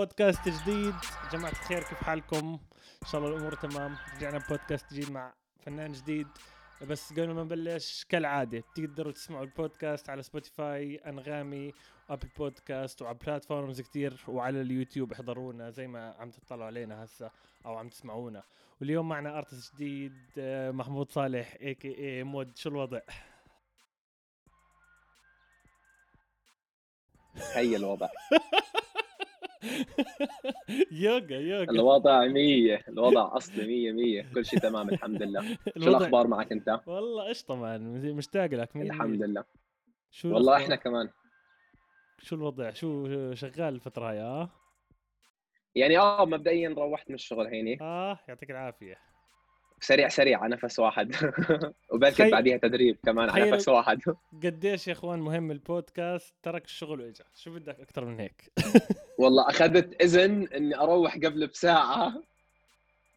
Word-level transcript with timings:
بودكاست 0.00 0.48
جديد. 0.48 0.94
جماعة 1.32 1.50
الخير 1.50 1.78
كيف 1.82 1.94
حالكم؟ 2.04 2.58
إن 3.02 3.08
شاء 3.08 3.20
الله 3.20 3.34
الأمور 3.34 3.54
تمام. 3.54 3.96
رجعنا 4.16 4.38
بودكاست 4.48 4.92
جديد 4.92 5.10
مع 5.10 5.32
فنان 5.58 5.92
جديد. 5.92 6.26
بس 6.88 7.12
قبل 7.12 7.30
ما 7.30 7.42
نبلش 7.42 8.04
كالعادة 8.08 8.62
تقدروا 8.74 9.12
تسمعوا 9.12 9.44
البودكاست 9.44 10.10
على 10.10 10.22
سبوتيفاي 10.22 10.96
أنغامي 10.96 11.72
و 12.08 12.11
Apple 12.11 12.28
Podcasts 12.38 13.02
وعلى 13.02 13.18
platforms 13.26 13.80
كتير 13.80 14.24
وعلى 14.28 14.60
اليوتيوب 14.60 15.12
احضرونا 15.12 15.70
زي 15.70 15.86
ما 15.86 16.14
عم 16.18 16.30
تطلعوا 16.30 16.64
علينا 16.64 17.04
هسا 17.04 17.30
أو 17.66 17.76
عم 17.76 17.88
تسمعونا. 17.88 18.42
واليوم 18.80 19.08
معنا 19.08 19.38
artist 19.38 19.74
جديد 19.74 20.16
آه، 20.38 20.70
محمود 20.70 21.12
صالح 21.12 21.56
a.k.a 21.60 22.24
مود. 22.24 22.56
شو 22.56 22.68
الوضع؟ 22.68 23.00
هي 27.54 27.76
الوضع. 27.76 28.08
يوغا 31.04 31.36
يوغا. 31.36 31.64
الوضع 31.70 32.26
مية 32.26 32.84
الوضع 32.88 33.36
أصلي 33.36 33.66
مية 33.66 33.92
مية. 33.92 34.30
كل 34.34 34.44
شيء 34.44 34.58
تمام 34.58 34.88
الحمد 34.88 35.22
لله. 35.22 35.58
شو 35.78 35.88
الأخبار 35.90 36.26
معك 36.26 36.52
أنت؟ 36.52 36.80
والله 36.86 37.28
قشطة 37.28 37.54
مان 37.54 38.14
مشتاق 38.16 38.46
لك 38.46 38.76
مين 38.76 38.86
الحمد 38.86 39.22
لله. 39.22 39.44
شو 40.10 40.34
والله 40.34 40.56
إحنا 40.56 40.76
كمان. 40.76 41.08
شو 42.18 42.36
الوضع؟ 42.36 42.70
شو 42.70 43.06
شغال 43.34 43.74
الفترة 43.74 44.10
هاي 44.10 44.20
آه؟ 44.20 44.50
يعني 45.74 45.98
آه 45.98 46.24
مبدئيا 46.24 46.68
روحت 46.68 47.08
من 47.08 47.14
الشغل 47.14 47.46
هيني. 47.46 47.78
آه 47.80 48.18
يعطيك 48.28 48.50
العافية. 48.50 49.09
سريع 49.80 50.08
سريع 50.08 50.40
على 50.42 50.56
نفس 50.62 50.78
واحد. 50.78 51.14
وبركي 51.92 52.24
خي... 52.24 52.30
بعديها 52.30 52.56
تدريب 52.56 52.96
كمان 53.04 53.30
على 53.30 53.50
نفس 53.50 53.68
واحد. 53.68 54.00
قديش 54.44 54.88
يا 54.88 54.92
إخوان 54.92 55.18
مهم 55.18 55.50
البودكاست 55.50 56.34
ترك 56.42 56.64
الشغل 56.64 57.00
وإجا. 57.00 57.24
شو 57.34 57.54
بدك 57.54 57.80
أكثر 57.80 58.04
من 58.04 58.20
هيك؟ 58.20 58.52
والله 59.20 59.48
أخذت 59.48 60.02
إذن 60.02 60.48
إني 60.48 60.76
أروح 60.76 61.14
قبل 61.16 61.46
بساعة. 61.46 62.22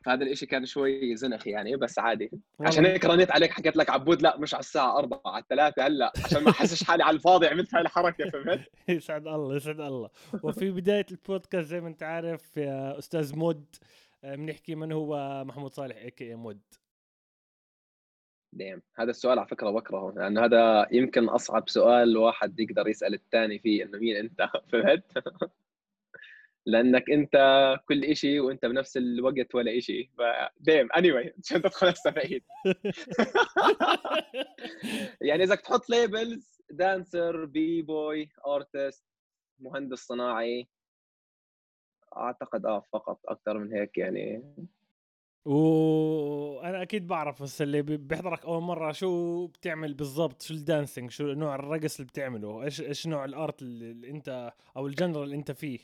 فهذا 0.06 0.24
الإشي 0.24 0.46
كان 0.46 0.66
شوي 0.66 1.16
زنخ 1.16 1.48
يعني 1.48 1.76
بس 1.76 2.00
عادي. 2.00 2.32
عشان 2.60 2.86
هيك 2.86 3.06
رنيت 3.06 3.32
عليك 3.32 3.52
حكيت 3.52 3.78
لك 3.78 3.90
عبود 3.90 4.22
لا 4.22 4.38
مش 4.38 4.54
على 4.54 4.60
الساعة 4.60 4.98
4 5.00 5.22
على 5.26 5.44
3 5.50 5.88
هلأ 5.88 6.14
عشان 6.26 6.44
ما 6.44 6.52
أحسش 6.52 6.84
حالي 6.84 7.04
على 7.04 7.16
الفاضي 7.16 7.48
عملت 7.48 7.76
هاي 7.76 7.82
الحركة 7.82 8.30
فهمت؟ 8.30 8.62
يسعد 8.90 9.28
الله 9.28 9.56
يسعد 9.56 9.80
الله. 9.82 10.10
وفي 10.44 10.72
بداية 10.72 11.06
البودكاست 11.12 11.68
زي 11.68 11.82
ما 11.82 11.88
أنت 11.88 12.04
عارف 12.04 12.58
يا 12.58 13.00
أستاذ 13.00 13.36
مود 13.36 13.66
بنحكي 14.24 14.76
من 14.76 14.92
هو 14.92 15.44
محمود 15.46 15.74
صالح 15.74 15.98
a.k.a 15.98 16.36
مود. 16.36 16.62
damn 18.54 18.82
هذا 18.96 19.10
السؤال 19.10 19.40
على 19.40 19.48
فكرة 19.48 19.70
بكرهه 19.70 20.14
لأنه 20.16 20.46
هذا 20.46 20.88
يمكن 20.92 21.30
أصعب 21.30 21.70
سؤال 21.70 22.18
واحد 22.18 22.60
يقدر 22.60 22.88
يسأل 22.88 23.14
الثاني 23.14 23.60
فيه 23.60 23.84
إنه 23.84 23.98
مين 23.98 24.16
أنت؟ 24.16 24.50
فهمت؟ 24.72 25.24
لأنك 26.66 27.10
أنت 27.10 27.36
كل 27.88 28.16
شيء 28.16 28.40
وأنت 28.40 28.66
بنفس 28.66 28.98
الوقت 28.98 29.56
ولا 29.56 29.80
شيء 29.80 30.10
ف 30.18 30.92
damn 30.92 31.12
anyway 31.12 31.32
عشان 31.44 31.62
تدخل 31.62 31.88
هسه 31.88 32.10
بعيد. 32.10 32.44
يعني 35.22 35.44
إذا 35.44 35.56
تحط 35.56 35.90
labels 35.90 36.62
dancer 36.70 37.46
b-boy 37.46 38.30
artist 38.48 39.06
مهندس 39.60 40.00
صناعي 40.00 40.68
أعتقد 42.18 42.66
آه 42.66 42.80
فقط 42.80 43.20
أكثر 43.26 43.58
من 43.58 43.74
هيك 43.74 43.98
يعني. 43.98 44.56
وأنا 45.46 46.82
أكيد 46.82 47.08
بعرف 47.08 47.44
بس 47.44 47.62
اللي 47.62 47.82
بيحضرك 47.82 48.46
أول 48.46 48.62
مرة 48.62 48.92
شو 48.92 49.48
بتعمل 49.48 49.94
بالضبط؟ 49.94 50.42
شو 50.42 50.54
ال 50.54 50.60
dancing؟ 50.60 51.12
شو 51.12 51.34
نوع 51.34 51.56
الرقص 51.56 52.00
اللي 52.00 52.08
بتعمله؟ 52.08 52.64
إيش 52.64 52.82
إيش 52.82 53.08
نوع 53.08 53.26
ال 53.26 53.35
art 53.35 53.62
اللي 53.62 54.10
أنت 54.10 54.54
أو 54.78 54.88
ال 54.88 54.94
genre 54.94 55.24
اللي 55.24 55.36
أنت 55.36 55.52
فيه؟ 55.52 55.80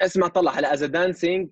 اسمع 0.00 0.28
طلع. 0.28 0.52
هلا 0.52 0.72
as 0.74 0.84
dancing 0.84 1.50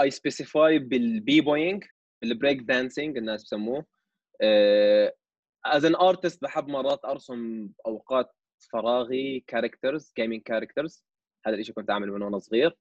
I 0.00 0.10
specify 0.10 0.78
بال 0.78 1.40
b-boying 1.40 1.84
بال 2.22 2.60
breakdancing 2.60 3.16
الناس 3.16 3.44
بسموه. 3.44 3.86
as 5.64 5.84
an 5.84 5.96
artist 5.96 6.42
بحب 6.42 6.68
مرات 6.68 7.04
أرسم 7.04 7.68
أوقات 7.86 8.34
فراغي 8.72 9.44
characters 9.46 10.12
gaming 10.16 10.42
characters 10.42 11.04
هذا 11.46 11.56
الشيء 11.56 11.74
كنت 11.74 11.90
أعمله 11.90 12.14
من 12.14 12.22
وأنا 12.22 12.38
صغير. 12.38 12.76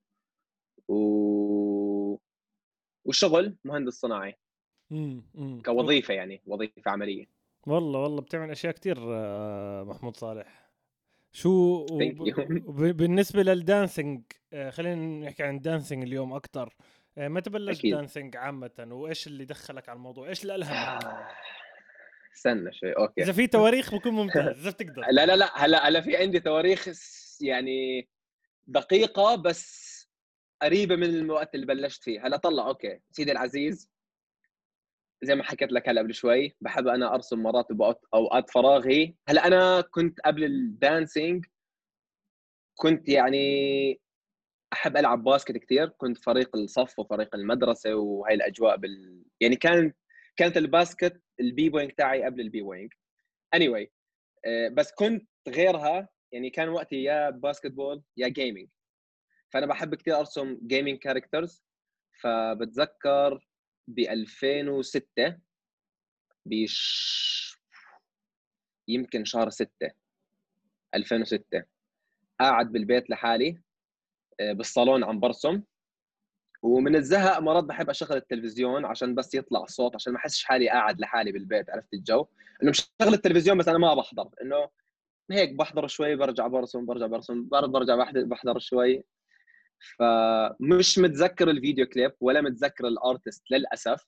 و 0.87 2.19
والشغل 3.05 3.55
مهندس 3.63 3.93
صناعي. 3.93 4.35
امم 4.91 5.61
كوظيفة 5.65 6.13
يعني 6.13 6.41
وظيفة 6.45 6.91
عملية. 6.91 7.25
والله 7.67 7.99
والله 7.99 8.21
بتعمل 8.21 8.51
أشياء 8.51 8.73
كثير 8.73 8.97
آه، 8.99 9.83
محمود 9.83 10.17
صالح. 10.17 10.69
شو 11.31 11.85
بالنسبة 12.99 13.43
لل 13.43 13.60
dancing 13.60 14.21
آه، 14.53 14.69
خلينا 14.69 15.25
نحكي 15.25 15.43
عن 15.43 15.55
ال 15.55 15.61
dancing 15.61 16.03
اليوم 16.03 16.33
أكثر 16.33 16.75
آه، 17.17 17.27
متى 17.27 17.49
بلشت 17.49 17.85
dancing 17.85 18.37
عامة 18.37 18.87
وإيش 18.91 19.27
اللي 19.27 19.45
دخلك 19.45 19.89
على 19.89 19.97
الموضوع؟ 19.97 20.29
إيش 20.29 20.41
اللي 20.41 20.55
الهمك 20.55 21.05
استنى 22.35 22.73
شوي 22.73 22.91
okay. 22.91 23.23
إذا 23.23 23.31
في 23.31 23.47
تواريخ 23.47 23.95
بكون 23.95 24.13
ممتاز 24.13 24.57
إذا 24.61 24.69
بتقدر. 24.69 25.01
لا 25.11 25.25
لا 25.25 25.35
لا 25.35 25.65
هلأ 25.65 25.87
هلأ 25.87 26.01
في 26.01 26.17
عندي 26.17 26.39
تواريخ 26.39 26.89
يعني 27.41 28.07
دقيقة 28.69 29.35
بس 29.35 29.89
قريبة 30.61 30.95
من 30.95 31.03
الوقت 31.03 31.55
اللي 31.55 31.65
بلشت 31.65 32.03
فيه. 32.03 32.27
هلا 32.27 32.37
طلع 32.37 32.67
okay. 32.67 32.99
سيدي 33.11 33.31
العزيز 33.31 33.89
زي 35.23 35.35
ما 35.35 35.43
حكيت 35.43 35.71
لك 35.71 35.89
هلا 35.89 36.01
قبل 36.01 36.13
شوي 36.13 36.55
بحب 36.61 36.87
أنا 36.87 37.13
أرسم 37.13 37.39
مرات 37.43 37.67
اوقات 38.13 38.49
فراغي. 38.49 39.15
هلا 39.29 39.47
أنا 39.47 39.81
كنت 39.81 40.19
قبل 40.19 40.43
ال 40.43 40.56
dancing 40.56 41.45
كنت 42.75 43.09
يعني 43.09 44.01
أحب 44.73 44.97
ألعب 44.97 45.23
basket 45.23 45.57
كثير 45.57 45.89
كنت 45.89 46.17
فريق 46.17 46.55
الصف 46.55 46.99
وفريق 46.99 47.35
المدرسة 47.35 47.95
وهي 47.95 48.33
الأجواء 48.33 48.77
بال 48.77 49.23
يعني 49.41 49.55
كان 49.55 49.93
كانت 50.37 50.57
ال 50.57 50.66
basket 50.66 51.21
ال 51.39 51.69
b-boying 51.69 51.91
تاعي 51.91 52.23
قبل 52.23 52.41
ال 52.41 52.61
b-boying 52.61 52.93
anyway, 53.55 53.87
آه، 54.45 54.67
بس 54.69 54.91
كنت 54.91 55.29
غيرها 55.49 56.09
يعني 56.31 56.49
كان 56.49 56.69
وقتي 56.69 57.03
يا 57.03 57.29
basketball 57.29 58.03
يا 58.17 58.27
gaming 58.27 58.69
فأنا 59.49 59.65
بحب 59.65 59.95
كثير 59.95 60.19
أرسم 60.19 60.59
gaming 60.67 60.97
characters 60.97 61.63
فبتذكر 62.21 63.47
ب 63.87 63.99
2006 63.99 65.37
بش 66.45 67.59
يمكن 68.87 69.25
شهر 69.25 69.49
6 69.49 69.69
2006 70.95 71.63
قاعد 72.39 72.71
بالبيت 72.71 73.09
لحالي 73.09 73.61
آه، 74.39 74.53
بالصالون 74.53 75.03
عم 75.03 75.19
برسم. 75.19 75.63
ومن 76.61 76.95
الزهق 76.95 77.39
مرات 77.39 77.63
بحب 77.63 77.89
أشغل 77.89 78.17
التلفزيون 78.17 78.85
عشان 78.85 79.15
بس 79.15 79.35
يطلع 79.35 79.65
صوت 79.65 79.95
عشان 79.95 80.13
ما 80.13 80.19
أحسش 80.19 80.43
حالي 80.43 80.69
قاعد 80.69 80.99
لحالي 80.99 81.31
بالبيت 81.31 81.69
عرفت 81.69 81.93
الجو؟ 81.93 82.27
إنه 82.63 82.69
مشغل 82.69 83.13
التلفزيون 83.13 83.57
بس 83.57 83.67
أنا 83.67 83.77
ما 83.77 83.93
بحضر 83.93 84.29
إنه 84.41 84.69
هيك 85.31 85.53
بحضر 85.53 85.87
شوي 85.87 86.15
برجع 86.15 86.47
برسم 86.47 86.85
برجع 86.85 87.05
برسم 87.05 87.47
برجع 87.49 87.95
بحضر 88.15 88.59
شوي. 88.59 89.03
فمش 89.99 90.99
متذكر 90.99 91.49
ال 91.49 91.55
video 91.55 91.85
clip 91.85 92.11
ولا 92.19 92.41
متذكر 92.41 92.87
ال 92.87 92.95
artist 92.95 93.43
للأسف. 93.51 94.05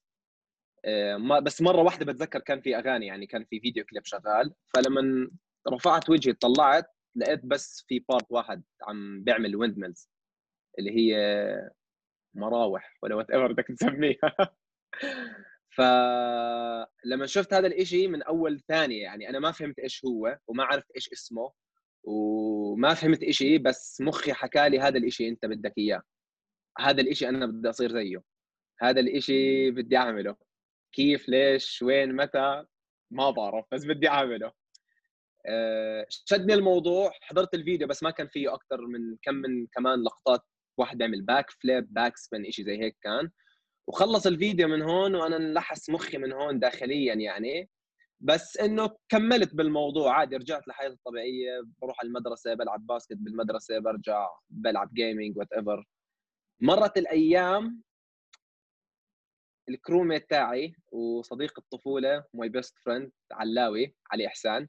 آه، 0.85 1.39
بس 1.39 1.61
مرة 1.61 1.81
واحدة 1.81 2.05
بتذكر 2.05 2.39
كان 2.39 2.61
في 2.61 2.77
أغاني 2.77 3.05
يعني 3.05 3.25
كان 3.25 3.45
في 3.45 3.59
video 3.59 3.85
clip 3.85 4.05
شغال. 4.05 4.53
فلما 4.73 5.31
رفعت 5.69 6.09
وجهي 6.09 6.33
طلعت 6.33 6.85
لقيت 7.15 7.45
بس 7.45 7.85
في 7.87 7.99
part 8.09 8.25
واحد 8.29 8.63
عم 8.87 9.23
بيعمل 9.23 9.55
windmills 9.55 10.09
اللي 10.79 10.91
هي 10.91 11.15
مراوح 12.33 12.97
ولا 13.03 13.15
whatever 13.15 13.51
بدك 13.51 13.67
تسميها. 13.67 14.55
فلما 15.75 17.25
شفت 17.25 17.53
هذا 17.53 17.67
الإشي 17.67 18.07
من 18.07 18.23
أول 18.23 18.59
ثانية 18.59 19.01
يعني 19.03 19.29
أنا 19.29 19.39
ما 19.39 19.51
فهمت 19.51 19.79
إيش 19.79 20.05
هو 20.05 20.37
وما 20.47 20.63
عرفت 20.63 20.91
إيش 20.95 21.09
اسمه 21.13 21.51
وما 22.03 22.93
فهمت 22.93 23.23
إشي 23.23 23.57
بس 23.57 24.01
مخي 24.01 24.33
حكى 24.33 24.69
لي 24.69 24.79
هذا 24.79 24.97
الإشي 24.97 25.27
أنت 25.29 25.45
بدك 25.45 25.73
إياه. 25.77 26.01
هذا 26.79 27.01
الإشي 27.01 27.29
أنا 27.29 27.45
بدي 27.45 27.69
أصير 27.69 27.91
زيه. 27.91 28.23
هذا 28.81 28.99
الإشي 28.99 29.71
بدي 29.71 29.97
أعمله. 29.97 30.35
كيف 30.91 31.29
ليش 31.29 31.81
وين 31.81 32.15
متى؟ 32.15 32.65
ما 33.11 33.29
بعرف 33.31 33.65
بس 33.71 33.85
بدي 33.85 34.07
أعمله. 34.09 34.51
أه 35.45 36.05
شدني 36.09 36.53
الموضوع. 36.53 37.11
حضرت 37.21 37.53
الفيديو 37.53 37.87
بس 37.87 38.03
ما 38.03 38.11
كان 38.11 38.27
فيه 38.27 38.53
أكثر 38.53 38.81
من 38.81 39.17
كم 39.21 39.35
من 39.35 39.67
كمان 39.67 40.03
لقطات. 40.03 40.41
واحد 40.77 40.97
بيعمل 40.97 41.21
backflip 41.21 41.93
backspin 41.93 42.45
إشي 42.45 42.63
زي 42.63 42.79
هيك 42.81 42.97
كان. 43.01 43.31
وخلص 43.87 44.27
الفيديو 44.27 44.67
من 44.67 44.81
هون 44.81 45.15
وأنا 45.15 45.37
انلحس 45.37 45.89
مخي 45.89 46.17
من 46.17 46.31
هون 46.31 46.59
داخليا 46.59 47.13
يعني. 47.13 47.69
بس 48.23 48.57
إنه 48.57 48.95
كملت 49.09 49.55
بالموضوع 49.55 50.13
عادي 50.13 50.35
رجعت 50.35 50.67
لحياتي 50.67 50.93
الطبيعية 50.93 51.61
بروح 51.81 51.99
على 51.99 52.07
المدرسة 52.07 52.53
بلعب 52.53 52.85
basket 52.85 53.17
بالمدرسة 53.17 53.79
برجع 53.79 54.27
بلعب 54.49 54.93
gaming 54.93 55.37
whatever 55.37 55.85
مرت 56.61 56.97
الأيام 56.97 57.81
ال 59.69 59.76
crewmate 59.76 60.29
تاعي 60.29 60.75
وصديق 60.91 61.59
الطفولة 61.59 62.23
my 62.33 62.49
best 62.49 62.77
friend 62.79 63.11
علاوي 63.31 63.95
علي 64.11 64.27
إحسان 64.27 64.67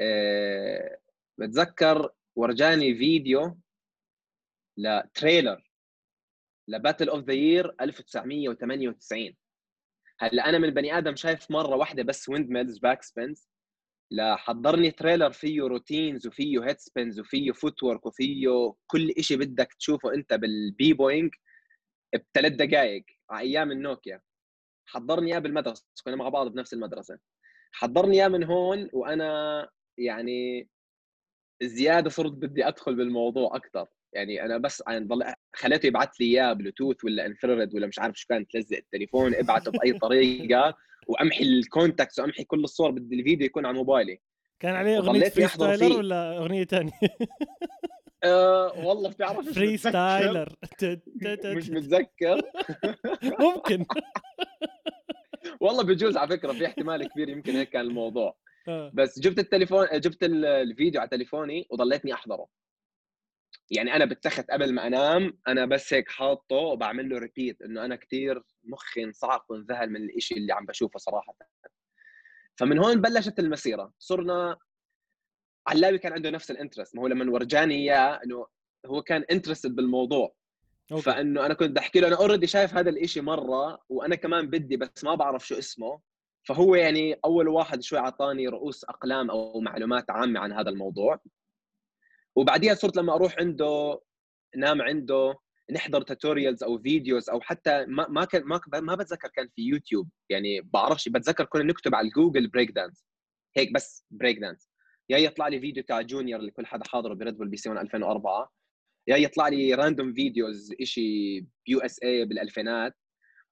أه 0.00 0.98
بتذكر 1.38 2.10
ورجاني 2.36 2.94
فيديو 2.94 3.58
ل 4.76 4.88
trailer 4.88 5.69
ل 6.70 6.75
Battle 6.75 7.08
of 7.08 7.24
the 7.24 7.32
Year 7.32 7.74
1998 7.80 9.36
هلا 10.20 10.48
أنا 10.48 10.58
من 10.58 10.70
بني 10.70 10.98
آدم 10.98 11.16
شايف 11.16 11.50
مرة 11.50 11.76
واحدة 11.76 12.02
بس 12.02 12.28
windmills 12.28 12.78
backspins 12.78 13.48
لا 14.12 14.36
حضرني 14.36 14.90
trailer 14.90 15.32
فيه 15.32 15.62
routines 15.62 16.26
وفيه 16.26 16.64
headspins 16.64 17.20
وفيه 17.20 17.52
footwork 17.52 18.06
وفيه 18.06 18.74
كل 18.86 19.12
شيء 19.20 19.36
بدك 19.38 19.72
تشوفه 19.72 20.14
أنت 20.14 20.34
بال 20.34 20.92
b-boying 20.92 21.34
بثلاث 22.14 22.52
دقائق 22.52 23.04
على 23.30 23.40
أيام 23.40 23.72
النوكيا. 23.72 24.20
حضرني 24.86 25.32
إياه 25.32 25.38
بالمدرسة 25.38 25.86
كنا 26.04 26.16
مع 26.16 26.28
بعض 26.28 26.48
بنفس 26.48 26.72
المدرسة. 26.74 27.18
حضرني 27.72 28.16
إياه 28.16 28.28
من 28.28 28.44
هون 28.44 28.90
وأنا 28.92 29.68
يعني 29.98 30.68
زيادة 31.62 32.10
صرت 32.10 32.32
بدي 32.32 32.68
أدخل 32.68 32.96
بالموضوع 32.96 33.56
أكثر 33.56 33.88
يعني 34.12 34.44
أنا 34.44 34.58
بس 34.58 34.82
يعني 34.88 35.04
ضل 35.04 35.24
خليته 35.52 35.86
يبعث 35.86 36.08
لي 36.20 36.26
إياه 36.26 36.52
بلوتوث 36.52 37.04
ولا 37.04 37.26
infrared 37.26 37.74
ولا 37.74 37.86
مش 37.86 37.98
عارف 37.98 38.16
شو 38.16 38.26
كان 38.28 38.48
تلزق 38.48 38.76
التليفون 38.76 39.34
ابعته 39.34 39.70
بأي 39.70 39.92
طريقة 40.08 40.76
وأمحي 41.06 41.44
ال 41.44 41.52
contacts 41.52 42.18
وأمحي 42.18 42.44
كل 42.44 42.64
الصور 42.64 42.90
بدي 42.90 43.20
الفيديو 43.20 43.46
يكون 43.46 43.66
على 43.66 43.76
موبايلي. 43.76 44.20
كان 44.60 44.74
عليه 44.74 44.98
أغنية 44.98 45.28
Freestyler 45.28 45.98
ولا 45.98 46.38
أغنية 46.38 46.64
ثانية؟ 46.64 46.92
أه 48.24 48.86
والله 48.86 49.10
بتعرف 49.10 49.48
Freestyler 49.48 50.54
مش 51.44 51.70
متذكر. 51.70 52.42
ممكن. 53.40 53.84
والله 55.60 55.84
بجوز 55.84 56.16
على 56.16 56.28
فكرة 56.28 56.52
في 56.52 56.66
احتمال 56.66 57.08
كبير 57.08 57.28
يمكن 57.28 57.56
هيك 57.56 57.68
كان 57.68 57.80
الموضوع. 57.80 58.36
آه. 58.68 58.90
بس 58.94 59.18
جبت 59.20 59.38
التليفون 59.38 59.86
جبت 59.92 60.22
الفيديو 60.22 61.00
على 61.00 61.10
تليفوني 61.10 61.66
وضليتني 61.70 62.14
أحضره. 62.14 62.46
يعني 63.70 63.96
أنا 63.96 64.04
بالتخت 64.04 64.50
قبل 64.50 64.74
ما 64.74 64.86
أنام 64.86 65.38
أنا 65.48 65.66
بس 65.66 65.94
هيك 65.94 66.08
حاطه 66.08 66.56
وبعمل 66.56 67.08
له 67.08 67.18
repeat 67.18 67.62
إنه 67.62 67.84
أنا 67.84 67.96
كثير 67.96 68.42
مخي 68.64 69.04
انصعق 69.04 69.52
وانذهل 69.52 69.90
من 69.90 70.10
الشيء 70.16 70.38
اللي 70.38 70.52
عم 70.52 70.66
بشوفه 70.66 70.98
صراحة. 70.98 71.36
فمن 72.56 72.78
هون 72.78 73.00
بلشت 73.00 73.38
المسيرة. 73.38 73.92
صرنا 73.98 74.56
علاوي 75.66 75.98
كان 75.98 76.12
عنده 76.12 76.30
نفس 76.30 76.50
ال 76.50 76.55
interest 76.55 76.96
ما 76.96 77.02
هو 77.02 77.06
لما 77.06 77.32
ورجاني 77.32 77.74
إياه 77.74 78.20
إنه 78.24 78.46
هو 78.86 79.02
كان 79.02 79.24
interested 79.30 79.76
بالموضوع. 79.76 80.34
okay. 80.92 81.02
فإنه 81.02 81.46
أنا 81.46 81.54
كنت 81.54 81.78
احكي 81.78 82.00
له 82.00 82.08
أنا 82.08 82.16
already 82.16 82.46
شايف 82.46 82.74
هذا 82.74 82.90
الإشي 82.90 83.20
مرة 83.20 83.78
وأنا 83.88 84.14
كمان 84.16 84.50
بدي 84.50 84.76
بس 84.76 85.04
ما 85.04 85.14
بعرف 85.14 85.46
شو 85.46 85.58
اسمه. 85.58 86.00
فهو 86.42 86.74
يعني 86.74 87.20
أول 87.24 87.48
واحد 87.48 87.82
شوي 87.82 87.98
أعطاني 87.98 88.48
رؤوس 88.48 88.84
أقلام 88.84 89.30
أو 89.30 89.60
معلومات 89.60 90.10
عامة 90.10 90.40
عن 90.40 90.52
هذا 90.52 90.70
الموضوع. 90.70 91.20
وبعديها 92.36 92.74
صرت 92.74 92.96
لما 92.96 93.14
أروح 93.14 93.38
عنده 93.38 94.00
نام 94.56 94.82
عنده 94.82 95.34
نحضر 95.72 96.02
tutorials 96.02 96.62
أو 96.62 96.78
videos 96.78 97.30
أو 97.30 97.40
حتى 97.40 97.84
ما 97.86 98.08
ما 98.08 98.24
كان 98.24 98.42
ما 98.44 98.60
ما 98.80 98.94
بتذكر 98.94 99.28
كان 99.28 99.48
في 99.56 99.62
يوتيوب. 99.62 100.08
يعني 100.30 100.60
بعرفش 100.60 101.08
بتذكر 101.08 101.44
كنا 101.44 101.62
نكتب 101.62 101.94
على 101.94 102.08
جوجل 102.08 102.48
break 102.48 102.70
dance 102.70 103.06
هيك 103.56 103.72
بس 103.72 104.06
break 104.10 104.38
dance 104.38 104.70
يا 105.10 105.18
يطلع 105.18 105.48
لي 105.48 105.60
فيديو 105.60 105.82
تاع 105.82 106.00
جونيور 106.00 106.40
اللي 106.40 106.50
كل 106.50 106.66
حدا 106.66 106.84
حاضره 106.88 107.14
ب 107.14 107.36
Red 107.38 107.48
Bull 107.48 107.56
BC 107.56 107.70
2004 107.72 108.50
يا 109.08 109.16
يطلع 109.16 109.48
لي 109.48 109.74
random 109.74 110.14
videos 110.14 110.74
شيء 110.82 111.44
ب 111.66 111.80
USA 111.80 112.24
بالألفينات. 112.24 112.94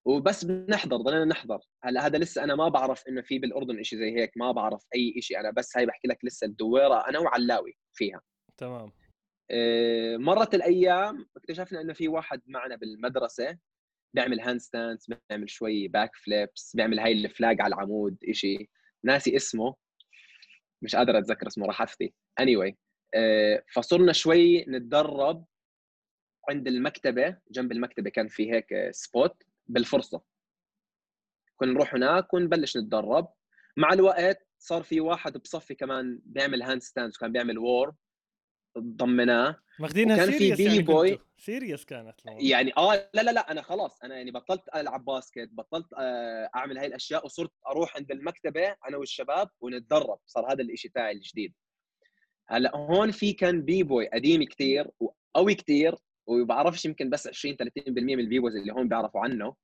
وبس 0.05 0.45
بنحضر 0.45 0.97
ضلينا 0.97 1.25
نحضر. 1.25 1.59
هلا 1.85 2.07
هذا 2.07 2.19
لسه 2.19 2.45
أنا 2.45 2.55
ما 2.55 2.69
بعرف 2.69 3.09
إنه 3.09 3.23
في 3.23 3.39
بالأردن 3.39 3.83
شيء 3.83 3.99
زي 3.99 4.17
هيك 4.17 4.33
ما 4.37 4.53
بعرف 4.53 4.87
أي 4.95 5.23
شيء 5.23 5.41
أنا 5.41 5.51
بس 5.51 5.77
هاي 5.77 5.87
بحكي 5.87 6.09
لك 6.09 6.19
لسه 6.25 6.45
الدويرة 6.47 7.09
أنا 7.09 7.19
وعلاوي 7.19 7.77
فيها. 7.95 8.21
تمام. 8.59 8.93
آه، 9.51 10.17
مرت 10.17 10.55
الأيام 10.55 11.29
اكتشفنا 11.37 11.81
إنه 11.81 11.93
في 11.93 12.09
واحد 12.09 12.43
معنا 12.47 12.77
بالمدرسة 12.77 13.59
بيعمل 14.15 14.41
handstands 14.41 15.07
بيعمل 15.31 15.51
شوي 15.51 15.89
backflips 15.89 16.77
بيعمل 16.77 16.99
هاي 17.01 17.13
ال 17.13 17.22
flag 17.22 17.61
على 17.61 17.75
العمود 17.75 18.19
شيء 18.33 18.69
ناسي 19.05 19.37
اسمه. 19.37 19.75
مش 20.83 20.97
قادر 20.97 21.19
أتذكر 21.19 21.47
اسمه 21.47 21.67
راح 21.67 21.83
أفتي. 21.83 22.15
Anyway. 22.41 22.75
آه، 23.15 23.65
فصرنا 23.73 24.13
شوي 24.13 24.65
نتدرب 24.65 25.45
عند 26.49 26.69
المكتبة 26.69 27.39
جنب 27.51 27.73
المكتبة 27.73 28.11
كان 28.11 28.29
في 28.29 28.53
هيك 28.53 28.91
سبوت 28.91 29.43
بالفرصة. 29.67 30.23
كنا 31.57 31.73
نروح 31.73 31.95
هناك 31.95 32.35
ونبلش 32.35 32.77
نتدرب. 32.77 33.29
مع 33.77 33.93
الوقت 33.93 34.49
صار 34.59 34.83
في 34.83 35.01
واحد 35.01 35.39
بصفي 35.39 35.75
كمان 35.75 36.21
بيعمل 36.25 36.63
هاند 36.63 36.83
ستاندز 36.83 37.17
وكان 37.17 37.33
بيعمل 37.33 37.59
وور 37.59 37.95
ضمناه 38.79 39.57
ماخذينها 39.79 40.17
كان 40.17 40.31
في 40.31 40.55
بي 40.55 40.65
يعني 40.65 40.83
بوي 40.83 41.19
سيريس 41.37 41.85
كانت 41.85 42.15
يعني 42.25 42.73
آه 42.77 43.11
لا 43.15 43.23
لا 43.23 43.31
لا 43.31 43.51
أنا 43.51 43.63
خلاص 43.63 44.03
أنا 44.03 44.17
يعني 44.17 44.31
بطلت 44.31 44.63
ألعب 44.75 45.05
باسكت 45.05 45.49
بطلت 45.53 45.87
آه، 45.99 46.51
أعمل 46.57 46.79
هاي 46.79 46.87
الأشياء 46.87 47.25
وصرت 47.25 47.51
أروح 47.67 47.97
عند 47.97 48.11
المكتبة 48.11 48.77
أنا 48.89 48.97
والشباب 48.97 49.51
ونتدرب 49.61 50.19
صار 50.27 50.53
هذا 50.53 50.63
الشيء 50.63 50.91
تاعي 50.91 51.13
الجديد. 51.13 51.55
هلأ 52.49 52.77
هون 52.77 53.11
في 53.11 53.33
كان 53.33 53.63
b-boy 53.63 54.09
قديم 54.09 54.43
كثير 54.43 54.91
وقوي 55.01 55.55
كثير 55.55 55.95
وبعرفش 56.27 56.85
يمكن 56.85 57.11
بس 57.11 57.27
20 57.27 57.57
30% 57.57 57.89
من 57.89 58.21
ال 58.21 58.39
b-boys 58.39 58.57
اللي 58.57 58.73
هون 58.73 58.89
بيعرفوا 58.89 59.21
عنه. 59.21 59.55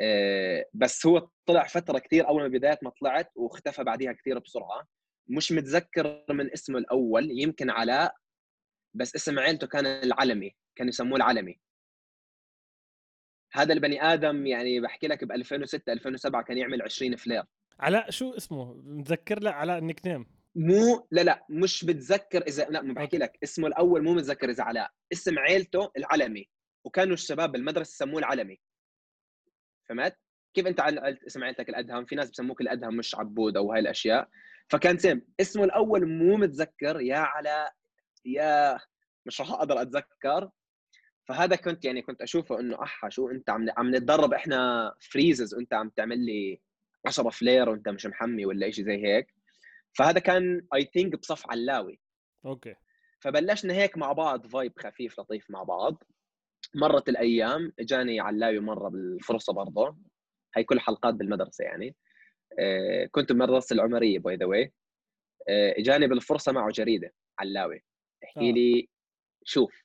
آه، 0.00 0.66
بس 0.74 1.06
هو 1.06 1.28
طلع 1.46 1.66
فترة 1.66 1.98
كثير 1.98 2.28
أول 2.28 2.42
ما 2.42 2.48
بداية 2.48 2.78
ما 2.82 2.90
طلعت 3.00 3.30
واختفى 3.36 3.84
بعديها 3.84 4.12
كثير 4.12 4.38
بسرعة. 4.38 4.86
مش 5.28 5.52
متذكر 5.52 6.24
من 6.30 6.52
اسمه 6.52 6.78
الأول 6.78 7.30
يمكن 7.30 7.70
علاء 7.70 8.14
بس 8.98 9.14
اسم 9.16 9.38
عيلته 9.38 9.66
كان 9.66 9.86
العلمي 9.86 10.54
كانوا 10.76 10.88
يسموه 10.88 11.16
العلمي. 11.16 11.60
هذا 13.52 13.72
البني 13.72 14.02
آدم 14.02 14.46
يعني 14.46 14.80
بحكي 14.80 15.06
لك 15.06 15.24
ب 15.24 15.32
2006 15.32 15.92
2007 15.92 16.42
كان 16.42 16.58
يعمل 16.58 16.82
20 16.82 17.16
flare. 17.16 17.44
علاء 17.80 18.10
شو 18.10 18.34
اسمه؟ 18.36 18.74
متذكر 18.74 19.40
لا 19.40 19.52
علاء 19.52 19.78
ال 19.78 20.06
nickname 20.06 20.26
مو 20.54 21.08
لا 21.10 21.20
لا 21.20 21.46
مش 21.50 21.84
بتذكر 21.84 22.42
إذا 22.42 22.64
لا 22.64 22.82
ما 22.82 22.94
بحكي 22.94 23.18
لك 23.18 23.38
اسمه 23.42 23.66
الأول 23.66 24.04
مو 24.04 24.14
متذكر 24.14 24.50
إذا 24.50 24.62
علاء. 24.62 24.90
اسم 25.12 25.38
عيلته 25.38 25.90
العلمي 25.96 26.48
وكانوا 26.84 27.14
الشباب 27.14 27.52
بالمدرسة 27.52 27.90
يسموه 27.90 28.18
العلمي. 28.18 28.60
فهمت؟ 29.88 30.16
كيف 30.54 30.66
أنت 30.66 30.80
اسم 31.26 31.44
عيلتك 31.44 31.68
الأدهم؟ 31.68 32.04
في 32.04 32.14
ناس 32.14 32.30
بسموك 32.30 32.60
الأدهم 32.60 32.96
مش 32.96 33.14
عبود 33.14 33.56
أو 33.56 33.72
هاي 33.72 33.80
الأشياء. 33.80 34.28
فكان 34.70 34.98
same 34.98 35.26
اسمه 35.40 35.64
الأول 35.64 36.08
مو 36.08 36.36
متذكر. 36.36 37.00
يا 37.00 37.18
علاء 37.18 37.72
يا 38.24 38.78
مش 39.28 39.40
راح 39.40 39.50
أقدر 39.50 39.82
أتذكر. 39.82 40.50
فهذا 41.28 41.56
كنت 41.56 41.84
يعني 41.84 42.02
كنت 42.02 42.22
أشوفه 42.22 42.60
إنه 42.60 42.82
أحا 42.82 43.08
شو 43.08 43.30
أنت 43.30 43.50
عم 43.50 43.66
عم 43.76 43.94
نتدرب 43.94 44.34
إحنا 44.34 44.92
freezes 45.00 45.54
وأنت 45.54 45.74
عم 45.74 45.88
تعمل 45.88 46.26
لي 46.26 46.60
10 47.06 47.30
flare 47.30 47.68
وأنت 47.68 47.88
مش 47.88 48.06
محمي 48.06 48.46
ولا 48.46 48.70
شيء 48.70 48.84
زي 48.84 49.04
هيك. 49.04 49.26
فهذا 49.98 50.20
كان 50.20 50.66
I 50.74 50.90
think 50.94 51.18
بصف 51.18 51.50
علاوي. 51.50 52.00
okay. 52.46 52.74
فبلشنا 53.20 53.74
هيك 53.74 53.98
مع 53.98 54.12
بعض 54.12 54.46
vibe 54.46 54.72
خفيف 54.78 55.20
لطيف 55.20 55.50
مع 55.50 55.62
بعض. 55.62 56.02
مرت 56.74 57.08
الأيام 57.08 57.72
اجاني 57.78 58.20
علاوي 58.20 58.60
مرة 58.60 58.88
بالفرصة 58.88 59.52
برضه. 59.52 59.96
هي 60.56 60.64
كل 60.64 60.80
حلقات 60.80 61.14
بالمدرسة 61.14 61.64
يعني. 61.64 61.96
آه، 62.58 63.06
كنت 63.12 63.32
بمدرسه 63.32 63.74
العمرية 63.74 64.18
by 64.18 64.36
the 64.36 64.46
way 64.46 64.72
اجاني 65.48 66.06
بالفرصة 66.06 66.52
معه 66.52 66.70
جريدة 66.70 67.14
علاوي. 67.38 67.84
احكي 68.24 68.50
آه. 68.50 68.52
لي 68.52 68.88
شوف 69.48 69.84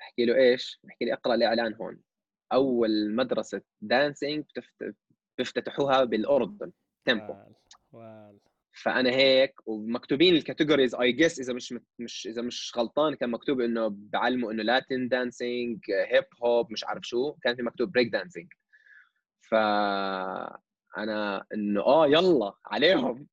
احكي 0.00 0.24
له 0.24 0.36
إيش؟ 0.36 0.80
احكي 0.90 1.04
لي 1.04 1.12
اقرأ 1.12 1.34
الاعلان 1.34 1.74
هون. 1.74 2.00
أول 2.52 3.14
مدرسة 3.14 3.62
dancing 3.80 4.44
بيفتتحوها 5.38 6.04
بالأردن 6.04 6.72
Tempo 7.04 7.34
فأنا 8.72 9.10
هيك 9.10 9.54
ومكتوبين 9.66 10.34
ال 10.34 10.40
categories 10.40 10.94
I 10.94 11.12
guess 11.12 11.40
إذا 11.40 11.52
مش 11.52 11.74
مش 11.98 12.26
إذا 12.26 12.42
مش 12.42 12.72
غلطان 12.76 13.14
كان 13.14 13.30
مكتوب 13.30 13.60
إنه 13.60 13.88
بعلموا 13.90 14.52
إنه 14.52 14.62
Latin 14.62 15.08
dancing 15.08 15.90
hip 15.90 16.24
hop 16.42 16.72
مش 16.72 16.84
عارف 16.84 17.02
شو 17.04 17.32
كان 17.32 17.56
في 17.56 17.62
مكتوب 17.62 17.92
break 17.92 18.08
dancing 18.08 18.52
ف 19.40 19.54
أنا 20.98 21.46
إنه 21.54 21.80
آه 21.80 22.06
يلا 22.06 22.52
عليهم. 22.66 23.28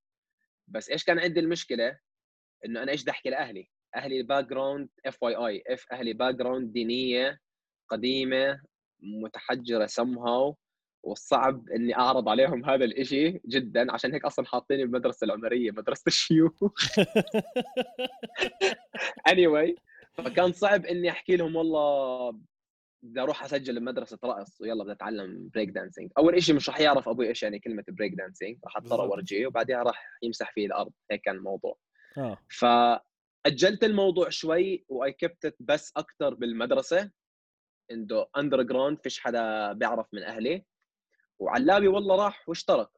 بس 0.67 0.89
إيش 0.89 1.03
كان 1.03 1.19
عندي 1.19 1.39
المشكلة؟ 1.39 1.99
إنه 2.65 2.83
أنا 2.83 2.91
إيش 2.91 3.01
بدي 3.01 3.11
أحكي 3.11 3.29
لأهلي؟ 3.29 3.69
أهلي 3.95 4.23
background 4.23 4.89
FYI 5.05 5.63
اف 5.67 5.85
أهلي 5.91 6.13
background 6.13 6.73
دينية 6.73 7.39
قديمة 7.89 8.61
متحجرة 8.99 9.85
سم 9.85 10.19
هاو 10.19 10.57
والصعب 11.03 11.69
إني 11.69 11.95
أعرض 11.95 12.29
عليهم 12.29 12.65
هذا 12.69 12.85
الإشي 12.85 13.41
جدا 13.47 13.91
عشان 13.91 14.13
هيك 14.13 14.25
أصلا 14.25 14.45
حاطيني 14.45 14.83
بالمدرسة 14.83 15.25
العمرية 15.25 15.71
مدرسة 15.71 16.03
الشيوخ. 16.07 16.53
Anyway 19.29 19.75
فكان 20.13 20.51
صعب 20.51 20.85
إني 20.85 21.09
أحكي 21.09 21.35
لهم 21.35 21.55
والله 21.55 22.31
بدي 23.03 23.21
أروح 23.21 23.43
أسجل 23.43 23.79
بمدرسة 23.79 24.17
رقص 24.23 24.61
ويلا 24.61 24.83
بدي 24.83 24.91
أتعلم 24.93 25.49
break 25.53 25.69
dancing 25.69 26.11
أول 26.17 26.43
شيء 26.43 26.55
مش 26.55 26.69
رح 26.69 26.79
يعرف 26.79 27.09
أبوي 27.09 27.27
إيش 27.27 27.43
يعني 27.43 27.59
كلمة 27.59 27.83
break 27.87 28.13
dancing 28.13 28.57
راح 28.65 28.77
أضطر 28.77 29.01
أورجيه 29.01 29.47
وبعدها 29.47 29.83
راح 29.83 30.03
يمسح 30.23 30.51
فيه 30.53 30.65
الأرض. 30.65 30.91
هيك 31.11 31.21
كان 31.21 31.35
الموضوع. 31.35 31.77
آه. 32.17 32.37
ف 32.49 32.65
أجلت 33.45 33.83
الموضوع 33.83 34.29
شوي 34.29 34.85
و 34.89 35.11
I 35.11 35.18
kept 35.18 35.43
it 35.43 35.55
بس 35.59 35.93
أكثر 35.97 36.33
بالمدرسة 36.33 37.11
عنده 37.91 38.29
underground 38.37 38.99
فيش 38.99 39.19
حدا 39.19 39.73
بيعرف 39.73 40.07
من 40.13 40.23
أهلي. 40.23 40.65
وعلاوي 41.39 41.87
والله 41.87 42.15
راح 42.15 42.49
واشترك. 42.49 42.89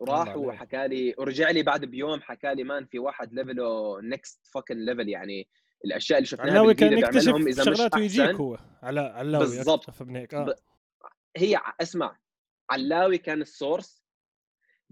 وراح 0.00 0.36
وحكى 0.36 0.88
لي 0.88 1.14
ورجع 1.18 1.50
لي 1.50 1.62
بعد 1.62 1.84
بيوم 1.84 2.20
حكى 2.20 2.54
لي 2.54 2.64
man 2.64 2.86
في 2.86 2.98
واحد 2.98 3.32
level 3.34 4.00
ه 4.00 4.09
next 4.09 4.46
fucking 4.54 4.84
level 4.84 5.08
يعني 5.08 5.48
الأشياء 5.84 6.18
اللي 6.18 6.26
شفناها 6.26 6.50
علاوي 6.50 6.74
كان 6.74 6.98
يكتشف 6.98 7.34
إذا 7.34 7.64
شغلات 7.64 7.94
ويجيك 7.94 8.30
هو. 8.30 8.58
على 8.82 9.00
علاوي 9.00 9.44
بالضبط. 9.44 9.90
آه. 10.34 10.44
ب... 10.44 10.54
هي 11.36 11.60
اسمع 11.80 12.18
علاوي 12.70 13.18
كان 13.18 13.42
ال 13.42 13.51
source 13.51 14.03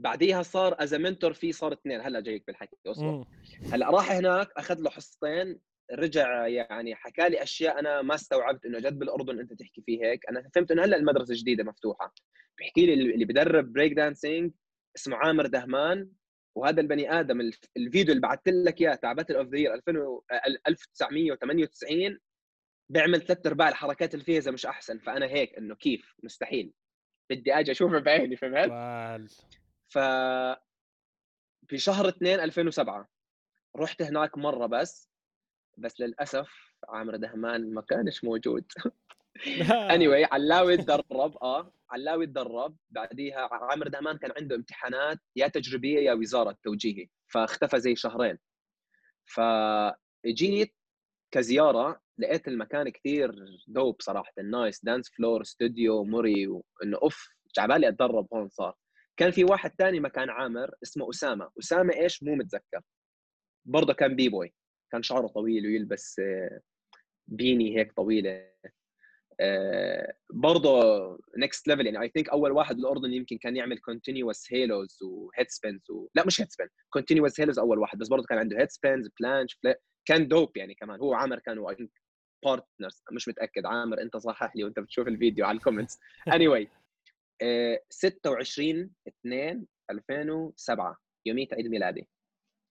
بعديها 0.03 0.43
صار 0.43 0.77
as 0.79 0.95
mentor 0.95 1.33
في 1.33 1.53
صار 1.53 1.73
اثنين. 1.73 2.01
هلا 2.01 2.21
جايك 2.21 2.47
بالحكي 2.47 2.77
أصبر. 2.87 3.25
هلا 3.73 3.91
راح 3.91 4.13
هناك 4.13 4.49
أخذ 4.57 4.81
له 4.81 4.91
حصتين 4.91 5.61
رجع 5.93 6.47
يعني 6.47 6.95
حكى 6.95 7.29
لي 7.29 7.43
أشياء 7.43 7.79
أنا 7.79 8.03
ما 8.03 8.15
استوعبت 8.15 8.67
إنه 8.67 8.79
جد 8.79 8.99
بالأردن 8.99 9.41
أنت 9.41 9.53
تحكي 9.53 9.83
فيه 9.83 10.05
هيك. 10.05 10.29
أنا 10.29 10.51
فهمت 10.55 10.71
إنه 10.71 10.85
هلا 10.85 10.97
المدرسة 10.97 11.35
جديدة 11.37 11.65
مفتوحة. 11.65 12.15
بيحكي 12.59 12.87
لي 12.87 12.95
اللي 12.95 13.25
بدرب 13.25 13.73
break 13.73 13.93
dancing 13.93 14.53
اسمه 14.97 15.17
عامر 15.17 15.47
دهمان 15.47 16.11
وهذا 16.57 16.81
البني 16.81 17.21
آدم 17.21 17.41
الفيديو 17.77 18.15
اللي 18.15 18.21
بعثت 18.21 18.49
لك 18.49 18.81
إياه 18.81 18.95
تاع 18.95 19.13
Battle 19.13 19.37
of 19.37 19.49
the 19.49 19.59
Year 19.59 19.75
1998 20.69 22.19
بيعمل 22.93 23.21
ثلاث 23.21 23.47
أرباع 23.47 23.69
الحركات 23.69 24.15
اللي 24.15 24.25
فيها 24.25 24.39
اذا 24.39 24.51
مش 24.51 24.67
أحسن. 24.67 24.99
فأنا 24.99 25.27
هيك 25.27 25.59
إنه 25.59 25.75
كيف؟ 25.75 26.15
مستحيل. 26.23 26.73
بدي 27.31 27.55
أجي 27.55 27.73
أشوفه 27.73 27.99
بعيني 27.99 28.37
فهمت؟ 28.37 28.71
ف 29.93 29.99
في 31.69 31.79
شهر 31.79 32.09
2 32.09 32.41
2007 32.41 33.09
رحت 33.77 34.03
هناك 34.03 34.39
مرة 34.39 34.67
بس 34.67 35.11
بس 35.79 36.01
للأسف 36.01 36.75
عامر 36.89 37.17
دهمان 37.17 37.75
ما 37.75 37.81
كانش 37.83 38.25
موجود. 38.25 38.65
any 39.71 40.07
anyway, 40.07 40.33
علاوي 40.33 40.77
تدرب 40.77 41.37
آه 41.43 41.73
علاوي 41.91 42.27
تدرب. 42.27 42.77
بعديها 42.91 43.49
عامر 43.53 43.89
دهمان 43.89 44.19
كان 44.19 44.33
عنده 44.37 44.57
امتحانات 44.57 45.19
يا 45.37 45.49
تجريبية 45.49 45.99
يا 46.01 46.13
وزارة 46.13 46.57
توجيهي 46.63 47.09
فاختفى 47.33 47.81
زي 47.81 47.97
شهرين. 47.97 48.39
فجيت 49.27 50.75
كزيارة 51.31 52.01
لقيت 52.19 52.49
المكان 52.49 52.89
كثير 52.89 53.35
dope 53.69 54.03
صراحة 54.03 54.33
nice 54.45 54.85
dance 54.85 55.11
floor 55.11 55.43
استوديو 55.43 56.05
مري 56.05 56.47
وانه 56.47 56.99
أوف 57.03 57.29
جعبالي 57.57 57.89
أتدرب 57.89 58.29
هون 58.35 58.49
صار. 58.49 58.77
كان 59.17 59.31
في 59.31 59.45
واحد 59.45 59.71
ثاني 59.79 60.01
مكان 60.01 60.31
عامر 60.31 60.71
اسمه 60.83 61.11
أسامة. 61.11 61.51
أسامة 61.59 61.95
إيش؟ 61.95 62.23
مو 62.23 62.35
متذكر. 62.35 62.81
برضه 63.65 63.93
كان 63.93 64.17
b-boy. 64.17 64.55
كان 64.93 65.03
شعره 65.03 65.27
طويل 65.27 65.67
ويلبس 65.67 66.19
آه، 66.19 66.61
beanie 67.27 67.79
هيك 67.79 67.93
طويلة. 67.93 68.53
آه، 69.41 70.15
برضه 70.33 70.81
next 71.39 71.69
level 71.69 71.87
يعني 71.87 72.01
I 72.01 72.09
think 72.09 72.29
أول 72.29 72.53
واحد 72.53 72.77
بالأردن 72.77 73.13
يمكن 73.13 73.39
كان 73.39 73.57
يعمل 73.57 73.79
continuous 73.79 74.53
halos 74.53 74.99
و 75.03 75.49
headspins 75.49 75.91
و... 75.91 76.09
لا 76.15 76.27
مش 76.27 76.41
headspin 76.41 76.69
continuous 76.91 77.41
halos 77.41 77.59
أول 77.59 77.79
واحد. 77.79 77.99
بس 77.99 78.09
برضه 78.09 78.27
كان 78.29 78.39
عنده 78.39 78.59
headspins 78.59 79.09
planche 79.21 79.61
كان 80.05 80.29
dope 80.29 80.57
يعني 80.57 80.75
كمان. 80.75 81.01
هو 81.01 81.15
عامر 81.15 81.39
كانوا 81.39 81.71
I 81.71 81.89
partners 82.45 83.03
مش 83.13 83.29
متأكد. 83.29 83.67
عامر 83.67 84.03
أنت 84.03 84.17
صحح 84.17 84.57
لي 84.57 84.65
وأنت 84.65 84.81
بتشوف 84.81 85.09
الفيديو 85.09 85.45
على 85.47 85.57
ال 85.57 85.62
comments 85.62 85.99
anyway 86.35 86.69
26 87.91 88.91
2 89.09 89.67
2007 89.91 90.97
يوميت 91.27 91.55
عيد 91.55 91.67
ميلادي. 91.67 92.09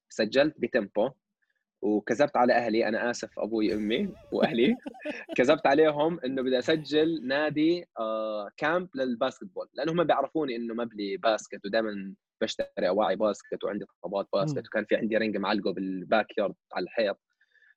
سجلت 0.09 0.55
بتمبو 0.59 1.11
وكذبت 1.81 2.37
على 2.37 2.53
أهلي 2.53 2.87
أنا 2.87 3.09
آسف 3.09 3.39
أبوي 3.39 3.73
امي 3.73 4.13
وأهلي. 4.31 4.75
كذبت 5.37 5.67
عليهم 5.67 6.19
إنه 6.19 6.41
بدي 6.41 6.59
أسجل 6.59 7.27
نادي 7.27 7.85
آه 7.99 8.49
camp 8.57 8.89
لل 8.95 9.07
basketball 9.07 9.67
لأنه 9.73 9.91
هم 9.91 10.03
بيعرفوني 10.03 10.55
إنه 10.55 10.73
مبلي 10.73 11.17
basket 11.17 11.65
ودائما 11.65 12.15
بشتري 12.41 12.87
أواعي 12.87 13.15
basket 13.15 13.63
وعندي 13.63 13.85
طلبات 14.03 14.27
basket 14.33 14.67
وكان 14.67 14.85
في 14.85 14.95
عندي 14.95 15.17
ring 15.17 15.37
معلقه 15.37 15.73
بال 15.73 16.37
backyard 16.37 16.55
على 16.73 16.83
الحيط. 16.83 17.19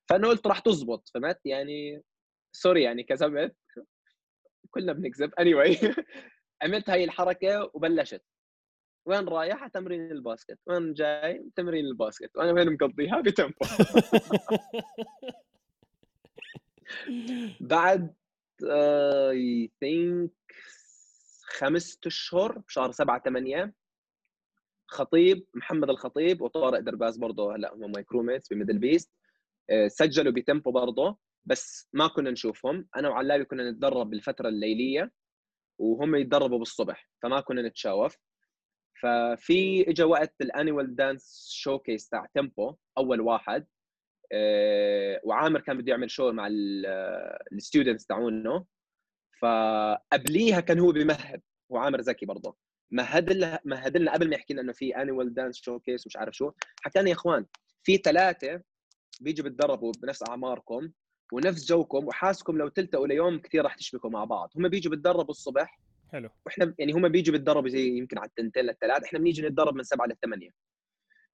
فأنا 0.08 0.28
قلت 0.28 0.46
راح 0.46 0.58
تزبط 0.58 1.08
فهمت؟ 1.14 1.40
يعني 1.44 2.02
sorry 2.52 2.82
يعني 2.82 3.02
كذبت. 3.02 3.56
كلنا 4.70 4.92
بنكذب. 4.92 5.34
anyway. 5.34 6.04
عملت 6.62 6.90
هاي 6.90 7.04
الحركة 7.04 7.70
وبلشت. 7.74 8.22
وين 9.06 9.28
رايح 9.28 9.66
تمرين 9.66 10.12
ال 10.12 10.18
basket. 10.18 10.58
وين 10.66 10.94
جاي؟ 10.94 11.50
تمرين 11.56 11.86
ال 11.86 11.92
basket. 11.92 12.36
وأنا 12.36 12.52
وين 12.52 12.72
مقضيها؟ 12.72 13.20
بتمبو 13.20 13.54
بعد 17.60 18.14
I 18.62 19.66
uh, 19.66 19.70
think 19.80 20.30
خمسة 21.44 21.98
أشهر 22.06 22.58
بشهر 22.58 22.92
سبعة 22.92 23.22
ثمانية 23.22 23.74
خطيب 24.86 25.46
محمد 25.54 25.90
الخطيب 25.90 26.40
وطارق 26.40 26.78
درباز 26.78 27.16
برضه 27.16 27.56
هلأ 27.56 27.74
هم 27.74 27.92
my 27.92 28.02
crewmates 28.02 28.48
بميدل 28.48 28.78
بيست 28.78 29.10
سجلوا 29.88 30.32
بتمبو 30.32 30.70
برضه 30.70 31.18
بس 31.44 31.88
ما 31.92 32.06
كنا 32.06 32.30
نشوفهم. 32.30 32.88
أنا 32.96 33.08
وعلاوي 33.08 33.44
كنا 33.44 33.70
نتدرب 33.70 34.10
بالفترة 34.10 34.48
الليلية. 34.48 35.12
وهم 35.78 36.14
يتدربوا 36.16 36.58
بالصبح 36.58 37.10
فما 37.22 37.40
كنا 37.40 37.62
نتشاوف. 37.62 38.16
ففي 39.02 39.90
اجى 39.90 40.04
وقت 40.04 40.34
ال 40.40 40.96
annual 40.96 41.48
dance 41.52 41.78
showcase 41.78 42.08
تاع 42.08 42.26
تيمبو 42.34 42.76
أول 42.98 43.20
واحد 43.20 43.66
أه 44.32 45.20
وعامر 45.24 45.60
كان 45.60 45.78
بده 45.78 45.90
يعمل 45.90 46.10
show 46.10 46.32
مع 46.32 46.48
ال 47.52 47.58
students 47.58 48.06
تاعونه. 48.06 48.66
فقبليها 49.42 50.60
كان 50.60 50.78
هو 50.80 50.92
بمهد 50.92 51.42
وعامر 51.68 52.00
زكي 52.00 52.26
برضه. 52.26 52.56
مهد 52.90 53.32
لنا 53.32 53.60
مهد 53.64 53.96
لنا 53.96 54.12
قبل 54.12 54.28
ما 54.28 54.34
يحكي 54.34 54.54
لنا 54.54 54.62
إنه 54.62 54.72
في 54.72 54.96
annual 54.96 55.34
dance 55.34 55.56
showcase 55.56 56.06
مش 56.06 56.16
عارف 56.16 56.36
شو. 56.36 56.52
حكى 56.82 56.98
لنا 56.98 57.08
يا 57.08 57.14
إخوان 57.14 57.46
في 57.82 57.96
ثلاثة 57.96 58.62
بيجوا 59.20 59.46
بتدربوا 59.46 59.92
بنفس 60.02 60.22
أعماركم. 60.28 60.90
ونفس 61.32 61.66
جوكم 61.66 62.06
وحاسكم 62.06 62.58
لو 62.58 62.68
تلتقوا 62.68 63.06
ليوم 63.06 63.38
كثير 63.38 63.64
راح 63.64 63.74
تشبكوا 63.74 64.10
مع 64.10 64.24
بعض. 64.24 64.50
هم 64.56 64.68
بيجوا 64.68 64.92
بتدربوا 64.92 65.30
الصبح. 65.30 65.80
حلو. 66.12 66.30
وإحنا 66.46 66.74
يعني 66.78 66.92
هم 66.92 67.08
بيجوا 67.08 67.32
بيتدربوا 67.32 67.68
زي 67.68 67.88
يمكن 67.88 68.18
على 68.18 68.28
التنتين 68.28 68.64
للثلاث. 68.64 69.04
إحنا 69.04 69.18
بنيجي 69.18 69.42
نتدرب 69.42 69.74
من 69.74 69.82
سبعة 69.82 70.06
للثمانيه 70.06 70.50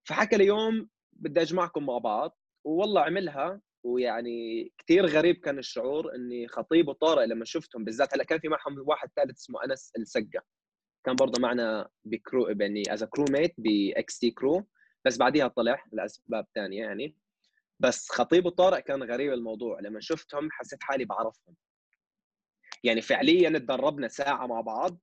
فحكى 0.05 0.37
لي 0.37 0.47
يوم 0.47 0.89
بدي 1.13 1.41
أجمعكم 1.41 1.87
مع 1.87 1.99
بعض. 1.99 2.39
والله 2.65 3.01
عملها. 3.01 3.61
ويعني 3.83 4.73
كثير 4.79 5.07
غريب 5.07 5.37
كان 5.37 5.59
الشعور 5.59 6.15
إني 6.15 6.49
خطيب 6.49 6.89
وطارق 6.89 7.25
لما 7.25 7.45
شفتهم 7.45 7.85
بالذات. 7.85 8.15
هلأ 8.15 8.25
كان 8.25 8.39
في 8.39 8.49
معهم 8.49 8.89
واحد 8.89 9.09
ثالث 9.17 9.39
اسمه 9.39 9.65
أنس 9.65 9.93
السقا. 9.99 10.41
كان 11.05 11.17
برضه 11.17 11.43
معنا 11.43 11.89
ب 12.05 12.14
crew 12.14 12.49
يعني 12.49 12.83
as 12.95 13.05
crewmate 13.05 13.55
باكس 13.59 14.19
تي 14.19 14.31
crew 14.31 14.67
بس 15.05 15.17
بعديها 15.17 15.49
طلع 15.49 15.85
لأسباب 15.93 16.47
ثانية 16.55 16.81
يعني. 16.83 17.17
بس 17.81 18.11
خطيب 18.11 18.47
وطارق 18.47 18.79
كان 18.79 19.03
غريب 19.03 19.33
الموضوع 19.33 19.81
لما 19.81 20.01
شفتهم 20.01 20.49
حسيت 20.51 20.83
حالي 20.83 21.05
بعرفهم. 21.05 21.57
يعني 22.85 23.01
فعليا 23.03 23.59
تدربنا 23.59 24.09
ساعة 24.09 24.47
مع 24.47 24.61
بعض 24.61 24.99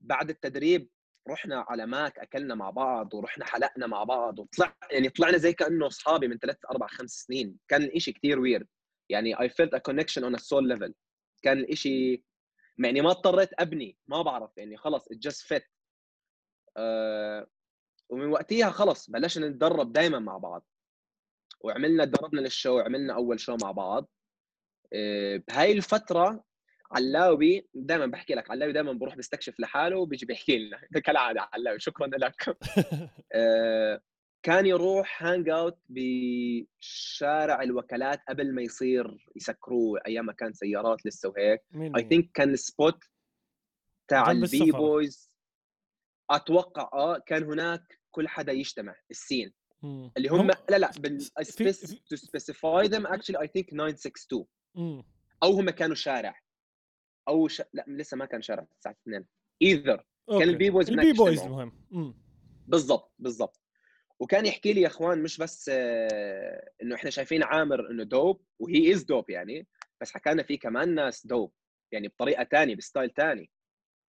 بعد 0.00 0.30
التدريب 0.30 0.90
رحنا 1.28 1.64
على 1.68 1.86
ماك 1.86 2.18
أكلنا 2.18 2.54
مع 2.54 2.70
بعض 2.70 3.14
ورحنا 3.14 3.44
حلقنا 3.44 3.86
مع 3.86 4.04
بعض 4.04 4.38
وطلع 4.38 4.76
يعني 4.90 5.08
طلعنا 5.08 5.38
زي 5.38 5.52
كأنه 5.52 5.86
أصحابي 5.86 6.28
من 6.28 6.38
ثلاث 6.38 6.56
أربع 6.70 6.86
خمس 6.86 7.10
سنين. 7.10 7.58
كان 7.68 7.82
الإشي 7.82 8.12
كثير 8.12 8.40
weird 8.40 8.68
يعني 9.08 9.34
felt 9.36 9.70
a 9.74 9.80
connection 9.90 10.22
on 10.22 10.34
a 10.34 10.42
soul 10.42 10.76
level. 10.76 10.92
كان 11.42 11.58
الإشي 11.58 12.24
يعني 12.78 13.00
ما 13.00 13.10
اضطريت 13.10 13.50
أبني 13.58 13.98
ما 14.06 14.22
بعرف 14.22 14.50
يعني 14.56 14.76
خلص 14.76 15.08
just 15.12 15.46
fit. 15.48 15.62
أه 16.76 17.46
ومن 18.08 18.26
وقتها 18.26 18.70
خلص 18.70 19.10
بلشنا 19.10 19.48
نتدرب 19.48 19.92
دائما 19.92 20.18
مع 20.18 20.38
بعض. 20.38 20.66
وعملنا 21.64 22.04
دربنا 22.04 22.40
لل 22.40 22.53
show 22.53 22.78
عملنا 22.78 23.14
أول 23.14 23.40
show 23.40 23.56
مع 23.62 23.70
بعض. 23.70 24.10
أه 24.92 25.42
بهاي 25.48 25.72
الفترة 25.72 26.44
علاوي 26.92 27.68
دائما 27.74 28.06
بحكي 28.06 28.34
لك 28.34 28.50
علاوي 28.50 28.72
دائما 28.72 28.92
بروح 28.92 29.16
بيستكشف 29.16 29.60
لحاله 29.60 29.98
وبيجي 29.98 30.26
بيحكي 30.26 30.58
لنا. 30.58 30.80
كالعادة 31.04 31.48
علاوي 31.52 31.78
شكرا 31.80 32.06
لك. 32.06 32.56
آه، 33.32 34.00
كان 34.42 34.66
يروح 34.66 35.24
hang 35.24 35.48
out 35.48 35.78
بشارع 35.88 37.62
الوكالات 37.62 38.20
قبل 38.28 38.54
ما 38.54 38.62
يصير 38.62 39.26
يسكروه 39.36 40.00
أيام 40.06 40.26
ما 40.26 40.32
كان 40.32 40.52
سيارات 40.52 41.06
لسه 41.06 41.28
وهيك. 41.28 41.62
I 41.96 42.02
think 42.08 42.30
كان 42.34 42.50
ال 42.50 42.61
spot 42.61 43.04
تاع 44.08 44.30
ال 44.30 44.70
b-boys. 44.70 45.30
أتوقع 46.30 46.90
آه 46.92 47.18
كان 47.18 47.44
هناك 47.44 48.00
كل 48.10 48.28
حدا 48.28 48.52
يجتمع. 48.52 48.94
ال 49.10 49.16
scene. 49.16 49.52
اللي 50.16 50.28
هم 50.28 50.50
لا 50.70 50.78
لا 50.78 50.90
to 52.10 52.16
specify 52.16 52.86
them 52.86 53.06
actually 53.06 53.40
I 53.40 53.46
think 53.46 53.70
962 53.70 55.04
أو 55.42 55.52
هم 55.52 55.70
كانوا 55.70 55.94
شارع. 55.94 56.40
أو 57.28 57.48
ش... 57.48 57.62
لا 57.72 57.84
لسه 57.88 58.16
ما 58.16 58.24
كان 58.24 58.42
شارع 58.42 58.66
الساعة 58.76 58.96
2 59.02 59.24
either 59.62 60.04
كان 60.28 60.42
ال 60.42 60.70
b-boys 60.70 60.90
ال 60.90 61.12
b-boys 61.12 61.42
مهم. 61.42 62.14
بالضبط 62.66 63.12
بالضبط. 63.18 63.60
وكان 64.20 64.46
يحكي 64.46 64.72
لي 64.72 64.80
يا 64.80 64.86
إخوان 64.86 65.22
مش 65.22 65.38
بس 65.38 65.70
آه، 65.72 66.70
إنه 66.82 66.94
إحنا 66.94 67.10
شايفين 67.10 67.42
عامر 67.42 67.90
إنه 67.90 68.02
dope 68.02 68.44
و 68.58 68.92
he 68.92 68.98
is 68.98 69.04
dope 69.04 69.30
يعني 69.30 69.66
بس 70.00 70.12
حكى 70.12 70.30
لنا 70.30 70.42
في 70.42 70.56
كمان 70.56 70.94
ناس 70.94 71.26
dope 71.26 71.52
يعني 71.92 72.08
بطريقة 72.08 72.44
ثانية 72.44 72.76
ب 72.76 72.82
style 72.82 73.10
ثاني 73.16 73.50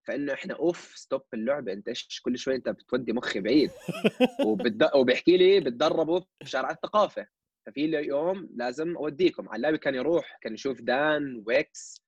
فانه 0.06 0.32
إحنا 0.32 0.54
أوف 0.54 0.92
stop 0.96 1.22
اللعبة. 1.34 1.72
أنت 1.72 1.88
إيش 1.88 2.20
كل 2.24 2.38
شوي 2.38 2.54
أنت 2.54 2.68
بتودي 2.68 3.12
مخي 3.12 3.40
بعيد. 3.40 3.70
وبد... 4.46 4.90
وبيحكي 4.94 5.36
لي 5.36 5.60
بتدربوا 5.60 6.20
في 6.44 6.50
شارع 6.50 6.70
الثقافة. 6.70 7.26
ففي 7.66 7.80
يوم 7.80 8.48
لازم 8.54 8.96
أوديكم. 8.96 9.48
علاوي 9.48 9.78
كان 9.78 9.94
يروح 9.94 10.38
كان 10.40 10.54
يشوف 10.54 10.80
دان 10.80 11.42
ويكس 11.46 12.02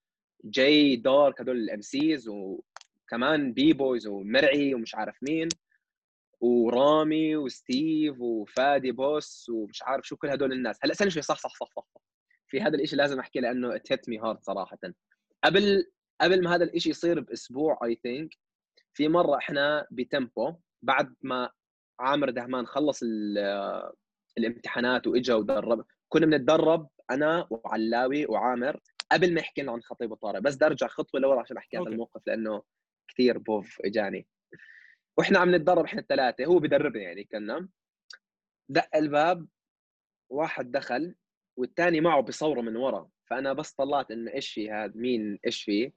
جاي 0.44 0.96
دارك 0.96 1.40
هدول 1.40 1.56
ال 1.56 1.80
MCs 1.80 2.28
وكمان 2.28 3.52
b-boys 3.52 4.06
ومرعي 4.06 4.74
ومش 4.74 4.94
عارف 4.94 5.16
مين 5.22 5.48
ورامي 6.40 7.36
وستيف 7.36 8.20
وفادي 8.20 8.92
بوس 8.92 9.48
ومش 9.48 9.82
عارف 9.82 10.06
شو 10.06 10.16
كل 10.16 10.28
هدول 10.28 10.52
الناس. 10.52 10.78
هلأ 10.82 10.92
استنى 10.92 11.10
شوي 11.10 11.22
صح 11.22 11.38
صح 11.38 11.54
صح 11.60 11.68
صح 11.76 11.86
في 12.48 12.60
هذا 12.60 12.76
الشيء 12.76 12.98
لازم 12.98 13.18
أحكي 13.18 13.40
لأنه 13.40 13.76
hit 13.76 14.08
me 14.08 14.18
hard 14.18 14.42
صراحة. 14.42 14.78
قبل 15.44 15.84
قبل 16.20 16.44
ما 16.44 16.54
هذا 16.54 16.64
الشيء 16.64 16.90
يصير 16.90 17.20
بأسبوع 17.20 17.78
I 17.84 17.94
think 18.02 18.34
في 18.94 19.08
مرة 19.08 19.36
إحنا 19.36 19.86
بتمبو 19.90 20.54
بعد 20.82 21.14
ما 21.22 21.50
عامر 22.00 22.30
دهمان 22.30 22.66
خلص 22.66 23.02
الامتحانات 24.38 25.06
وإجا 25.06 25.34
ودرب 25.34 25.84
كنا 26.08 26.26
بنتدرب 26.26 26.88
أنا 27.10 27.46
وعلاوي 27.50 28.26
وعامر 28.26 28.80
قبل 29.12 29.34
ما 29.34 29.40
يحكي 29.40 29.62
لنا 29.62 29.72
عن 29.72 29.82
خطيب 29.82 30.12
وطارق 30.12 30.38
بس 30.38 30.56
بدي 30.56 30.66
ارجع 30.66 30.86
خطوة 30.86 31.20
لورا 31.20 31.40
عشان 31.40 31.56
أحكي 31.56 31.76
عن 31.76 31.86
الموقف 31.86 32.22
لأنه 32.26 32.62
كثير 33.08 33.38
بوف 33.38 33.80
إجاني. 33.84 34.26
وإحنا 35.16 35.38
عم 35.38 35.54
نتدرب 35.54 35.84
إحنا 35.84 36.00
الثلاثة 36.00 36.44
هو 36.44 36.58
بدربنا 36.58 37.02
يعني 37.02 37.24
كنا. 37.24 37.68
دق 38.68 38.96
الباب 38.96 39.46
واحد 40.30 40.70
دخل 40.70 41.14
والثاني 41.56 42.00
معه 42.00 42.20
بصوره 42.22 42.60
من 42.60 42.76
ورا. 42.76 43.08
فأنا 43.30 43.52
بس 43.52 43.72
طلعت 43.72 44.10
إنه 44.10 44.32
إيش 44.34 44.52
في 44.52 44.70
هذا 44.70 44.92
مين 44.94 45.38
إيش 45.46 45.62
في؟ 45.62 45.92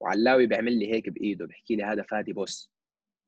وعلاوي 0.00 0.46
بيعمل 0.46 0.78
لي 0.78 0.92
هيك 0.92 1.08
بإيده 1.08 1.46
بيحكي 1.46 1.76
لي 1.76 1.84
هذا 1.84 2.02
فادي 2.02 2.32
بوس. 2.32 2.70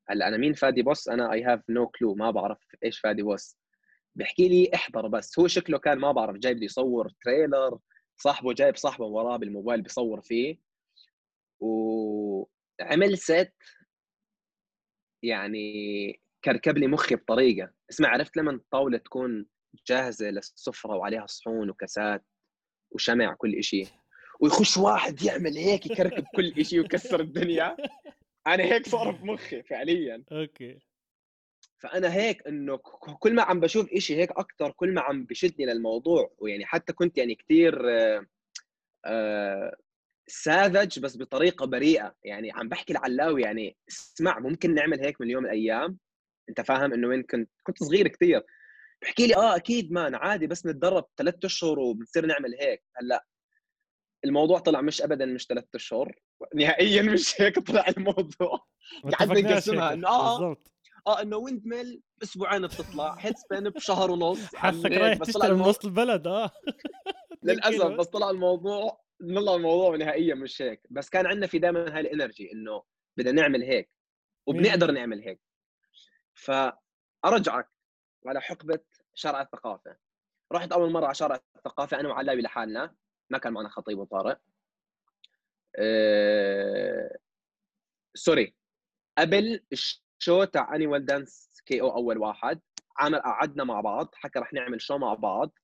هلأ 0.08 0.28
أنا 0.28 0.36
مين 0.36 0.52
فادي 0.52 0.82
بوس؟ 0.82 1.08
أنا 1.08 1.32
I 1.32 1.42
have 1.42 1.70
no 1.70 1.86
clue 1.88 2.14
ما 2.14 2.30
بعرف 2.30 2.58
إيش 2.84 3.00
فادي 3.00 3.22
بوس. 3.22 3.58
بيحكي 4.14 4.48
لي 4.48 4.70
احضر 4.74 5.08
بس 5.08 5.38
هو 5.38 5.46
شكله 5.46 5.78
كان 5.78 5.98
ما 5.98 6.12
بعرف 6.12 6.36
جاي 6.36 6.54
بده 6.54 6.64
يصور 6.64 7.10
trailer 7.24 7.78
صاحبه 8.16 8.52
جايب 8.52 8.76
صاحبه 8.76 9.04
وراه 9.04 9.36
بالموبايل 9.36 9.82
بيصور 9.82 10.20
فيه. 10.20 10.58
وعمل 11.60 13.18
set 13.18 13.54
يعني 15.22 16.20
كركب 16.44 16.78
لي 16.78 16.86
مخي 16.86 17.14
بطريقة. 17.14 17.72
اسمع 17.90 18.08
عرفت 18.08 18.36
لما 18.36 18.50
الطاولة 18.52 18.98
تكون 18.98 19.46
جاهزة 19.86 20.30
للسفرة 20.30 20.96
وعليها 20.96 21.26
صحون 21.26 21.70
وكاسات 21.70 22.24
وشمع 22.90 23.34
كل 23.34 23.64
شيء 23.64 23.86
ويخش 24.40 24.76
واحد 24.76 25.22
يعمل 25.22 25.56
هيك 25.56 25.86
يكركب 25.86 26.24
كل 26.36 26.64
شيء 26.64 26.80
ويكسر 26.80 27.20
الدنيا. 27.20 27.76
أنا 28.46 28.64
هيك 28.64 28.88
صار 28.88 29.10
بمخي 29.10 29.62
فعليا. 29.62 30.24
أوكي. 30.32 30.78
فأنا 31.78 32.14
هيك 32.14 32.46
إنه 32.46 32.76
كل 33.20 33.34
ما 33.34 33.42
عم 33.42 33.60
بشوف 33.60 33.92
إشي 33.92 34.16
هيك 34.16 34.30
أكثر 34.30 34.70
كل 34.70 34.94
ما 34.94 35.00
عم 35.00 35.24
بشدني 35.24 35.66
للموضوع. 35.66 36.32
ويعني 36.38 36.66
حتى 36.66 36.92
كنت 36.92 37.18
يعني 37.18 37.34
كثير 37.34 37.90
آه، 37.90 38.26
آه، 39.04 39.76
ساذج 40.26 40.98
بس 40.98 41.16
بطريقة 41.16 41.66
بريئة. 41.66 42.14
يعني 42.24 42.52
عم 42.52 42.68
بحكي 42.68 42.92
العلاوي 42.92 43.42
يعني 43.42 43.76
اسمع 43.88 44.38
ممكن 44.38 44.74
نعمل 44.74 45.00
هيك 45.00 45.20
من 45.20 45.30
يوم 45.30 45.42
من 45.42 45.48
الأيام. 45.48 45.98
أنت 46.48 46.60
فاهم 46.60 46.92
إنه 46.92 47.08
وين 47.08 47.22
كنت؟ 47.22 47.50
كنت 47.62 47.82
صغير 47.82 48.08
كثير 48.08 48.42
بحكي 49.02 49.26
لي 49.26 49.36
آه 49.36 49.56
أكيد 49.56 49.92
man 49.92 50.14
عادي 50.14 50.46
بس 50.46 50.66
نتدرب 50.66 51.04
ثلاث 51.16 51.44
أشهر 51.44 51.78
وبنصير 51.78 52.26
نعمل 52.26 52.54
هيك. 52.60 52.82
هلأ 52.96 53.24
الموضوع 54.24 54.58
طلع 54.58 54.80
مش 54.80 55.02
ابدا 55.02 55.26
مش 55.26 55.46
ثلاث 55.46 55.64
أشهر 55.74 56.18
نهائيا 56.54 57.02
مش 57.02 57.34
هيك 57.40 57.58
طلع 57.58 57.88
الموضوع. 57.88 58.66
قعدنا 59.18 59.40
نقسمها. 59.40 59.92
انه 59.92 60.08
آه 60.08 60.38
بالضبط. 60.38 60.72
آه 61.06 61.22
إنه 61.22 61.36
windmill 61.36 62.02
أسبوعين 62.22 62.66
بتطلع 62.66 63.14
headspin 63.18 63.70
بشهر 63.70 64.10
ونص 64.10 64.54
حاسك 64.54 64.90
رايح 64.90 65.18
تشتغل 65.18 65.54
من 65.54 65.60
وسط 65.60 65.84
البلد 65.84 66.26
آه. 66.26 66.50
للأسف 67.42 67.86
بس 67.86 68.06
طلع 68.06 68.30
الموضوع 68.30 69.00
والله 69.20 69.56
الموضوع 69.56 69.96
نهائيا 69.96 70.34
مش 70.34 70.62
هيك. 70.62 70.86
بس 70.90 71.08
كان 71.10 71.26
عندنا 71.26 71.46
في 71.46 71.58
دائما 71.58 71.94
هاي 71.94 72.00
ال 72.00 72.08
energy 72.08 72.52
إنه 72.52 72.82
بدنا 73.16 73.32
نعمل 73.42 73.62
هيك 73.62 73.90
وبنقدر 74.46 74.90
نعمل 74.90 75.22
هيك. 75.22 75.40
فأرجعك 76.34 77.68
على 78.26 78.40
حقبة 78.40 78.80
شارع 79.14 79.40
الثقافة. 79.42 79.96
رحت 80.52 80.72
أول 80.72 80.90
مرة 80.90 81.04
على 81.04 81.14
شارع 81.14 81.40
الثقافة 81.56 82.00
أنا 82.00 82.08
وعلاوي 82.08 82.42
لحالنا. 82.42 82.94
ما 83.30 83.38
كان 83.38 83.52
معنا 83.52 83.68
خطيب 83.68 83.98
وطارق 83.98 84.40
أه... 85.76 87.18
sorry. 88.14 88.54
قبل 89.18 89.60
ال 89.72 89.87
show 89.87 90.44
تاع 90.44 90.74
annual 90.74 91.06
dance 91.06 91.50
كي 91.66 91.80
أو 91.80 91.96
أول 91.96 92.18
واحد 92.18 92.60
عمل 92.98 93.18
قعدنا 93.18 93.64
مع 93.64 93.80
بعض 93.80 94.10
حكى 94.14 94.38
رح 94.38 94.52
نعمل 94.52 94.80
show 94.80 94.98
مع 94.98 95.14
بعض. 95.14 95.58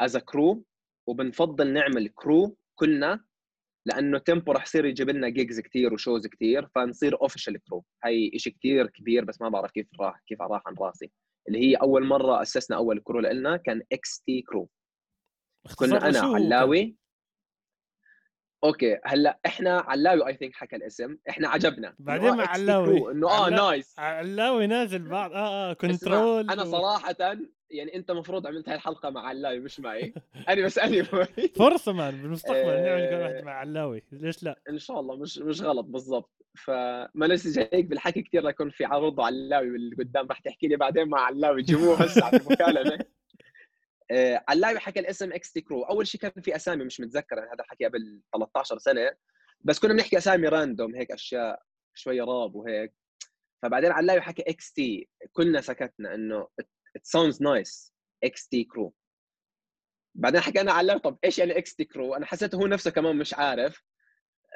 as 0.00 0.16
crew 0.16 0.64
وبنفضل 1.06 1.72
نعمل 1.72 2.08
crew 2.08 2.56
كلنا 2.74 3.24
لأنه 3.86 4.18
تيمبو 4.18 4.52
رح 4.52 4.62
يصير 4.62 4.84
يجيب 4.84 5.10
لنا 5.10 5.28
gigs 5.28 5.60
كثير 5.60 5.94
و 5.94 5.99
shows 5.99 6.26
كثير 6.26 6.68
فنصير 6.74 7.20
official 7.20 7.58
crew 7.64 7.84
هي 8.04 8.38
شيء 8.38 8.52
كثير 8.52 8.86
كبير 8.86 9.24
بس 9.24 9.40
ما 9.40 9.48
بعرف 9.48 9.70
كيف 9.70 9.86
راح 10.00 10.20
كيف 10.26 10.42
راح 10.42 10.62
عن 10.66 10.74
راسي. 10.80 11.12
اللي 11.48 11.58
هي 11.58 11.74
أول 11.74 12.04
مرة 12.04 12.42
أسسنا 12.42 12.76
أول 12.76 13.00
crew 13.00 13.20
لنا 13.20 13.56
كان 13.56 13.82
XT 13.92 14.42
crew 14.42 14.68
كنا 15.76 16.08
أنا 16.08 16.20
علاوي. 16.20 16.96
okay 18.64 18.98
هلأ 19.04 19.38
إحنا 19.46 19.78
علاوي 19.80 20.26
I 20.26 20.36
think 20.36 20.54
حكى 20.54 20.76
الاسم 20.76 21.18
إحنا 21.28 21.48
عجبنا. 21.48 21.94
بعدين 21.98 22.36
مع 22.36 22.46
علاوي. 22.46 23.12
إنه 23.12 23.30
آه 23.30 23.50
nice 23.50 23.98
علاوي 23.98 24.66
نازل 24.66 25.08
بعض 25.08 25.32
آه 25.32 25.70
آه 25.70 25.72
control 25.72 26.50
أنا 26.50 26.64
صراحة 26.64 27.16
يعني 27.70 27.94
أنت 27.94 28.10
المفروض 28.10 28.46
عملت 28.46 28.68
هاي 28.68 28.76
الحلقة 28.76 29.10
مع 29.10 29.20
علاوي 29.26 29.58
مش 29.60 29.80
معي. 29.80 30.14
أنا 30.48 30.64
بس 30.64 30.78
any 30.78 31.04
فرصة 31.56 31.92
man 31.92 32.22
بالمستقبل 32.22 32.66
نعمل 32.84 33.08
كل 33.10 33.14
واحد 33.14 33.44
مع 33.44 33.52
علاوي. 33.52 34.02
ليش 34.12 34.42
لا؟ 34.42 34.60
إن 34.70 34.78
شاء 34.78 35.00
الله 35.00 35.16
مش 35.16 35.38
مش 35.38 35.62
غلط 35.62 35.86
بالضبط. 35.86 36.30
فما 36.64 37.26
ننسى 37.26 37.68
هيك 37.72 37.84
بالحكي 37.84 38.22
كثير 38.22 38.48
يكون 38.48 38.70
في 38.70 38.84
عرض 38.84 39.20
علاوي 39.20 39.66
اللي 39.76 39.96
قدام 39.96 40.26
رح 40.30 40.38
تحكي 40.38 40.66
لي 40.68 40.76
بعدين 40.76 41.08
مع 41.08 41.20
علاوي. 41.20 41.62
جيبوه 41.62 42.02
هسه 42.02 42.24
على 42.24 42.36
المكالمة. 42.36 42.98
آه 44.10 44.44
علاوي 44.48 44.78
حكى 44.78 45.00
الاسم 45.00 45.32
XT 45.32 45.60
crew 45.60 45.82
أول 45.82 46.06
شيء 46.06 46.20
كان 46.20 46.42
في 46.42 46.56
أسامي 46.56 46.84
مش 46.84 47.00
متذكر 47.00 47.38
هذا 47.40 47.60
الحكي 47.64 47.84
قبل 47.84 48.22
13 48.32 48.78
سنة. 48.78 49.10
بس 49.60 49.78
كنا 49.78 49.92
بنحكي 49.92 50.18
أسامي 50.18 50.48
random 50.48 50.94
هيك 50.94 51.12
أشياء 51.12 51.62
شوية 51.94 52.22
راب 52.22 52.54
وهيك. 52.54 52.94
فبعدين 53.62 53.92
علاوي 53.92 54.20
حكى 54.20 54.42
XT 54.48 55.08
كلنا 55.32 55.60
سكتنا 55.60 56.14
إنه 56.14 56.48
it 56.96 57.06
sounds 57.06 57.42
nice 57.42 57.94
XT 58.24 58.64
crew 58.64 58.94
بعدين 60.14 60.40
حكينا 60.40 60.72
على 60.72 60.98
طب 60.98 61.18
إيش 61.24 61.38
يعني 61.38 61.58
XT 61.58 61.84
crew 61.84 62.14
أنا 62.14 62.26
حسيت 62.26 62.54
هو 62.54 62.66
نفسه 62.66 62.90
كمان 62.90 63.16
مش 63.16 63.34
عارف. 63.34 63.82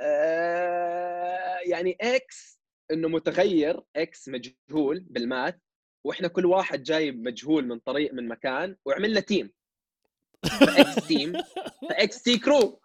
آه 0.03 1.59
يعني 1.67 1.97
X 2.01 2.61
إنه 2.93 3.09
متغير 3.09 3.83
X 3.97 4.29
مجهول 4.29 5.01
بال 5.11 5.25
math. 5.25 5.61
وإحنا 6.05 6.29
كل 6.29 6.47
واحد 6.47 6.83
جاي 6.83 7.13
مجهول 7.13 7.67
من 7.67 7.79
طريق 7.79 8.15
من 8.15 8.29
مكان 8.29 8.77
وعملنا 8.85 9.21
team 9.21 9.53
X 10.63 10.95
team 11.09 11.33
ف 11.89 12.23
XT 12.23 12.39
crew 12.45 12.81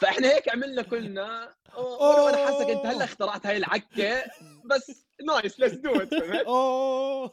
فإحنا 0.00 0.28
هيك 0.28 0.48
عملنا 0.48 0.82
كلنا. 0.82 1.54
وأنا 1.78 2.36
حاسك 2.36 2.70
أنت 2.70 2.86
هلأ 2.86 3.04
اخترعت 3.04 3.46
هاي 3.46 3.56
الحكي 3.56 4.24
بس 4.64 5.06
nice 5.26 5.60
let's 5.60 5.74
do 5.74 6.00
it 6.00 6.14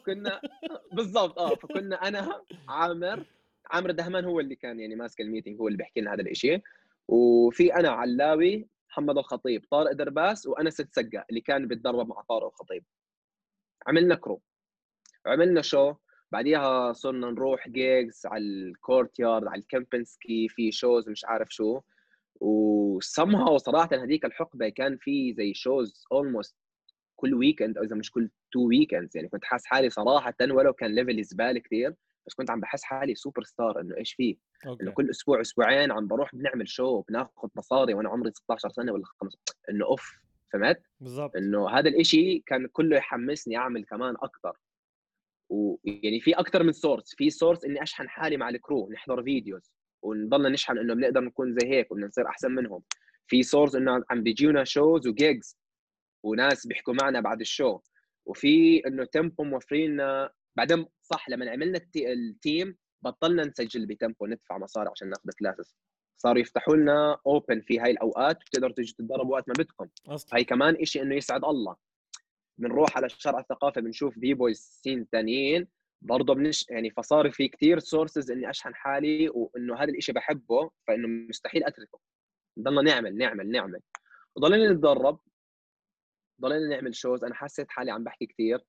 كنا 0.06 0.42
بالضبط 0.92 1.40
آه 1.40 1.56
فكنا 1.56 2.08
أنا 2.08 2.42
عامر 2.70 3.26
عامر 3.72 3.92
دهمان 3.92 4.26
هو 4.26 4.40
اللي 4.40 4.56
كان 4.56 4.80
يعني 4.80 4.96
ماسك 4.96 5.22
ال 5.22 5.26
meeting 5.27 5.60
هو 5.60 5.68
اللي 5.68 5.78
بيحكي 5.78 6.02
لنا 6.02 6.14
هذا 6.14 6.22
الشيء 6.22 6.62
وفي 7.08 7.76
أنا 7.76 7.90
علاوي 7.90 8.68
محمد 8.90 9.18
الخطيب 9.18 9.66
طارق 9.72 9.92
درباس 9.92 10.46
وانس 10.48 10.80
السقا 10.80 11.26
اللي 11.30 11.42
كان 11.42 11.68
بيتدرب 11.68 12.08
مع 12.08 12.22
طارق 12.30 12.46
الخطيب. 12.46 12.84
عملنا 13.88 14.16
crew 14.16 14.42
عملنا 15.26 15.62
show 15.62 15.94
بعديها 16.32 16.94
صرنا 16.94 17.32
نروح 17.32 17.70
gigs 17.70 18.22
على 18.26 18.44
الكورت 18.44 19.20
يارد 19.20 19.48
على 19.48 19.62
الكمبنسكي 19.62 20.48
في 20.50 20.72
shows 20.72 21.10
مش 21.10 21.26
عارف 21.26 21.50
شو. 21.50 21.82
وسمها 22.42 23.58
صراحة 23.58 23.90
هذيك 23.94 24.26
الحقبة 24.26 24.70
كان 24.70 24.98
في 24.98 25.34
زي 25.34 25.54
shows 25.54 26.06
almost 26.12 26.56
كل 27.16 27.34
weekend 27.34 27.78
أو 27.78 27.84
إذا 27.84 27.96
مش 27.96 28.12
كل 28.12 28.30
two 28.52 28.68
weekends 28.68 29.18
يعني 29.18 29.30
كنت 29.30 29.46
حاسس 29.46 29.66
حالي 29.66 29.90
صراحة 29.90 30.34
ولو 30.42 30.74
كان 30.74 30.96
level 30.96 31.19
ي 31.19 31.24
زبالة 31.24 31.60
كثير 31.60 31.96
بس 32.28 32.34
كنت 32.34 32.50
عم 32.50 32.60
بحس 32.60 32.84
حالي 32.84 33.16
سوبر 33.16 33.44
ستار 33.44 33.82
إنه 33.82 33.98
إيش 33.98 34.14
فيه. 34.14 34.36
إنه 34.82 34.92
كل 34.92 35.10
أسبوع 35.10 35.42
أسبوعين 35.42 35.92
عم 35.92 36.08
بروح 36.08 36.36
بنعمل 36.36 36.68
show 36.68 37.02
بناخذ 37.02 37.48
مصاري 37.56 37.94
وأنا 37.94 38.10
عمري 38.10 38.32
16 38.32 38.70
سنة 38.70 38.92
ولا 38.92 39.04
15 39.22 39.38
إنه 39.70 39.86
oof 39.86 40.14
فهمت؟ 40.54 40.82
بالضبط. 41.00 41.36
إنه 41.36 41.70
هذا 41.70 41.90
الإشي 41.90 42.40
كان 42.40 42.68
كله 42.68 42.98
يحمسني 42.98 43.58
أعمل 43.58 43.86
كمان 43.86 44.16
أكثر 44.22 44.58
ويعني 45.50 46.22
في 46.22 46.34
أكثر 46.34 46.64
من 46.64 46.72
source 46.72 47.16
في 47.16 47.30
source 47.30 47.66
إني 47.66 47.84
أشحن 47.84 48.10
حالي 48.10 48.38
مع 48.38 48.50
ال 48.50 48.58
crew 48.58 48.90
نحضر 48.92 49.24
videos 49.24 49.72
ونضلنا 50.02 50.50
نشحن 50.50 50.78
إنه 50.78 50.94
بنقدر 50.94 51.22
نكون 51.22 51.54
زي 51.60 51.68
هيك 51.70 51.92
وبدنا 51.92 52.08
نصير 52.08 52.28
أحسن 52.28 52.52
منهم. 52.52 52.84
في 53.28 53.44
source 53.44 53.76
إنه 53.76 54.04
عم 54.10 54.24
بيجيونا 54.24 54.64
شوز 54.64 55.08
وجيجز 55.08 55.58
وناس 56.24 56.68
بيحكوا 56.68 56.94
معنا 57.02 57.20
بعد 57.20 57.40
ال 57.42 57.49
show 57.49 57.80
وفي 58.26 58.82
إنه 58.88 59.06
تيمبو 59.06 59.44
موفرين 59.44 59.92
لنا 59.92 60.30
بعدين 60.56 60.86
صح 61.02 61.30
لما 61.30 61.52
عملنا 61.52 61.82
ال 61.96 62.12
team 62.12 62.78
بطلنا 63.02 63.44
نسجل 63.46 63.86
بتيمبو 63.86 64.26
ندفع 64.26 64.58
مصاري 64.58 64.90
عشان 64.90 65.10
ناخذ 65.10 65.30
classes 65.40 65.76
صاروا 66.18 66.42
يفتحوا 66.42 66.76
لنا 66.76 67.18
open 67.28 67.62
في 67.62 67.80
هاي 67.80 67.92
الأوقات 67.92 68.38
بتقدروا 68.38 68.74
تيجي 68.74 68.94
تتدربوا 68.94 69.34
وقت 69.34 69.48
ما 69.48 69.54
بدكم. 69.60 69.88
أصلاً. 70.08 70.36
هاي 70.38 70.44
كمان 70.44 70.86
شيء 70.86 71.02
إنه 71.02 71.16
يسعد 71.16 71.46
الله. 71.46 71.76
بنروح 72.58 72.98
على 72.98 73.10
شارع 73.10 73.40
الثقافة 73.40 73.82
بنشوف 73.82 74.20
b-boys 74.20 74.80
scene 74.84 75.08
ثانيين 75.12 75.68
برضه 76.02 76.34
بنش 76.36 76.66
يعني 76.70 76.90
فصار 76.90 77.32
في 77.32 77.48
كثير 77.48 77.80
sources 77.80 78.32
إني 78.32 78.50
أشحن 78.50 78.76
حالي 78.76 79.30
وإنه 79.30 79.76
هذا 79.76 79.92
الشيء 79.92 80.16
بحبه 80.16 80.70
فإنه 80.88 81.08
مستحيل 81.08 81.64
أتركه. 81.64 82.00
ضلنا 82.60 82.82
نعمل 82.82 83.18
نعمل 83.18 83.52
نعمل. 83.52 83.80
وضلينا 84.36 84.74
نتدرب. 84.74 85.20
ضلينا 86.42 86.68
نعمل 86.68 86.96
shows 86.96 87.24
أنا 87.24 87.36
حسيت 87.36 87.70
حالي 87.70 87.92
عم 87.92 88.04
بحكي 88.04 88.26
كثير 88.26 88.60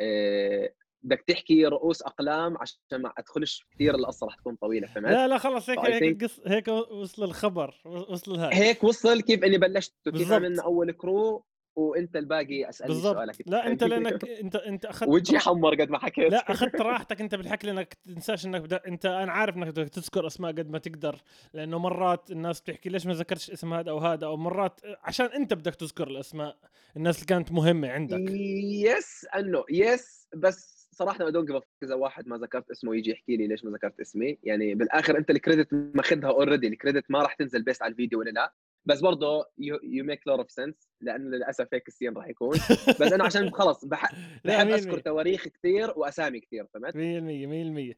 آه، 0.00 0.72
بدك 1.02 1.24
تحكي 1.26 1.66
رؤوس 1.66 2.02
أقلام 2.02 2.58
عشان 2.58 3.02
ما 3.02 3.12
أدخلش 3.18 3.66
كثير 3.74 3.94
القصة 3.94 4.26
رح 4.26 4.34
تكون 4.34 4.56
طويلة 4.56 4.86
فهمت؟ 4.86 5.08
لا 5.08 5.28
لا 5.28 5.38
خلص 5.38 5.70
هيك 5.70 5.78
هيك 5.78 6.24
قص 6.24 6.40
هيك 6.46 6.68
وصل 6.68 7.24
الخبر 7.24 7.74
وصل 7.84 8.38
هيك 8.38 8.84
وصل 8.84 9.20
كيف 9.20 9.44
إني 9.44 9.58
بلشت 9.58 9.94
كيف 10.08 10.32
عملنا 10.32 10.62
أول 10.62 10.92
crew 10.92 11.44
وإنت 11.76 12.16
الباقي 12.16 12.68
أسألني 12.68 12.94
بالزبط. 12.94 13.14
سؤالك 13.14 13.36
لا 13.46 13.66
أنت. 13.66 13.84
لأنك 13.84 14.24
أنت 14.24 14.56
أنت 14.56 14.84
أخذت 14.84 15.08
وجهي 15.08 15.38
حمر 15.38 15.74
قد 15.74 15.90
ما 15.90 15.98
حكيت. 15.98 16.32
لا 16.32 16.50
أخذت 16.52 16.80
راحتك 16.80 17.20
أنت 17.20 17.34
بالحكي 17.34 17.66
لأنك 17.66 17.94
تنساش 17.94 18.46
إنك 18.46 18.60
بدأ... 18.60 18.80
أنت 18.86 19.06
أنا 19.06 19.32
عارف 19.32 19.56
إنك 19.56 19.66
بدك 19.66 19.88
تذكر 19.88 20.26
أسماء 20.26 20.52
قد 20.52 20.70
ما 20.70 20.78
تقدر 20.78 21.22
لأنه 21.54 21.78
مرات 21.78 22.30
الناس 22.30 22.60
بتحكي 22.60 22.88
ليش 22.88 23.06
ما 23.06 23.14
ذكرتش 23.14 23.50
اسم 23.50 23.74
هذا 23.74 23.90
أو 23.90 23.98
هذا 23.98 24.26
أو 24.26 24.36
مرات 24.36 24.80
عشان 25.02 25.26
أنت 25.26 25.54
بدك 25.54 25.74
تذكر 25.74 26.08
الأسماء 26.08 26.56
الناس 26.96 27.16
اللي 27.16 27.26
كانت 27.26 27.52
مهمة 27.52 27.88
عندك. 27.88 28.30
yes 28.30 29.26
أنه 29.36 29.64
yes 29.70 30.28
بس 30.36 30.88
صراحة 30.92 31.24
مش 31.24 31.30
if 31.30 31.62
إذا 31.82 31.94
واحد 31.94 32.28
ما 32.28 32.36
ذكرت 32.36 32.70
اسمه 32.70 32.96
يجي 32.96 33.10
يحكي 33.10 33.36
لي 33.36 33.46
ليش 33.46 33.64
ما 33.64 33.70
ذكرت 33.70 34.00
اسمي. 34.00 34.38
يعني 34.42 34.74
بالآخر 34.74 35.18
أنت 35.18 35.30
ال 35.30 35.35
credit 35.35 35.68
ماخذها 35.72 36.28
already 36.30 36.66
ال 36.66 36.72
credit 36.72 37.10
ما 37.10 37.22
راح 37.22 37.34
تنزل 37.34 37.62
based 37.62 37.82
على 37.82 37.90
الفيديو 37.90 38.18
ولا 38.18 38.30
لا. 38.30 38.52
بس 38.84 39.00
برضه 39.00 39.50
you 39.58 40.04
make 40.04 40.26
a 40.26 40.29
lot 40.29 40.38
of 40.38 40.50
sense 40.50 40.88
لأنه 41.00 41.36
للأسف 41.36 41.68
هيك 41.74 41.88
ال 41.88 41.93
scene 41.93 42.16
راح 42.16 42.28
يكون. 42.28 42.56
بس 43.00 43.12
أنا 43.12 43.24
عشان 43.24 43.50
خلص 43.50 43.84
بح... 43.84 44.12
بحب 44.44 44.68
أذكر 44.68 44.98
تواريخ 44.98 45.48
كثير 45.48 45.92
وأسامي 45.96 46.40
كثير 46.40 46.66
فهمت؟ 46.66 46.94
100% 46.94 47.92
100% 47.92 47.96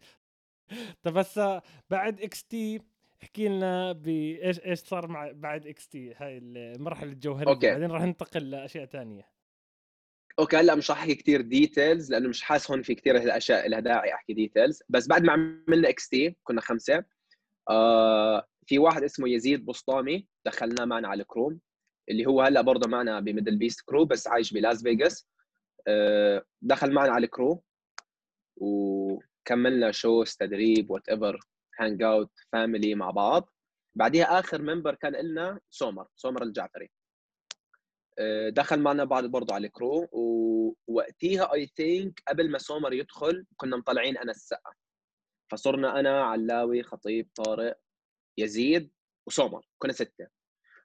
طب 1.03 1.17
هسه 1.17 1.63
بعد 1.91 2.21
XT 2.21 2.81
احكي 3.23 3.49
لنا 3.49 3.93
بايش 3.93 4.61
إيش 4.61 4.79
صار 4.79 5.09
مع 5.09 5.31
بعد 5.33 5.67
XT 5.67 6.15
هاي 6.15 6.39
المرحلة 6.39 7.13
الجوهرية. 7.13 7.53
okay. 7.53 7.71
بعدين 7.71 7.91
راح 7.91 8.03
ننتقل 8.03 8.51
لأشياء 8.51 8.85
ثانية 8.85 9.29
okay 10.39 10.57
هلأ 10.57 10.75
مش 10.75 10.91
راح 10.91 10.99
أحكي 10.99 11.15
كثير 11.15 11.41
details 11.41 12.13
لأنه 12.13 12.29
مش 12.29 12.43
حاسس 12.43 12.71
هون 12.71 12.83
في 12.83 12.95
كثير 12.95 13.17
الاشياء 13.17 13.69
لها 13.69 13.81
داعي 13.81 14.15
أحكي 14.15 14.33
details 14.35 14.83
بس 14.89 15.07
بعد 15.07 15.23
ما 15.23 15.33
عملنا 15.33 15.89
XT 15.89 16.37
كنا 16.45 16.61
خمسة. 16.61 17.05
آه 17.71 18.47
في 18.67 18.79
واحد 18.79 19.03
اسمه 19.03 19.29
يزيد 19.29 19.67
بسطامي 19.67 20.27
دخلناه 20.47 20.85
معنا 20.85 21.09
على 21.09 21.23
ال 21.23 21.30
crew 21.30 21.61
اللي 22.11 22.27
هو 22.27 22.43
هلا 22.43 22.61
برضه 22.61 22.89
معنا 22.89 23.21
ب 23.21 23.26
Middle 23.26 23.57
Beast 23.57 23.81
crew 23.81 24.05
بس 24.05 24.29
عايش 24.29 24.53
بلاس 24.53 24.83
فيغاس. 24.83 25.29
آه 25.89 26.45
دخل 26.63 26.93
معنا 26.93 27.13
على 27.13 27.27
ال 27.27 27.34
crew 27.34 27.63
وكملنا 28.57 29.93
shows 29.93 30.37
تدريب 30.37 30.91
whatever 30.91 31.39
hang 31.79 32.03
out 32.03 32.31
family 32.53 32.95
مع 32.95 33.11
بعض. 33.11 33.51
بعديها 33.95 34.39
آخر 34.39 34.63
member 34.63 34.95
كان 34.95 35.13
لنا 35.13 35.61
سومر 35.71 36.09
سومر 36.17 36.43
الجعفري. 36.43 36.91
آه، 38.19 38.49
دخل 38.49 38.81
معنا 38.81 39.05
بعد 39.05 39.25
برضه 39.25 39.55
على 39.55 39.67
ال 39.67 39.75
crew 39.75 40.09
ووقتيها 40.13 41.53
I 41.55 41.67
think 41.67 42.23
قبل 42.29 42.51
ما 42.51 42.59
سومر 42.59 42.93
يدخل 42.93 43.47
كنا 43.57 43.77
مطلعين 43.77 44.19
أنا 44.19 44.31
السقا. 44.31 44.73
فصرنا 45.53 46.01
أنا 46.01 46.25
علاوي 46.25 46.83
خطيب 46.83 47.29
طارق 47.35 47.79
يزيد 48.39 48.91
وسومر 49.27 49.67
كنا 49.79 49.93
ستة. 49.93 50.29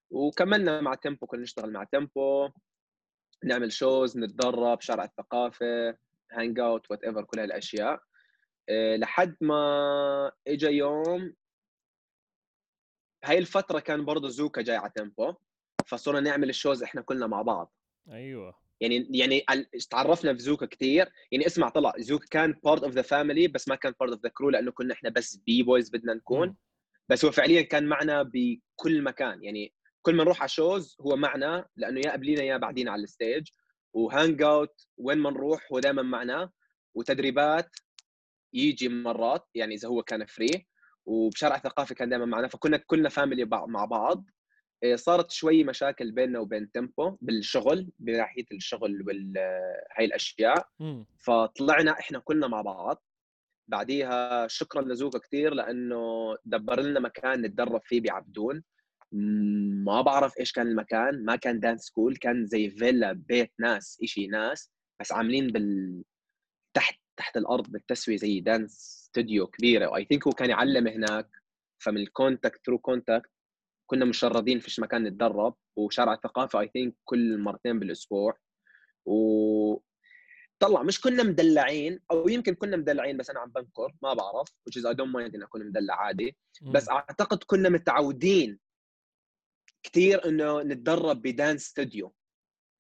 وكملنا 0.09 0.81
مع 0.81 0.93
تيمبو 0.93 1.25
كنا 1.25 1.41
نشتغل 1.41 1.71
مع 1.71 1.83
تيمبو 1.83 2.49
نعمل 3.43 3.71
shows 3.71 4.17
نتدرب 4.17 4.81
شارع 4.81 5.03
الثقافة 5.03 5.97
hang 6.31 6.59
out 6.59 6.91
whatever 6.91 7.23
كل 7.23 7.39
هالأشياء. 7.39 8.01
آه، 8.69 8.95
لحد 8.95 9.35
ما 9.41 10.31
اجى 10.47 10.67
يوم 10.67 11.33
هاي 13.25 13.37
الفترة 13.37 13.79
كان 13.79 14.05
برضه 14.05 14.29
زوكا 14.29 14.61
جاي 14.61 14.75
على 14.75 14.91
تيمبو 14.95 15.33
فصرنا 15.85 16.19
نعمل 16.19 16.49
ال 16.49 16.55
shows 16.55 16.83
إحنا 16.83 17.01
كلنا 17.01 17.27
مع 17.27 17.41
بعض. 17.41 17.73
أيوه. 18.11 18.55
يعني 18.81 19.07
يعني 19.11 19.45
تعرفنا 19.89 20.33
في 20.33 20.39
زوكا 20.39 20.65
كثير 20.65 21.11
يعني 21.31 21.45
اسمع 21.47 21.69
طلع 21.69 21.93
زوكا 21.97 22.25
كان 22.31 22.59
part 22.63 22.83
of 22.83 22.93
the 22.93 23.01
family 23.01 23.47
بس 23.47 23.67
ما 23.67 23.75
كان 23.75 23.93
part 23.99 24.11
of 24.11 24.21
the 24.21 24.29
crew 24.29 24.49
لأنه 24.49 24.71
كنا 24.71 24.93
إحنا 24.93 25.09
بس 25.09 25.35
b-boys 25.35 25.89
بدنا 25.89 26.13
نكون. 26.13 26.47
م. 26.47 26.55
بس 27.09 27.25
هو 27.25 27.31
فعليا 27.31 27.61
كان 27.61 27.85
معنا 27.85 28.23
بكل 28.23 29.01
مكان. 29.01 29.43
يعني 29.43 29.73
كل 30.01 30.15
ما 30.15 30.23
نروح 30.23 30.41
على 30.41 30.49
shows 30.49 30.97
هو 31.01 31.15
معنا 31.15 31.67
لأنه 31.75 32.01
يا 32.05 32.11
قبلينا 32.11 32.43
يا 32.43 32.57
بعدين 32.57 32.89
على 32.89 33.03
ال 33.03 33.11
stage 33.11 33.47
و 33.93 34.03
hang 34.03 34.41
out 34.41 34.87
وين 34.97 35.17
ما 35.17 35.29
نروح 35.29 35.67
هو 35.73 35.79
دائما 35.79 36.01
معنا. 36.01 36.51
وتدريبات 36.95 37.75
يجي 38.53 38.89
مرات 38.89 39.47
يعني 39.55 39.75
إذا 39.75 39.87
هو 39.87 40.03
كان 40.03 40.25
free 40.25 40.67
وبشارع 41.05 41.57
ثقافة 41.57 41.95
كان 41.95 42.09
دائما 42.09 42.25
معنا 42.25 42.47
فكنا 42.47 42.77
كلنا 42.77 43.09
family 43.09 43.45
مع 43.45 43.85
بعض. 43.85 44.25
إيه، 44.83 44.95
صارت 44.95 45.31
شوي 45.31 45.63
مشاكل 45.63 46.11
بيننا 46.11 46.39
وبين 46.39 46.71
تيمبو 46.71 47.17
بالشغل 47.21 47.91
بناحية 47.99 48.45
الشغل 48.51 49.01
وهي 49.01 50.05
الأشياء. 50.05 50.67
فطلعنا 51.19 51.91
إحنا 51.91 52.19
كلنا 52.19 52.47
مع 52.47 52.61
بعض. 52.61 53.03
بعديها 53.69 54.47
شكرا 54.47 54.81
لزوكا 54.81 55.19
كثير 55.19 55.53
لأنه 55.53 56.35
دبر 56.45 56.81
لنا 56.81 56.99
مكان 56.99 57.41
نتدرب 57.41 57.81
فيه 57.85 58.01
بعبدون. 58.01 58.63
ما 59.85 60.01
بعرف 60.01 60.33
إيش 60.39 60.51
كان 60.51 60.67
المكان 60.67 61.25
ما 61.25 61.35
كان 61.35 61.59
dance 61.59 61.81
school 61.81 62.15
كان 62.15 62.45
زي 62.45 62.69
فيلا 62.69 63.11
بيت 63.11 63.51
ناس 63.59 63.99
إشي 64.03 64.27
ناس 64.27 64.71
بس 65.01 65.11
عاملين 65.11 65.47
بال 65.47 66.03
تحت 66.73 66.99
تحت 67.17 67.37
الأرض 67.37 67.71
بالتسوية 67.71 68.17
زي 68.17 68.39
dance 68.39 69.01
studio 69.05 69.47
كبيرة. 69.47 69.87
I 69.87 70.05
think 70.05 70.27
هو 70.27 70.33
كان 70.33 70.49
يعلم 70.49 70.87
هناك 70.87 71.29
فمن 71.83 71.97
ال 71.97 72.06
contact 72.06 72.65
through 72.65 72.77
contact 72.79 73.31
كنا 73.85 74.05
مشردين 74.05 74.59
فيش 74.59 74.79
مكان 74.79 75.03
نتدرب 75.03 75.55
وشارع 75.75 76.13
الثقافة 76.13 76.59
I 76.59 76.69
think 76.73 76.95
كل 77.05 77.37
مرتين 77.37 77.79
بالأسبوع. 77.79 78.37
و 79.05 79.79
طلع 80.59 80.83
مش 80.83 81.01
كنا 81.01 81.23
مدلعين 81.23 81.99
أو 82.11 82.29
يمكن 82.29 82.53
كنا 82.53 82.77
مدلعين 82.77 83.17
بس 83.17 83.29
أنا 83.29 83.39
عم 83.39 83.51
بنكر 83.51 83.93
ما 84.01 84.13
بعرف 84.13 84.47
which 84.47 84.81
is 84.81 84.85
I 84.85 84.93
don't 84.93 85.13
mind 85.13 85.35
إني 85.35 85.43
أكون 85.43 85.67
مدلع 85.67 85.95
عادي. 85.95 86.37
بس 86.61 86.89
أعتقد 86.89 87.43
كنا 87.43 87.69
متعودين 87.69 88.59
كثير 89.83 90.27
إنه 90.27 90.61
نتدرب 90.61 91.21
ب 91.21 91.29
dance 91.29 91.65
studio 91.65 92.13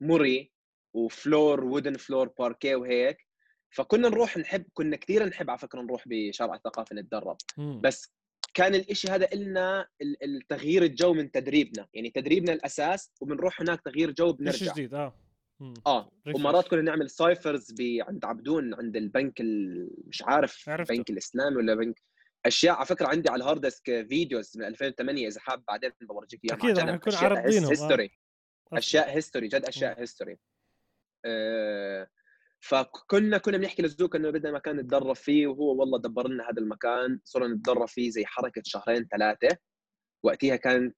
مري 0.01 0.51
و 0.93 1.05
floor 1.05 1.63
wooden 1.63 1.97
floor 1.97 2.27
باركيه 2.27 2.75
وهيك. 2.75 3.27
فكنا 3.69 4.09
نروح 4.09 4.37
نحب 4.37 4.65
كنا 4.73 4.95
كثير 4.95 5.25
نحب 5.25 5.49
على 5.49 5.59
فكرة 5.59 5.81
نروح 5.81 6.03
بشارع 6.07 6.55
الثقافة 6.55 6.95
نتدرب. 6.95 7.37
بس 7.81 8.13
كان 8.53 8.75
الإشي 8.75 9.07
هذا 9.07 9.29
إلنا 9.33 9.87
التغيير 10.01 10.83
الجو 10.83 11.13
من 11.13 11.31
تدريبنا. 11.31 11.87
يعني 11.93 12.09
تدريبنا 12.09 12.53
الأساس 12.53 13.11
وبنروح 13.21 13.61
هناك 13.61 13.81
تغيير 13.81 14.11
جو 14.11 14.33
بنرجع. 14.33 14.73
جديد 14.73 14.93
آه. 14.93 15.13
آه 15.87 16.11
ومرات 16.35 16.67
كنا 16.67 16.81
نعمل 16.81 17.09
cyphers 17.09 17.75
عند 17.81 18.25
عبدون 18.25 18.73
عند 18.73 18.95
البنك 18.95 19.41
مش 20.07 20.21
عارف 20.21 20.69
عرفته. 20.69 20.91
البنك 20.93 21.09
الاسلامي 21.09 21.55
ولا 21.55 21.75
بنك؟ 21.75 22.01
أشياء 22.45 22.75
على 22.75 22.85
فكرة 22.85 23.07
عندي 23.07 23.29
على 23.29 23.43
ال 23.43 23.47
hard 23.47 23.61
disk 23.61 24.07
videos 24.09 24.57
من 24.57 24.65
2008 24.65 25.27
إذا 25.27 25.39
حاب 25.39 25.63
بعدين 25.67 25.91
بورجيك 26.01 26.41
إياها 26.45 26.57
أكيد 26.57 26.79
راح 26.79 26.87
نكون 26.87 27.15
عارضينهم 27.15 27.69
history 27.69 28.11
آه. 28.73 28.77
أشياء 28.77 29.15
history 29.15 29.47
جد 29.47 29.65
أشياء 29.65 30.01
history 30.01 30.37
آه 31.25 32.07
فكنا 32.59 33.37
كنا 33.37 33.57
بنحكي 33.57 33.81
لزوكا 33.81 34.15
إنه 34.15 34.29
بدنا 34.29 34.51
مكان 34.51 34.75
نتدرب 34.75 35.15
فيه 35.15 35.47
وهو 35.47 35.75
والله 35.79 35.99
دبر 35.99 36.27
لنا 36.27 36.43
هذا 36.49 36.61
المكان. 36.61 37.19
صرنا 37.23 37.55
نتدرب 37.55 37.87
فيه 37.87 38.09
زي 38.09 38.25
حركة 38.25 38.61
شهرين 38.65 39.07
ثلاثة. 39.11 39.57
وقتها 40.23 40.55
كانت 40.55 40.95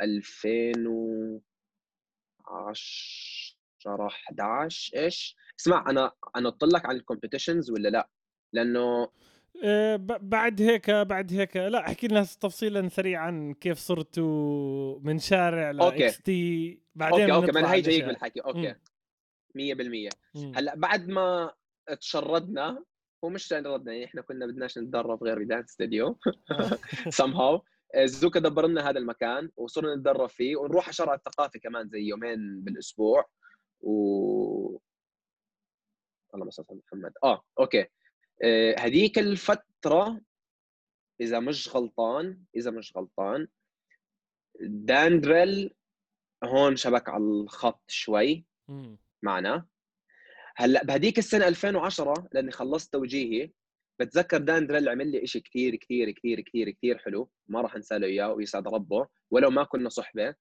2010 0.00 1.42
11 3.86 4.98
إيش؟ 4.98 5.36
اسمع 5.60 5.90
أنا 5.90 6.12
أنا 6.36 6.50
قلت 6.50 6.72
لك 6.74 6.86
عن 6.86 6.96
ال 6.96 7.02
competitions 7.02 7.70
ولا 7.70 7.88
لا؟ 7.88 8.08
لأنه 8.52 9.08
آه، 9.64 9.96
بعد 10.20 10.62
هيك 10.62 10.90
بعد 10.90 11.32
هيك. 11.32 11.56
لا 11.56 11.86
احكي 11.86 12.08
لنا 12.08 12.22
تفصيلا 12.22 12.88
سريعا 12.88 13.54
كيف 13.60 13.78
صرتوا 13.78 14.98
من 15.00 15.18
شارع 15.18 15.70
ل 15.70 16.22
XT. 16.22 16.80
بعدين 16.94 17.30
okay 17.30 17.46
okay 17.46 17.60
ما 17.60 17.72
هي 17.72 17.80
جايك 17.80 18.04
بالحكي. 18.04 18.40
okay. 18.40 18.74
100% 19.54 20.10
هلأ 20.56 20.74
بعد 20.76 21.08
ما 21.08 21.52
تشردنا 22.00 22.84
ومش 23.22 23.48
تشردنا 23.48 23.92
يعني 23.92 24.04
إحنا 24.04 24.22
كنا 24.22 24.46
بدناش 24.46 24.78
نتدرب 24.78 25.24
غير 25.24 25.44
ب 25.44 25.47
dance 25.47 25.62
studio 25.62 26.18
آه. 26.50 26.78
سم 27.18 27.32
هاو 27.32 27.62
زوكا 28.04 28.40
دبر 28.40 28.66
لنا 28.66 28.90
هذا 28.90 28.98
المكان 28.98 29.50
وصرنا 29.56 29.94
نتدرب 29.94 30.28
فيه 30.28 30.56
ونروح 30.56 30.84
على 30.84 30.92
شارع 30.92 31.14
الثقافي 31.14 31.58
كمان 31.58 31.88
زي 31.88 32.00
يومين 32.00 32.60
بالأسبوع. 32.60 33.24
و 33.80 34.78
اللهم 36.34 36.50
صل 36.50 36.64
على 36.70 36.80
محمد. 36.86 37.12
آه 37.24 37.44
okay. 37.60 37.86
آه، 38.44 38.74
هذيك 38.78 39.18
الفترة 39.18 40.20
إذا 41.20 41.40
مش 41.40 41.76
غلطان 41.76 42.42
إذا 42.56 42.70
مش 42.70 42.96
غلطان 42.96 43.48
داندريل 44.60 45.74
هون 46.44 46.76
شبك 46.76 47.08
على 47.08 47.24
الخط 47.24 47.82
شوي. 47.90 48.44
معنا. 49.22 49.66
هلأ 50.56 50.84
بهديك 50.84 51.18
السنة 51.18 51.48
2010 51.48 52.28
لأني 52.32 52.50
خلصت 52.50 52.92
توجيهي 52.92 53.50
بتذكر 54.00 54.38
داندريل 54.38 54.88
عمل 54.88 55.10
لي 55.12 55.26
شيء 55.26 55.42
كثير 55.42 55.76
كثير 55.76 56.10
كثير 56.10 56.40
كثير 56.40 56.70
كثير 56.70 56.98
حلو 56.98 57.30
ما 57.48 57.60
راح 57.60 57.74
انسى 57.74 57.98
له 57.98 58.06
اياه 58.06 58.32
ويسعد 58.32 58.68
ربه 58.68 59.08
ولو 59.30 59.50
ما 59.50 59.64
كنا 59.64 59.88
صحبة. 59.88 60.34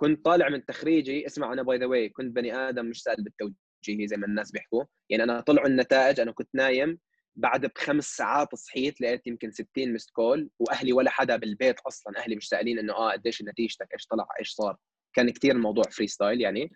كنت 0.00 0.24
طالع 0.24 0.48
من 0.48 0.64
تخريجي 0.66 1.26
اسمع 1.26 1.52
أنا 1.52 1.62
by 1.62 1.78
the 1.78 1.86
way 1.86 2.08
كنت 2.08 2.36
بني 2.36 2.54
آدم 2.54 2.86
مش 2.86 3.02
سائل 3.02 3.24
بالتوجيهي 3.24 4.06
زي 4.06 4.16
ما 4.16 4.26
الناس 4.26 4.50
بيحكوا. 4.50 4.84
يعني 5.10 5.22
أنا 5.22 5.40
طلعوا 5.40 5.66
النتائج 5.66 6.20
أنا 6.20 6.32
كنت 6.32 6.48
نايم 6.54 6.98
بعد 7.36 7.66
بخمس 7.66 8.04
ساعات 8.16 8.54
صحيت 8.54 9.00
لقيت 9.00 9.26
يمكن 9.26 9.50
60 9.50 9.92
missed 9.92 10.10
call 10.10 10.50
وأهلي 10.58 10.92
ولا 10.92 11.10
حدا 11.10 11.36
بالبيت 11.36 11.80
أصلا. 11.80 12.18
أهلي 12.18 12.36
مش 12.36 12.48
سائلين 12.48 12.78
إنه 12.78 12.92
آه 12.92 13.12
قديش 13.12 13.42
نتيجتك 13.42 13.88
إيش 13.94 14.06
طلع 14.06 14.26
إيش 14.40 14.50
صار. 14.50 14.76
كان 15.14 15.30
كثير 15.30 15.54
الموضوع 15.54 15.84
freestyle 15.90 16.40
يعني. 16.40 16.72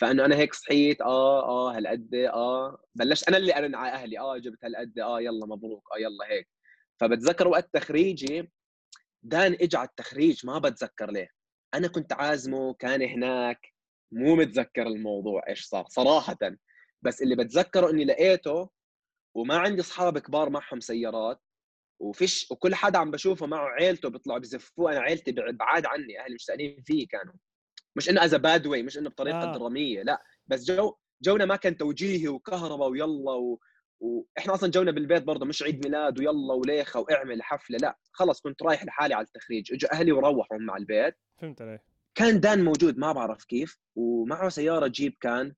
فإنه 0.00 0.24
أنا 0.24 0.36
هيك 0.36 0.54
صحيت 0.54 1.00
آه 1.00 1.42
آه 1.48 1.76
هالقد 1.76 2.14
آه 2.14 2.82
بلشت 2.94 3.28
أنا 3.28 3.36
اللي 3.36 3.58
أرن 3.58 3.74
على 3.74 3.92
أهلي. 3.92 4.18
آه 4.18 4.38
جبت 4.38 4.64
هالقد 4.64 4.98
آه 4.98 5.20
يلا 5.20 5.46
مبروك 5.46 5.88
آه 5.96 5.98
يلا 6.00 6.26
هيك. 6.34 6.48
فبتذكر 7.00 7.48
وقت 7.48 7.70
تخريجي 7.74 8.50
دان 9.22 9.52
اجى 9.52 9.76
على 9.76 9.88
التخريج 9.88 10.46
ما 10.46 10.58
بتذكر 10.58 11.10
ليه. 11.10 11.37
أنا 11.74 11.88
كنت 11.88 12.12
عازمه 12.12 12.74
كان 12.74 13.02
هناك 13.02 13.74
مو 14.12 14.36
متذكر 14.36 14.86
الموضوع 14.86 15.42
إيش 15.48 15.64
صار 15.64 15.84
صراحة 15.88 16.38
بس 17.02 17.22
اللي 17.22 17.36
بتذكره 17.36 17.90
إني 17.90 18.04
لقيته 18.04 18.70
وما 19.36 19.56
عندي 19.56 19.80
أصحاب 19.80 20.18
كبار 20.18 20.50
معهم 20.50 20.80
سيارات 20.80 21.40
وفيش 22.00 22.50
وكل 22.50 22.74
حدا 22.74 22.98
عم 22.98 23.10
بشوفه 23.10 23.46
معه 23.46 23.68
عيلته 23.68 24.08
بيطلعوا 24.10 24.38
بزفوه 24.38 24.92
أنا 24.92 25.00
عيلتي 25.00 25.32
بعاد 25.32 25.86
عني 25.86 26.20
أهلي 26.20 26.34
مش 26.34 26.44
سائلين 26.44 26.82
فيه 26.82 27.08
كانوا 27.08 27.34
مش 27.96 28.10
إنه 28.10 28.24
as 28.24 28.34
bad 28.34 28.66
way 28.66 28.82
مش 28.82 28.98
إنه 28.98 29.10
بطريقة 29.10 29.42
آه. 29.42 29.54
آه. 29.54 29.58
درامية 29.58 30.02
لا 30.02 30.22
بس 30.46 30.64
جو 30.64 30.94
جونا 31.22 31.44
ما 31.44 31.56
كان 31.56 31.76
توجيهي 31.76 32.28
وكهرباء 32.28 32.88
ويلا 32.88 33.32
و... 33.32 33.60
وإحنا 34.00 34.54
أصلا 34.54 34.70
جونا 34.70 34.90
بالبيت 34.90 35.22
برضه 35.22 35.46
مش 35.46 35.62
عيد 35.62 35.86
ميلاد 35.86 36.18
ويلا 36.18 36.54
وليخة 36.54 37.00
وإعمل 37.00 37.42
حفلة 37.42 37.78
لا 37.78 37.98
خلص 38.12 38.40
كنت 38.40 38.62
رايح 38.62 38.84
لحالي 38.84 39.14
على 39.14 39.26
التخريج 39.26 39.72
اجوا 39.72 39.92
أهلي 39.92 40.12
وروحوا 40.12 40.58
مع 40.58 40.76
البيت 40.76 41.14
فهمت 41.40 41.62
علي 41.62 41.78
كان 42.14 42.40
دان 42.40 42.64
موجود 42.64 42.98
ما 42.98 43.12
بعرف 43.12 43.44
كيف 43.44 43.78
ومعه 43.96 44.48
سيارة 44.48 44.86
جيب 44.86 45.14
كان 45.20 45.54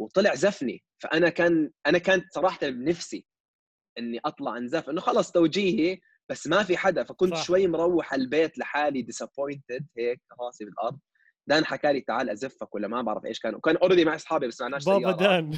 وطلع 0.00 0.34
زفني 0.34 0.84
فأنا 0.98 1.28
كان 1.28 1.70
أنا 1.86 1.98
كانت 1.98 2.24
صراحة 2.32 2.68
بنفسي 2.68 3.26
إني 3.98 4.20
أطلع 4.24 4.56
أنزف 4.56 4.90
إنه 4.90 5.00
خلص 5.00 5.32
توجيهي 5.32 6.00
بس 6.28 6.46
ما 6.46 6.62
في 6.62 6.76
حدا 6.76 7.04
فكنت. 7.04 7.34
صح. 7.34 7.42
شوي 7.42 7.66
مروح 7.66 8.14
البيت 8.14 8.58
لحالي 8.58 9.02
disappointed 9.02 9.86
هيك 9.98 10.20
راسي 10.40 10.64
بالأرض 10.64 10.98
دان 11.48 11.64
حكى 11.64 11.92
لي 11.92 12.00
تعال 12.00 12.30
أزفك 12.30 12.74
ولا 12.74 12.88
ما 12.88 13.02
بعرف 13.02 13.26
إيش 13.26 13.40
كان 13.40 13.54
وكان 13.54 13.76
already 13.76 14.04
مع 14.04 14.14
أصحابي 14.14 14.48
بس 14.48 14.60
معناش 14.60 14.84
بابا 14.84 15.12
دان. 15.12 15.50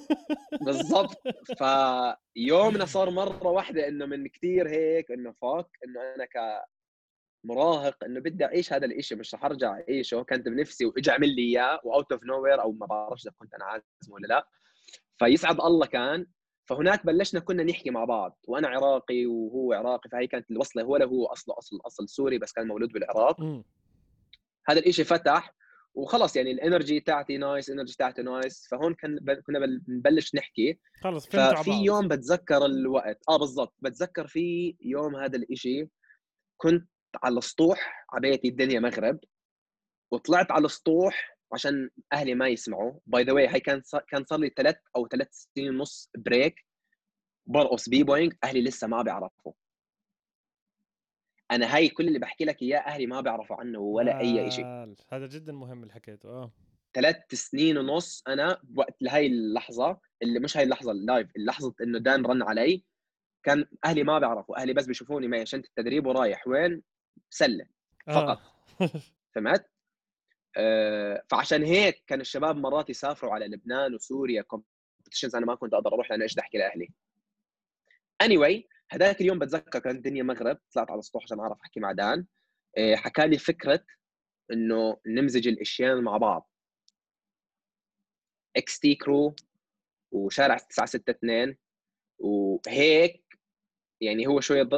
بالضبط. 0.66 1.22
فيومنا 1.58 2.84
صار 2.84 3.10
مرة 3.10 3.46
واحدة 3.46 3.88
إنه 3.88 4.06
من 4.06 4.28
كثير 4.28 4.68
هيك 4.68 5.10
إنه 5.10 5.32
fuck 5.32 5.66
إنه 5.84 6.00
أنا 6.14 6.26
كمراهق 7.44 8.04
إنه 8.04 8.20
بدي 8.20 8.44
أعيش 8.44 8.72
هذا 8.72 8.86
الإشي 8.86 9.14
مش 9.14 9.34
رح 9.34 9.44
أرجع 9.44 9.72
أعيشه. 9.72 10.22
كانت 10.22 10.48
بنفسي 10.48 10.86
واجى 10.86 11.10
عمل 11.10 11.36
لي 11.36 11.42
إياه 11.42 11.80
و 11.84 12.12
out 12.12 12.24
of 12.24 12.42
nowhere 12.42 12.62
أو 12.62 12.72
ما 12.72 12.86
بعرفش 12.86 13.26
إذا 13.26 13.34
كنت 13.38 13.54
أنا 13.54 13.64
عازمه 13.64 14.14
ولا 14.14 14.26
لا. 14.26 14.48
فيسعد 15.18 15.60
الله 15.60 15.86
كان. 15.86 16.26
فهناك 16.68 17.06
بلشنا 17.06 17.40
كنا 17.40 17.62
نحكي 17.62 17.90
مع 17.90 18.04
بعض 18.04 18.38
وأنا 18.48 18.68
عراقي 18.68 19.26
وهو 19.26 19.72
عراقي 19.72 20.10
فهي 20.10 20.26
كانت 20.26 20.50
الوصلة 20.50 20.82
هو 20.82 20.96
له 20.96 21.04
هو 21.04 21.26
اصله 21.26 21.58
أصل 21.58 21.80
أصل 21.86 22.08
سوري 22.08 22.38
بس 22.38 22.52
كان 22.52 22.66
مولود 22.66 22.92
بالعراق. 22.92 23.40
هذا 24.68 24.78
الإشي 24.78 25.04
فتح 25.04 25.54
وخلص 25.94 26.36
يعني 26.36 26.50
ال 26.50 26.57
energy 26.57 27.00
تاعتي 27.00 27.36
nice 27.36 27.68
ال 27.68 27.72
energy 27.72 27.94
تاعته 27.98 28.22
nice 28.22 28.68
فهون 28.70 28.94
كان 28.94 29.16
ب- 29.22 29.30
كنا 29.30 29.58
بل- 29.58 29.78
بنبلش 29.86 30.34
نحكي. 30.34 30.78
خلص 31.02 31.26
ففي 31.26 31.70
يوم 31.84 32.08
بتذكر 32.08 32.66
الوقت. 32.66 33.18
آه 33.28 33.38
بالضبط. 33.38 33.74
بتذكر 33.78 34.26
في 34.26 34.76
يوم 34.80 35.16
هذا 35.16 35.36
الإشي 35.36 35.88
كنت 36.56 36.88
على 37.24 37.38
السطوح 37.38 38.06
على 38.12 38.30
بيتي 38.30 38.48
الدنيا 38.48 38.80
مغرب 38.80 39.18
وطلعت 40.12 40.50
على 40.50 40.64
السطوح 40.66 41.38
عشان 41.52 41.90
أهلي 42.12 42.34
ما 42.34 42.48
يسمعوا. 42.48 42.98
by 43.06 43.24
the 43.24 43.32
way 43.32 43.48
هي 43.48 43.60
كان 43.60 43.82
صار 43.84 44.04
كان 44.08 44.24
صار 44.24 44.38
لي 44.38 44.52
ثلاث 44.56 44.76
أو 44.96 45.08
ثلاث 45.08 45.28
سنين 45.32 45.68
ونص 45.74 46.10
break 46.18 46.54
برقص 47.46 47.88
b-boying 47.88 48.32
أهلي 48.44 48.62
لسه 48.62 48.86
ما 48.86 49.02
بيعرفوا. 49.02 49.52
أنا 51.50 51.76
هاي 51.76 51.88
كل 51.88 52.08
اللي 52.08 52.18
بحكي 52.18 52.44
لك 52.44 52.62
إياه 52.62 52.78
أهلي 52.78 53.06
ما 53.06 53.20
بيعرفوا 53.20 53.56
عنه 53.56 53.78
ولا 53.78 54.20
أي 54.20 54.50
شيء 54.50 54.64
آه، 54.64 54.96
هذا 55.08 55.26
جدا 55.26 55.52
مهم 55.52 55.82
اللي 55.82 55.94
حكيته 55.94 56.28
آه 56.28 56.52
ثلاث 56.94 57.34
سنين 57.34 57.78
ونص 57.78 58.22
أنا 58.28 58.60
وقت 58.76 59.02
لهي 59.02 59.26
اللحظة 59.26 60.00
اللي 60.22 60.40
مش 60.40 60.56
هاي 60.56 60.64
اللحظة 60.64 60.92
ال 60.92 61.01
life 61.01 61.36
اللحظة 61.36 61.74
إنه 61.82 61.98
دان 61.98 62.26
رن 62.26 62.42
علي 62.42 62.84
كان 63.42 63.64
أهلي 63.84 64.02
ما 64.02 64.18
بيعرفوا 64.18 64.60
أهلي 64.60 64.72
بس 64.72 64.86
بيشوفوني 64.86 65.28
معي 65.28 65.46
شنطه 65.46 65.66
التدريب 65.66 66.06
ورايح 66.06 66.48
وين 66.48 66.82
سلة 67.30 67.66
فقط. 68.06 68.38
آه. 68.80 68.90
فهمت؟ 69.34 69.70
آه، 70.56 71.22
فعشان 71.30 71.64
هيك 71.64 72.02
كان 72.06 72.20
الشباب 72.20 72.56
مرات 72.56 72.90
يسافروا 72.90 73.32
على 73.32 73.46
لبنان 73.46 73.94
وسوريا 73.94 74.42
competitions 74.42 75.34
أنا 75.34 75.46
ما 75.46 75.54
كنت 75.54 75.74
أقدر 75.74 75.94
أروح 75.94 76.10
لأنه 76.10 76.22
إيش 76.22 76.32
بدي 76.32 76.40
أحكي 76.40 76.58
لأهلي. 76.58 76.88
anyway 78.24 78.62
هذاك 78.90 79.20
اليوم 79.20 79.38
بتذكر 79.38 79.78
كانت 79.78 79.96
الدنيا 79.96 80.22
مغرب 80.22 80.58
طلعت 80.74 80.90
على 80.90 80.98
السطوح 80.98 81.22
عشان 81.24 81.40
أعرف 81.40 81.58
أحكي 81.64 81.80
مع 81.80 81.92
دان. 81.92 82.26
آه، 82.78 82.94
حكى 82.94 83.26
لي 83.26 83.38
فكرة 83.38 83.84
إنه 84.52 84.96
نمزج 85.06 85.48
الأشياء 85.48 86.00
مع 86.00 86.16
بعض. 86.16 86.50
XT 88.56 88.94
Crew 88.94 89.36
وشارع 90.12 90.56
962 90.56 91.56
وهيك 92.18 93.24
يعني 94.00 94.26
هو 94.26 94.40
شوية 94.40 94.62
ض... 94.62 94.74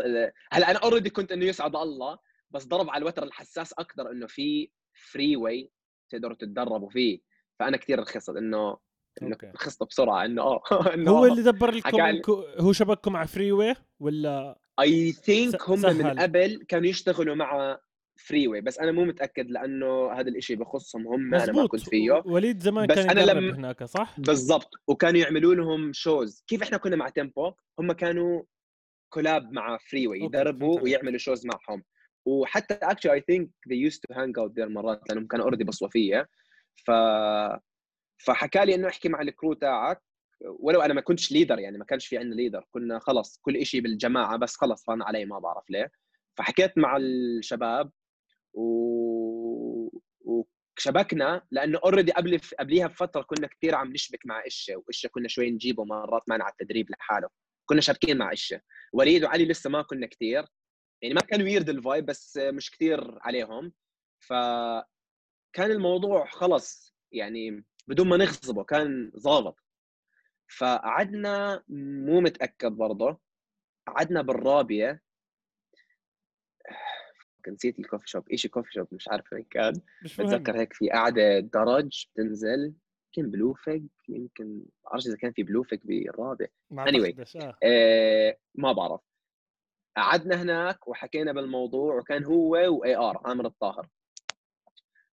هلا 0.53 0.71
أنا 0.71 0.79
already 0.79 1.11
كنت 1.11 1.33
إنه 1.33 1.45
يسعد 1.45 1.77
الله 1.77 2.19
بس 2.51 2.65
ضرب 2.65 2.91
على 2.91 3.03
الوتر 3.03 3.23
الحساس 3.23 3.73
أكثر 3.73 4.11
إنه 4.11 4.27
في 4.27 4.71
free 5.13 5.37
way 5.37 5.71
تقدروا 6.11 6.37
تتدربوا 6.37 6.91
فيه. 6.91 7.21
فأنا 7.59 7.77
كثير 7.77 7.99
رخصت 8.01 8.37
إنه 8.37 8.79
Okay. 9.23 9.47
رخصت 9.47 9.83
بسرعة 9.83 10.25
إنه 10.25 10.43
آه 10.43 10.63
إنه 10.95 11.11
هو 11.11 11.25
اللي 11.27 11.43
دبر 11.43 11.71
لكم 11.71 12.01
انكو 12.01 12.45
هو 12.59 12.73
شبككم 12.73 13.17
على 13.17 13.29
Freeway 13.29 13.75
ولا 14.01 14.59
I 14.81 15.13
think 15.13 15.63
هم 15.69 15.77
سهل. 15.77 15.95
من 16.05 16.21
قبل 16.21 16.65
كانوا 16.69 16.87
يشتغلوا 16.87 17.35
مع 17.35 17.79
Freeway 18.17 18.61
بس 18.61 18.79
أنا 18.79 18.93
مو 18.93 19.05
متأكد 19.05 19.51
لأنه 19.51 20.13
هذا 20.13 20.29
الإشي 20.29 20.57
بخصهم 20.57 21.07
هم 21.07 21.35
أنا 21.35 21.53
ما 21.53 21.67
كنت 21.67 21.81
فيه 21.89 22.23
وليد 22.25 22.61
زمان 22.63 22.87
بس 22.87 22.95
كان 22.97 23.19
يدرب 23.19 23.37
لما- 23.37 23.57
هناك 23.57 23.85
صح؟ 23.85 24.21
بالضبط 24.21 24.71
وكانوا 24.89 25.21
يعملوا 25.21 25.55
لهم 25.55 25.93
shows 25.93 26.45
كيف 26.47 26.63
إحنا 26.63 26.77
كنا 26.79 26.97
مع 26.97 27.09
Tempo 27.09 27.53
هم 27.79 27.93
كانوا 27.93 28.43
collab 29.13 29.53
مع 29.53 29.79
Freeway 29.91 30.21
يدربوا. 30.21 30.81
ويعملوا 30.81 31.19
shows 31.19 31.47
معهم 31.47 31.83
وحتى 32.27 32.75
actually 32.75 33.13
I 33.13 33.21
think 33.27 33.51
they 33.69 33.91
used 33.93 33.97
to 33.99 34.15
hang 34.17 34.31
out 34.43 34.53
there 34.61 34.69
مرات 34.71 35.09
لأنهم 35.09 35.27
كانوا 35.27 35.45
already 35.45 35.65
بصوفية 35.65 36.29
ف 36.85 36.91
فحكى 38.25 38.65
لي 38.65 38.75
إنه 38.75 38.89
أحكي 38.89 39.09
مع 39.09 39.21
ال 39.21 39.27
crew 39.27 39.53
تاعك 39.53 40.03
ولو 40.45 40.81
أنا 40.81 40.95
ما 40.95 41.01
كنتش 41.01 41.33
leader 41.33 41.59
يعني 41.59 41.79
ما 41.79 41.85
كانش 41.85 42.07
في 42.07 42.19
عندنا 42.19 42.35
leader 42.35 42.65
كنا 42.71 42.99
خلص 42.99 43.39
كل 43.43 43.67
شيء 43.67 43.81
بالجماعة 43.81 44.37
بس 44.37 44.57
خلص 44.57 44.85
فان 44.85 45.03
علي 45.03 45.25
ما 45.25 45.39
بعرف 45.39 45.71
ليه. 45.71 45.93
فحكيت 46.37 46.79
مع 46.79 46.97
الشباب 46.97 47.91
و... 48.55 50.01
وشبكنا 50.21 51.47
لأنه 51.51 51.81
already 51.85 52.13
قبل 52.13 52.41
قبليها 52.59 52.87
بفترة 52.87 53.23
كنا 53.23 53.47
كثير 53.47 53.75
عم 53.75 53.93
نشبك 53.93 54.27
مع 54.27 54.47
إشة 54.47 54.83
وإشة 54.87 55.09
كنا 55.09 55.29
شوي 55.29 55.51
نجيبه 55.51 55.85
مرات 55.85 56.23
معنا 56.29 56.45
على 56.45 56.53
التدريب 56.53 56.91
لحاله. 56.91 57.29
كنا 57.67 57.81
شابكين 57.81 58.19
مع 58.19 58.33
إشة 58.33 58.61
وليد 58.93 59.25
وعلي 59.25 59.45
لسه 59.45 59.71
ما 59.71 59.83
كنا 59.83 60.07
كثير 60.07 60.45
يعني 61.03 61.15
ما 61.15 61.21
كان 61.21 61.43
weird 61.43 61.69
ال 61.69 61.76
vibe 61.76 62.07
بس 62.07 62.37
مش 62.37 62.71
كثير 62.71 63.19
عليهم. 63.21 63.73
فكان 64.21 65.71
الموضوع 65.71 66.27
خلص 66.27 66.95
يعني 67.13 67.65
بدون 67.91 68.09
ما 68.09 68.17
نغصبه 68.17 68.65
كان 68.65 69.13
ظابط. 69.17 69.57
فقعدنا 70.59 71.63
مو 71.69 72.21
متأكد 72.21 72.73
برضه 72.73 73.19
قعدنا 73.87 74.23
بالرابية. 74.23 75.03
نسيت 77.49 77.79
ال 77.79 77.83
coffee 77.83 78.09
shop 78.11 78.35
شيء 78.35 78.51
coffee 78.51 78.73
shop 78.73 78.87
مش 78.93 79.09
عارف 79.09 79.33
وين 79.33 79.45
كان. 79.51 79.81
مش 80.03 80.17
بتذكر 80.21 80.61
هيك 80.61 80.73
في 80.73 80.91
قاعدة 80.91 81.41
درج 81.41 82.07
بتنزل 82.15 82.75
يمكن 83.17 83.31
Blue 83.31 83.55
Fig 83.55 83.87
يمكن 84.09 84.63
بعرفش 84.85 85.07
إذا 85.07 85.17
كان 85.17 85.33
في 85.33 85.43
Blue 85.43 85.63
Fig 85.63 85.81
بالرابية 85.85 86.47
Anyway. 86.91 87.15
آه. 87.37 87.57
آه 87.63 88.37
ما 88.55 88.73
بعرف. 88.73 89.01
قعدنا 89.97 90.43
هناك 90.43 90.89
وحكينا 90.89 91.33
بالموضوع 91.33 91.95
وكان 91.95 92.25
هو 92.25 92.51
VIR 92.51 93.21
عامر 93.25 93.47
الطاهر. 93.47 93.89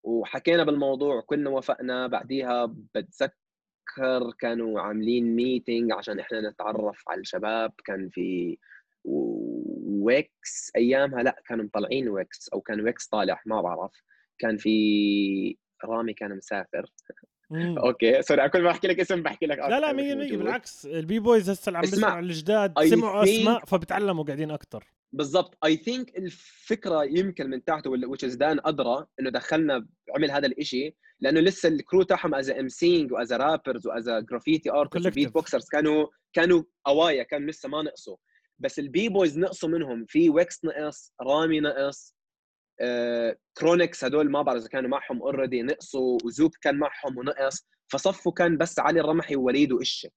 وحكينا 0.03 0.63
بالموضوع 0.63 1.15
وكلنا 1.15 1.49
وافقنا 1.49 2.07
بعديها 2.07 2.65
بتذكر 2.95 4.31
كانوا 4.39 4.81
عاملين 4.81 5.35
meeting 5.36 5.91
عشان 5.91 6.19
إحنا 6.19 6.49
نتعرف 6.49 7.03
على 7.07 7.21
الشباب 7.21 7.71
كان 7.85 8.09
في 8.09 8.57
Weeks 9.06 10.71
أيامها 10.75 11.23
لأ 11.23 11.41
كانوا 11.47 11.65
مطلعين 11.65 12.09
Weeks 12.10 12.49
أو 12.49 12.61
كان 12.61 12.81
Weeks 12.82 13.08
طالع 13.07 13.41
ما 13.45 13.61
بعرف 13.61 14.03
كان 14.39 14.57
في 14.57 15.57
رامي 15.85 16.13
كان 16.13 16.37
مسافر. 16.37 16.85
okay 17.86 18.21
sorry 18.21 18.49
كل 18.49 18.61
ما 18.61 18.71
أحكي 18.71 18.87
لك 18.87 18.99
اسم 18.99 19.21
بحكي 19.21 19.45
لك 19.45 19.57
لا 19.57 19.79
لا 19.79 19.91
أكثر، 19.91 19.97
100% 19.97 20.15
مش 20.15 20.23
موجود. 20.23 20.39
بالعكس 20.39 20.85
ال 20.86 21.19
B-boys 21.19 21.49
هسه 21.49 21.67
اللي 21.67 21.77
عم 21.77 21.81
بيسمعوا 21.81 22.19
الجداد 22.19 22.83
سمعوا 22.83 23.23
اسماء 23.23 23.65
فبتعلموا 23.65 24.23
قاعدين 24.23 24.51
أكثر 24.51 24.83
بالضبط. 25.13 25.58
I 25.65 25.77
think 25.77 26.17
الفكرة 26.17 27.04
يمكن 27.04 27.49
من 27.49 27.63
تحته 27.63 27.91
which 27.91 28.30
is 28.30 28.38
دان 28.38 28.60
أدرى 28.65 29.06
إنه 29.19 29.30
دخلنا 29.30 29.88
عمل 30.15 30.32
هذا 30.32 30.45
الإشي 30.47 30.95
لأنه 31.19 31.39
لسه 31.39 31.69
ال 31.69 31.76
crew 31.76 32.03
تاعهم 32.04 32.36
as 32.36 32.49
emceeing 32.49 33.12
و 33.12 33.19
as 33.19 33.34
rappers 33.34 33.88
و 33.88 33.95
as 33.95 34.10
graffiti 34.10 34.71
artist. 34.71 35.08
Beatboxers 35.08 35.69
كانوا 35.69 36.08
كانوا 36.34 36.63
أو 36.88 37.06
آيا 37.06 37.23
كانوا 37.23 37.49
لسه 37.49 37.69
ما 37.69 37.82
نقصوا. 37.82 38.17
بس 38.60 38.80
ال 38.79 39.10
B-boys 39.10 39.39
نقصوا 39.39 39.69
منهم. 39.69 40.06
في 40.06 40.30
Weeks 40.29 40.65
نقص 40.65 41.13
رامي 41.21 41.60
نقص 41.60 42.15
آه، 42.82 43.38
كرونكس 43.58 44.04
هدول 44.04 44.32
ما 44.32 44.41
بعرف 44.41 44.62
إذا 44.62 44.69
كانوا 44.69 44.89
معهم 44.89 45.21
already 45.21 45.62
نقصوا 45.62 46.17
وزوب 46.26 46.52
كان 46.62 46.76
معهم 46.76 47.17
ونقص. 47.17 47.67
فصفوا 47.88 48.32
كان 48.32 48.58
بس 48.58 48.80
علي 48.80 48.99
الرمحي 48.99 49.36
ووليد 49.36 49.71
وإشة 49.71 50.10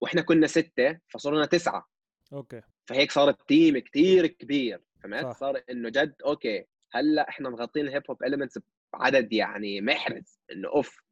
وإحنا 0.00 0.22
كنا 0.22 0.46
ستة 0.46 0.98
فصرنا 1.08 1.46
تسعة. 1.46 1.88
Okay. 2.32 2.60
فهيك 2.88 3.10
صار 3.12 3.28
ال 3.28 3.38
team 3.38 3.78
كتير 3.78 4.26
كبير 4.26 4.80
فهمت؟ 5.02 5.22
صح. 5.22 5.38
صار 5.38 5.62
إنه 5.70 5.88
جد 5.88 6.14
okay 6.24 6.64
هلأ 6.92 7.28
إحنا 7.28 7.50
مغطين 7.50 7.86
ال 7.86 7.90
hip 7.90 8.02
hop 8.10 8.22
elements 8.24 8.58
بعدد 8.92 9.32
يعني 9.32 9.80
محرز 9.80 10.38
إنه 10.52 10.68
أوف. 10.68 11.02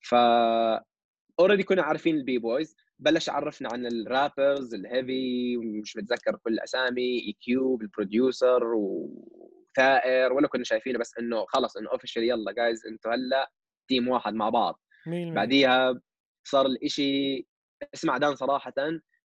ف 0.00 0.14
already 1.40 1.62
كنا 1.62 1.82
عارفين 1.82 2.16
ال 2.16 2.38
B-boys 2.38 2.76
بلش 2.98 3.28
عرفنا 3.28 3.68
عن 3.72 3.86
ال 3.86 3.97
rappers 3.97 4.74
الهيفي 4.74 5.56
مش 5.56 5.96
متذكر 5.96 6.36
كل 6.36 6.52
الاسامي 6.52 7.18
A-Cube 7.26 7.32
ال 7.40 7.82
producer 7.82 8.64
وثائر 8.74 10.32
ولا 10.32 10.48
كنا 10.48 10.64
شايفينه 10.64 10.98
بس 10.98 11.18
إنه 11.18 11.44
خلص 11.48 11.76
إنه 11.76 11.90
official 11.90 12.24
يلا 12.24 12.52
guys 12.52 12.86
إنتوا 12.86 13.14
هلأ 13.14 13.50
team 13.88 14.08
واحد 14.08 14.34
مع 14.34 14.48
بعض. 14.48 14.80
100% 15.06 15.34
بعديها 15.34 16.00
صار 16.44 16.66
الإشي 16.66 17.46
اسمع 17.94 18.18
دان 18.18 18.34
صراحة 18.36 18.72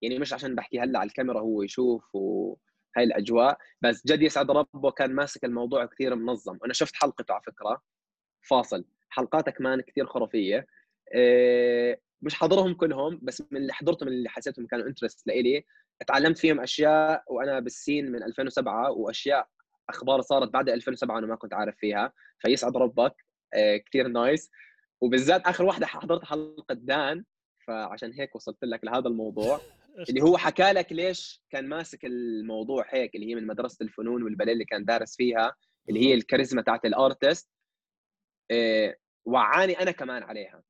يعني 0.03 0.19
مش 0.19 0.33
عشان 0.33 0.55
بحكي 0.55 0.81
هلا 0.81 0.99
على 0.99 1.07
الكاميرا 1.09 1.41
هو 1.41 1.63
يشوف 1.63 2.15
وهاي 2.15 3.05
الأجواء 3.05 3.59
بس 3.83 4.07
جد 4.07 4.23
يسعد 4.23 4.51
ربه 4.51 4.91
كان 4.91 5.15
ماسك 5.15 5.45
الموضوع 5.45 5.85
كثير 5.85 6.15
منظم. 6.15 6.59
أنا 6.65 6.73
شفت 6.73 6.95
حلقته 6.97 7.35
على 7.35 7.43
فكرة 7.47 7.83
فاصل. 8.49 8.85
حلقاته 9.09 9.51
كمان 9.53 9.81
كثير 9.81 10.07
خرافية. 10.07 10.67
إيه، 11.15 12.01
مش 12.23 12.35
حضرهم 12.35 12.75
كلهم 12.75 13.19
بس 13.23 13.43
من 13.51 13.57
اللي 13.57 13.73
حضرتهم 13.73 14.09
اللي 14.09 14.29
حسيتهم 14.29 14.67
كانوا 14.67 14.87
interest 14.87 15.27
لإلي. 15.27 15.65
تعلمت 16.07 16.39
فيهم 16.39 16.61
أشياء 16.61 17.25
وأنا 17.27 17.61
بال 17.61 17.76
scene 17.76 18.13
من 18.13 18.23
2007 18.23 18.91
وأشياء 18.91 19.49
أخبار 19.89 20.21
صارت 20.21 20.49
بعد 20.49 20.69
2007 20.69 21.19
أنا 21.19 21.27
ما 21.27 21.37
كنت 21.37 21.55
عارف 21.55 21.77
فيها. 21.77 22.13
فيسعد 22.39 22.77
ربك. 22.77 23.15
إيه، 23.55 23.85
كثير 23.85 24.09
nice 24.09 24.51
وبالذات 25.01 25.47
آخر 25.47 25.65
واحدة 25.65 25.87
حضرت 25.87 26.25
حلقة 26.25 26.75
دان 26.75 27.25
فعشان 27.67 28.13
هيك 28.13 28.37
وصلت 28.37 28.65
لك 28.65 28.85
لهذا 28.85 29.09
الموضوع. 29.09 29.61
اللي 30.09 30.23
هو 30.23 30.37
حكى 30.37 30.73
لك 30.73 30.93
ليش 30.93 31.43
كان 31.51 31.69
ماسك 31.69 32.05
الموضوع 32.05 32.85
هيك 32.89 33.15
اللي 33.15 33.31
هي 33.31 33.35
من 33.35 33.47
مدرسة 33.47 33.77
الفنون 33.83 34.23
والباليه 34.23 34.53
اللي 34.53 34.65
كان 34.65 34.85
دارس 34.85 35.17
فيها 35.17 35.57
اللي 35.89 36.01
هي 36.01 36.15
الكاريزما 36.15 36.63
تاعت 36.63 36.85
ال 36.85 36.94
artist 36.94 37.49
إيه 38.51 38.99
وعاني 39.25 39.73
أنا 39.83 39.91
كمان 39.91 40.23
عليها. 40.23 40.63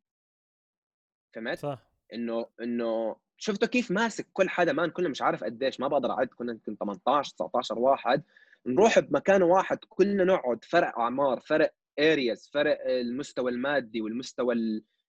فهمت؟ 1.35 1.59
صح. 1.59 1.91
إنه 2.15 2.47
إنه 2.63 3.17
شفتوا 3.37 3.69
كيف 3.69 3.91
ماسك 3.91 4.27
كل 4.33 4.49
حدا 4.49 4.73
مان 4.73 4.91
كلنا 4.91 5.09
مش 5.09 5.23
عارف 5.23 5.45
قديش 5.45 5.81
ما 5.81 5.89
بقدر 5.89 6.11
أعد 6.11 6.27
كنا 6.27 6.53
يمكن 6.53 6.77
18 6.77 7.31
19 7.35 7.79
واحد. 7.79 8.23
نروح 8.67 8.99
بمكان 8.99 9.43
واحد 9.43 9.79
كلنا 9.89 10.25
نقعد 10.25 10.65
فرق 10.65 10.99
أعمار 10.99 11.41
فرق 11.41 11.75
areas 11.99 12.51
فرق 12.55 12.79
المستوى 12.87 13.51
المادي 13.51 14.01
والمستوى 14.01 14.55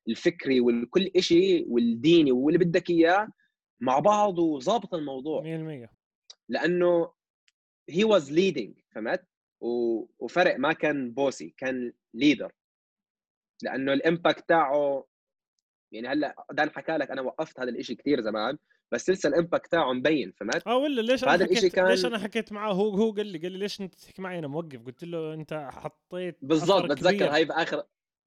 الفكري 0.07 0.61
وكل 0.61 1.11
شيء 1.19 1.65
والديني 1.69 2.31
واللي 2.31 2.59
بدك 2.65 2.89
إياه. 2.89 3.27
مع 3.81 3.99
بعض 3.99 4.39
وظابط 4.39 4.93
الموضوع. 4.93 5.41
100% 5.41 5.89
لأنه 6.49 7.13
هي 7.89 8.03
was 8.03 8.31
leading 8.31 8.79
فهمت؟ 8.95 9.27
وفرق 10.19 10.55
ما 10.59 10.73
كان 10.73 11.11
bossy 11.11 11.53
كان 11.57 11.93
leader 12.13 12.51
لأنه 13.63 13.93
ال 13.93 14.01
impact 14.01 14.49
تاعه 14.49 15.05
يعني 15.93 16.07
هلأ 16.07 16.45
دان 16.51 16.69
حكى 16.69 16.91
لك 16.91 17.11
أنا 17.11 17.21
وقفت 17.21 17.59
هذا 17.59 17.69
الشيء 17.69 17.95
كثير 17.95 18.21
زمان 18.21 18.57
بس 18.91 19.09
لسه 19.09 19.29
ال 19.29 19.35
impact 19.35 19.71
تاعه 19.71 19.93
مبين 19.93 20.31
فهمت؟ 20.31 20.67
آه 20.67 20.77
ولا 20.77 21.01
ليش 21.01 21.23
أنا 21.23 21.35
الإشي 21.35 21.55
حكيت 21.55 21.75
كان- 21.75 21.87
ليش 21.87 22.05
أنا 22.05 22.19
حكيت 22.19 22.51
معاه 22.51 22.73
هو 22.73 22.89
هو 22.89 23.11
قال 23.11 23.27
لي 23.27 23.37
قال 23.37 23.51
لي 23.51 23.57
ليش 23.57 23.81
أنت 23.81 23.95
تحكي 23.95 24.21
معي؟ 24.21 24.39
أنا 24.39 24.47
موقف. 24.47 24.85
قلت 24.85 25.03
له 25.03 25.33
أنت 25.33 25.53
حطيت 25.73 26.37
بالضبط 26.41 26.91
بتذكر. 26.91 27.33
هاي 27.33 27.45
باخر 27.45 27.83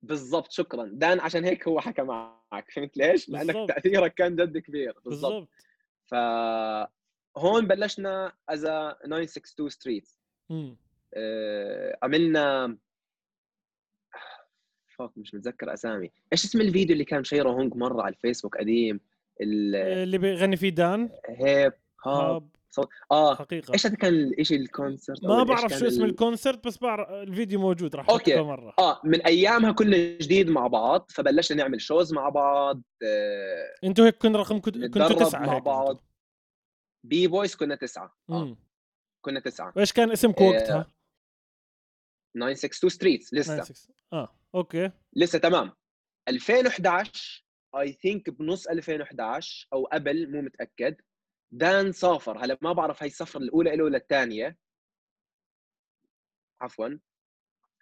بالضبط 0.07 0.53
شكرا. 0.53 0.91
دان 0.93 1.21
عشان 1.21 1.45
هيك 1.45 1.69
هو 1.69 1.81
حكى 1.81 2.03
معك 2.03 2.71
فهمت 2.71 2.97
ليش؟ 2.97 3.29
لأنك 3.29 3.47
بالضبط. 3.47 3.69
تأثيرك 3.69 4.15
كان 4.15 4.37
جد 4.37 4.59
كبير. 4.59 4.95
بالضبط. 5.05 5.49
ف 6.07 6.15
هون 7.37 7.67
بلشنا 7.67 8.33
as 8.49 8.63
962 8.63 9.69
Street. 9.69 10.09
آه، 11.15 11.99
عملنا 12.03 12.77
فوق 14.97 15.13
مش 15.17 15.35
متذكر 15.35 15.75
أسامي. 15.75 16.11
إيش 16.33 16.45
اسم 16.45 16.61
الفيديو 16.61 16.93
اللي 16.93 17.05
كان 17.05 17.25
share 17.25 17.46
ه 17.46 17.51
هونج 17.51 17.75
مرة 17.77 18.03
على 18.03 18.15
الفيسبوك 18.15 18.57
قديم؟ 18.57 19.01
اللي 19.41 20.19
بيغني 20.19 20.57
فيه 20.57 20.69
دان؟ 20.69 21.11
ال 21.29 21.40
hip 21.40 21.73
hop. 22.07 22.49
آه 23.13 23.35
حقيقة 23.35 23.73
إيش 23.75 23.87
هذا 23.87 23.95
كان 23.97 24.33
الشيء 24.39 24.61
ال 24.61 24.69
concert 24.69 25.25
ما 25.25 25.43
بعرف 25.43 25.73
شو 25.73 25.87
اسم 25.87 26.05
ال- 26.05 26.11
ال 26.11 26.18
concert 26.18 26.67
بس 26.67 26.79
بعرف 26.79 27.09
الفيديو 27.11 27.61
موجود 27.61 27.97
راح. 27.97 28.11
أحطه 28.11 28.43
مرة 28.43 28.75
آه 28.79 29.01
من 29.05 29.23
أيامها 29.23 29.73
كنا 29.73 29.97
جديد 29.97 30.49
مع 30.51 30.67
بعض 30.67 31.11
فبلشنا 31.11 31.59
نعمل 31.59 31.81
shows 31.81 32.13
مع 32.13 32.29
بعض 32.29 32.83
آه 33.03 33.75
أنتوا 33.85 34.07
هيك 34.07 34.17
كن 34.19 34.37
رقم 34.37 34.61
كنت- 34.61 34.79
كنتوا 34.79 35.25
تسعة 35.25 35.47
مع 35.47 35.55
هيك 35.57 35.63
بعض. 35.63 36.05
B-boys 37.07 37.55
كنا 37.57 37.75
تسعة 37.75 38.17
مم. 38.29 38.57
كنا 39.25 39.41
تسعة 39.41 39.73
وإيش 39.77 39.93
كان 39.93 40.11
اسمكم 40.11 40.45
آه، 40.45 40.49
وقتها؟ 40.49 40.87
962 42.35 42.89
Streets 42.91 43.35
لسه 43.35 43.63
96. 43.63 43.95
آه 44.13 44.37
okay 44.55 44.91
لسه 45.17 45.39
تمام 45.39 45.73
2011 46.29 47.45
I 47.81 47.93
think 47.93 48.31
بنص 48.31 48.67
2011 48.67 49.69
أو 49.73 49.85
قبل 49.85 50.31
مو 50.33 50.41
متأكد 50.43 50.97
دان 51.53 51.93
سافر. 51.93 52.45
هلا 52.45 52.59
ما 52.63 52.73
بعرف 52.73 53.03
هاي 53.03 53.09
السفرة 53.09 53.41
الأولى 53.41 53.77
له 53.77 53.85
ولا 53.85 53.97
الثانية. 53.99 54.57
عفوا. 56.61 56.89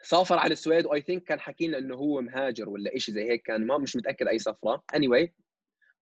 سافر 0.02 0.38
على 0.38 0.52
السويد 0.52 0.86
و 0.86 1.00
I 1.00 1.04
think 1.04 1.22
كان 1.22 1.40
حكي 1.40 1.66
لنا 1.66 1.78
إنه 1.78 1.94
هو 1.94 2.20
مهاجر 2.20 2.68
ولا 2.68 2.98
شيء 2.98 3.14
زي 3.14 3.30
هيك 3.30 3.42
كان 3.42 3.66
ما 3.66 3.78
مش 3.78 3.96
متأكد 3.96 4.28
أي 4.28 4.38
سفرة. 4.38 4.84
any 4.94 5.06
anyway, 5.08 5.30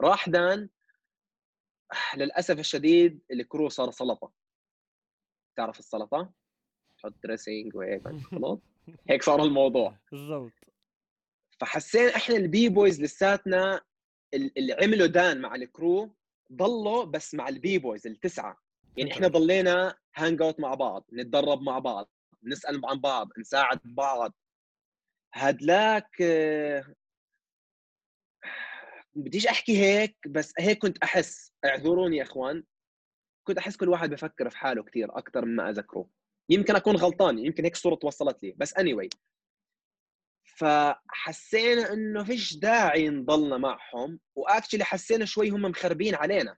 راح 0.00 0.28
دان. 0.28 0.68
للأسف 2.16 2.58
الشديد 2.58 3.20
ال 3.30 3.38
crew 3.38 3.68
صار 3.68 3.90
سلطة. 3.90 4.32
تعرف 5.56 5.78
السلطة؟ 5.78 6.32
تحط 6.98 7.14
dressing 7.22 7.76
وهيك 7.76 8.02
خلاص. 8.30 8.58
هيك 9.10 9.22
صار 9.22 9.42
الموضوع. 9.42 9.98
بالضبط. 10.12 10.52
فحسينا 11.60 12.16
إحنا 12.16 12.36
ال 12.36 12.68
b-boys 12.68 13.02
لساتنا 13.02 13.80
ال- 14.34 14.58
اللي 14.58 14.72
عملوا 14.72 15.06
دان 15.06 15.40
مع 15.40 15.54
ال 15.54 15.66
crew 15.66 16.14
ضلوا 16.52 17.04
بس 17.04 17.34
مع 17.34 17.48
ال 17.48 17.78
b-boys 17.78 18.06
التسعة. 18.06 18.56
يعني 18.96 19.12
إحنا 19.12 19.28
ضلينا 19.28 19.94
hang 20.16 20.42
out 20.42 20.60
مع 20.60 20.74
بعض 20.74 21.06
نتدرب 21.12 21.62
مع 21.62 21.78
بعض 21.78 22.10
نسأل 22.44 22.80
عن 22.84 23.00
بعض 23.00 23.28
نساعد 23.38 23.80
بعض. 23.84 24.34
هدلاك 25.34 26.22
آه، 26.22 26.94
بديش 29.14 29.46
أحكي 29.46 29.78
هيك 29.78 30.16
بس 30.28 30.52
هيك 30.58 30.78
كنت 30.78 30.98
أحس. 30.98 31.52
اعذروني 31.64 32.16
يا 32.16 32.22
إخوان. 32.22 32.64
كنت 33.46 33.58
أحس 33.58 33.76
كل 33.76 33.88
واحد 33.88 34.10
بفكر 34.10 34.50
في 34.50 34.58
حاله 34.58 34.82
كثير 34.82 35.18
أكثر 35.18 35.44
مما 35.44 35.70
أذكره. 35.70 36.08
يمكن 36.50 36.76
أكون 36.76 36.96
غلطان 36.96 37.38
يمكن 37.38 37.64
هيك 37.64 37.74
الصورة 37.74 37.94
توصلت 37.94 38.42
لي. 38.42 38.54
بس 38.56 38.74
anyway. 38.76 39.08
فحسينا 40.44 41.92
إنه 41.92 42.24
فيش 42.24 42.56
داعي 42.56 43.08
نضلنا 43.08 43.58
معهم 43.58 44.20
و 44.34 44.40
actually 44.40 44.84
حسينا 44.84 45.24
شوي 45.24 45.50
هم 45.50 45.62
مخربين 45.62 46.14
علينا. 46.14 46.56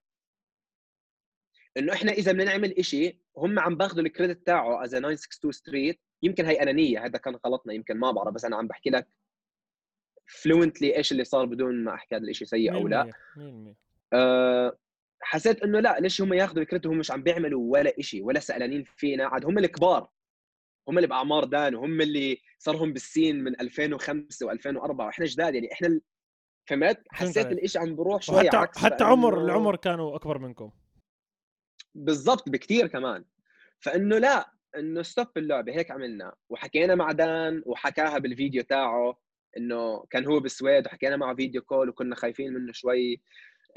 إنه 1.76 1.93
إحنا 1.93 2.12
إذا 2.12 2.33
بدنا 2.33 2.45
نعمل 2.45 2.78
إشي 2.78 3.20
هم 3.37 3.59
عم 3.59 3.76
باخذوا 3.76 4.05
ال 4.05 4.11
credit 4.11 4.47
تاعه 4.47 4.85
as 4.85 4.91
962 4.91 5.53
Street 5.53 6.01
يمكن 6.22 6.47
هي 6.47 6.62
أنانية 6.62 7.05
هذا 7.05 7.18
كان 7.18 7.39
غلطنا 7.47 7.72
يمكن 7.72 7.97
ما 7.97 8.11
بعرف 8.11 8.35
بس 8.35 8.45
أنا 8.45 8.57
عم 8.57 8.66
بحكي 8.66 8.91
لك 8.91 9.09
fluently 10.27 10.97
إيش 10.97 11.12
اللي 11.12 11.24
صار 11.24 11.45
بدون 11.45 11.85
ما 11.85 11.95
أحكي 11.95 12.16
هذا 12.16 12.22
الشيء 12.22 12.47
سيء 12.49 12.74
أو 12.74 12.89
لا. 12.89 13.12
100% 13.37 13.74
أه 14.12 14.78
حسيت 15.22 15.62
إنه 15.62 15.80
لا 15.80 16.01
ليش 16.01 16.20
هم 16.20 16.33
ياخذوا 16.33 16.64
فكرتهم 16.64 16.99
مش 16.99 17.11
عم 17.11 17.22
بيعملوا 17.22 17.72
ولا 17.72 17.93
شيء 18.01 18.24
ولا 18.24 18.41
سألانين 18.41 18.85
فينا 18.97 19.26
عاد 19.26 19.45
هم 19.45 19.59
الكبار. 19.59 20.09
هم 20.89 20.99
اللي 20.99 21.09
بأعمار 21.09 21.45
دان 21.45 21.74
وهم 21.74 22.01
اللي 22.01 22.39
صارهم 22.59 22.93
بالسين 22.93 23.45
من 23.45 23.61
2005 23.61 24.47
و2004 24.47 25.01
وإحنا 25.01 25.24
جداد 25.26 25.55
يعني 25.55 25.72
إحنا 25.72 26.01
فهمت؟ 26.68 27.03
حسيت 27.11 27.47
الإشي 27.47 27.78
عم 27.78 27.97
بروح 27.97 28.22
شوي 28.22 28.49
حتى 28.49 28.57
عكس 28.57 28.78
حتى 28.78 29.05
عمر 29.05 29.45
العمر 29.45 29.76
كانوا 29.76 30.16
أكبر 30.16 30.39
منكم. 30.39 30.70
بالضبط 31.95 32.49
بكثير 32.49 32.87
كمان. 32.87 33.24
فإنه 33.80 34.18
لا 34.18 34.53
إنه 34.76 35.03
ستوب 35.03 35.26
اللعبة 35.37 35.72
هيك 35.72 35.91
عملنا. 35.91 36.35
وحكينا 36.49 36.95
مع 36.95 37.12
دان 37.12 37.62
وحكاها 37.66 38.18
بالفيديو 38.18 38.62
تاعه 38.62 39.18
إنه 39.57 40.05
كان 40.11 40.26
هو 40.26 40.41
بالسويد 40.41 40.87
وحكينا 40.87 41.16
معه 41.16 41.35
video 41.35 41.62
call 41.62 41.89
وكنا 41.89 42.14
خايفين 42.14 42.53
منه 42.53 42.72
شوي 42.72 43.22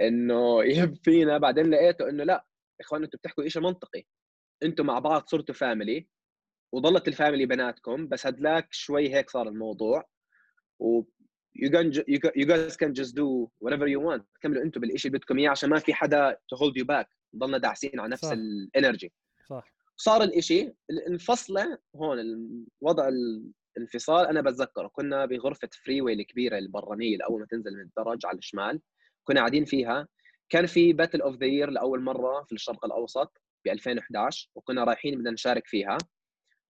إنه 0.01 0.63
يهب 0.73 0.97
فينا. 1.03 1.37
بعدين 1.37 1.69
لقيته 1.69 2.09
إنه 2.09 2.23
لا 2.23 2.45
إخوان 2.81 3.03
أنتم 3.03 3.17
بتحكوا 3.17 3.47
شيء 3.47 3.61
منطقي. 3.61 4.03
أنتم 4.63 4.85
مع 4.85 4.99
بعض 4.99 5.27
صرتوا 5.27 5.55
family 5.55 6.07
وظلت 6.75 7.07
ال 7.07 7.13
family 7.13 7.45
بناتكم 7.45 8.07
بس 8.07 8.27
هدلاك 8.27 8.67
شوي 8.73 9.15
هيك 9.15 9.29
صار 9.29 9.47
الموضوع. 9.47 10.09
و 10.79 11.01
you 11.57 11.69
can 11.69 11.93
you 12.39 12.45
guys 12.45 12.75
can 12.75 12.93
just 13.01 13.13
do 13.15 13.49
whatever 13.65 13.87
you 13.87 13.99
want. 13.99 14.23
كملوا 14.41 14.63
أنتم 14.63 14.81
بالشيء 14.81 15.07
اللي 15.07 15.19
بدكم 15.19 15.37
إياه 15.37 15.49
عشان 15.49 15.69
ما 15.69 15.79
في 15.79 15.93
حدا 15.93 16.31
to 16.33 16.57
hold 16.57 16.81
you 16.81 16.85
back. 16.85 17.05
ضلنا 17.35 17.57
داعسين 17.57 17.99
على 17.99 18.11
نفس 18.11 18.31
ال 18.31 18.43
energy 18.43 19.13
صح. 19.49 19.73
صار 19.97 20.23
الإشي 20.23 20.73
انفصله 21.07 21.77
هون 21.95 22.19
الوضع 22.19 23.09
الانفصال 23.77 24.27
أنا 24.27 24.41
بتذكره. 24.41 24.87
كنا 24.87 25.25
بغرفة 25.25 25.69
Freeway 25.83 26.13
الكبيرة 26.13 26.57
البرانية 26.57 27.17
اول 27.29 27.39
ما 27.39 27.45
تنزل 27.45 27.73
من 27.73 27.81
الدرج 27.81 28.25
على 28.25 28.37
الشمال. 28.37 28.81
كنا 29.23 29.39
قاعدين 29.39 29.65
فيها. 29.65 30.07
كان 30.49 30.65
في 30.65 30.93
Battle 30.93 31.21
of 31.21 31.35
the 31.35 31.45
Year 31.45 31.69
لأول 31.69 32.01
مرة 32.01 32.43
في 32.43 32.55
الشرق 32.55 32.85
الأوسط 32.85 33.41
ب 33.65 33.67
2011 33.67 34.49
وكنا 34.55 34.83
رايحين 34.83 35.17
بدنا 35.19 35.31
نشارك 35.31 35.67
فيها. 35.67 35.97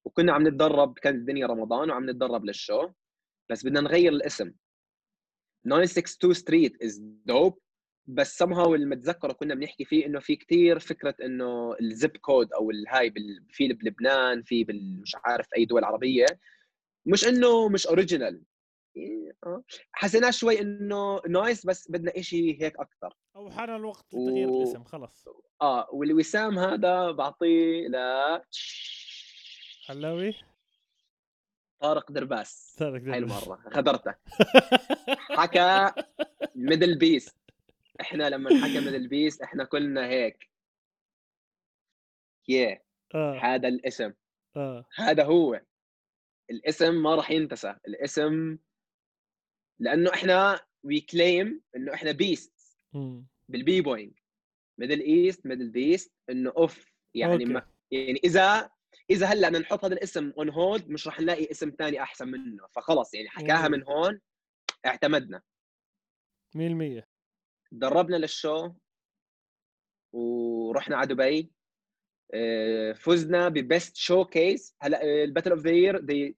وكنا 0.06 0.32
عم 0.32 0.48
نتدرب 0.48 0.98
كانت 0.98 1.16
الدنيا 1.16 1.46
رمضان 1.46 1.90
وعم 1.90 2.10
نتدرب 2.10 2.44
لل 2.44 2.59
show 2.59 2.88
بس 3.50 3.66
بدنا 3.66 3.80
نغير 3.80 4.12
الاسم. 4.12 4.52
962 5.64 6.34
Street 6.34 6.82
is 6.82 6.98
dope 7.24 7.58
بس 8.06 8.42
somehow 8.42 8.68
اللي 8.68 8.86
متذكره 8.86 9.32
كنا 9.32 9.54
بنحكي 9.54 9.84
فيه 9.84 10.06
إنه 10.06 10.20
في 10.20 10.36
كتير 10.36 10.78
فكرة 10.78 11.14
إنه 11.22 11.76
ال 11.80 11.89
zip 11.89 12.16
code 12.16 12.52
أو 12.52 12.70
الهاي 12.70 13.14
في 13.50 13.72
بلبنان 13.72 14.42
في 14.42 14.64
مش 15.02 15.16
عارف 15.24 15.46
أي 15.56 15.64
دول 15.64 15.84
عربية. 15.84 16.26
مش 17.06 17.28
إنه 17.28 17.68
مش 17.68 17.86
original 17.86 18.42
آه. 19.46 19.62
حسينا 19.92 20.30
شوي 20.30 20.60
إنه 20.60 21.20
nice 21.28 21.66
بس 21.66 21.90
بدنا 21.90 22.12
إشي 22.16 22.62
هيك 22.62 22.78
أكثر 22.78 23.16
أو 23.36 23.50
حان 23.50 23.76
الوقت 23.76 24.14
لتغيير 24.14 24.48
و... 24.48 24.62
الاسم 24.62 24.84
خلص. 24.84 25.28
آه 25.62 25.88
والوسام 25.92 26.58
هذا 26.58 27.10
بعطيه 27.10 27.88
ل 27.88 27.96
حلاوي؟ 29.86 30.34
طارق 31.80 32.12
درباس. 32.12 32.76
طارق 32.78 32.92
درباس. 32.92 33.08
هاي 33.08 33.18
المرة. 33.18 33.62
غدرته. 33.68 34.14
حكى 35.38 35.92
Middle 36.54 36.98
Beast 36.98 37.36
إحنا 38.00 38.30
لما 38.30 38.50
حكى 38.50 38.80
Middle 38.80 39.08
Beast 39.08 39.42
إحنا 39.42 39.64
كلنا 39.64 40.06
هيك. 40.06 40.50
ياه 42.48 42.82
آه. 43.14 43.38
هذا 43.38 43.68
الاسم. 43.68 44.12
آه. 44.56 44.84
هذا 44.96 45.24
هو. 45.24 45.60
الاسم 46.50 47.02
ما 47.02 47.14
راح 47.14 47.30
ينتسى. 47.30 47.76
الاسم 47.88 48.58
لأنه 49.78 50.10
إحنا 50.14 50.60
we 50.82 51.00
claim 51.00 51.62
إنه 51.76 51.94
إحنا 51.94 52.12
best 52.12 52.78
بال 53.48 53.80
b-boying 53.80 54.18
Middle 54.78 55.00
East 55.00 55.46
Middle 55.46 55.70
Beast 55.70 56.12
إنه 56.30 56.52
أوف. 56.56 56.92
يعني 57.14 57.44
ما 57.44 57.66
يعني 57.90 58.20
إذا 58.24 58.70
إذا 59.10 59.26
هلأ 59.26 59.48
بدنا 59.48 59.58
نحط 59.58 59.84
هذا 59.84 59.94
الاسم 59.94 60.32
on 60.38 60.50
hold 60.50 60.88
مش 60.88 61.06
راح 61.06 61.20
نلاقي 61.20 61.50
اسم 61.50 61.70
ثاني 61.78 62.02
أحسن 62.02 62.28
منه. 62.28 62.66
فخلص 62.66 63.14
يعني 63.14 63.28
حكاها 63.28 63.68
من 63.68 63.82
هون 63.82 64.20
اعتمدنا. 64.86 65.42
100% 66.56 67.02
دربنا 67.72 68.16
لل 68.16 68.35
show 68.35 68.72
ورحنا 70.12 70.96
على 70.96 71.06
دبي. 71.06 71.52
آه، 72.34 72.92
فزنا 72.92 73.48
ب 73.48 73.96
best 73.96 74.24
showcase. 74.24 74.76
هلأ 74.82 75.02
ال 75.24 75.50
Battle 75.50 75.60
of 75.60 75.70
the 75.70 76.00
Year 76.00 76.36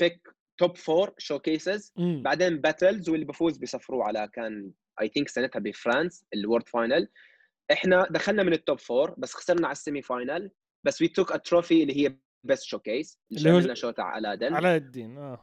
they 0.00 0.28
pick 0.58 0.76
top 0.76 1.14
four 1.18 1.38
showcases 1.38 1.92
بعدين 1.96 2.60
battles 2.60 3.08
واللي 3.08 3.24
بفوز 3.24 3.58
بيسفروه 3.58 4.04
على 4.04 4.28
كان 4.32 4.72
I 5.00 5.08
think 5.08 5.28
سنتها 5.28 5.60
ب 5.60 5.69
France 5.69 6.24
ال 6.34 6.40
world 6.40 6.68
final 6.68 7.08
إحنا 7.72 8.06
دخلنا 8.10 8.42
من 8.42 8.52
ال 8.52 8.59
top 8.59 8.80
four 8.80 9.14
بس 9.18 9.34
خسرنا 9.34 9.66
على 9.66 9.72
ال 9.72 10.02
semi-final 10.02 10.50
بس 10.84 11.02
we 11.02 11.08
took 11.08 11.32
a 11.32 11.36
trophy 11.36 11.82
اللي 11.82 12.06
هي 12.06 12.16
best 12.44 12.62
showcase 12.62 13.18
اللي 13.32 13.70
هو 13.70 13.74
show 13.74 13.90
تاع 13.90 14.04
علاء 14.04 14.32
الدين 14.32 14.54
علاء 14.54 14.76
الدين 14.76 15.18
آه 15.18 15.40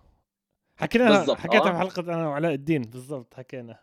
حكينا 0.75 1.35
حكيتها 1.35 1.69
آه. 1.69 1.73
في 1.73 1.79
حلقة 1.79 2.01
أنا 2.01 2.27
وعلاء 2.27 2.53
الدين 2.53 2.81
بالضبط 2.81 3.33
حكينا 3.33 3.79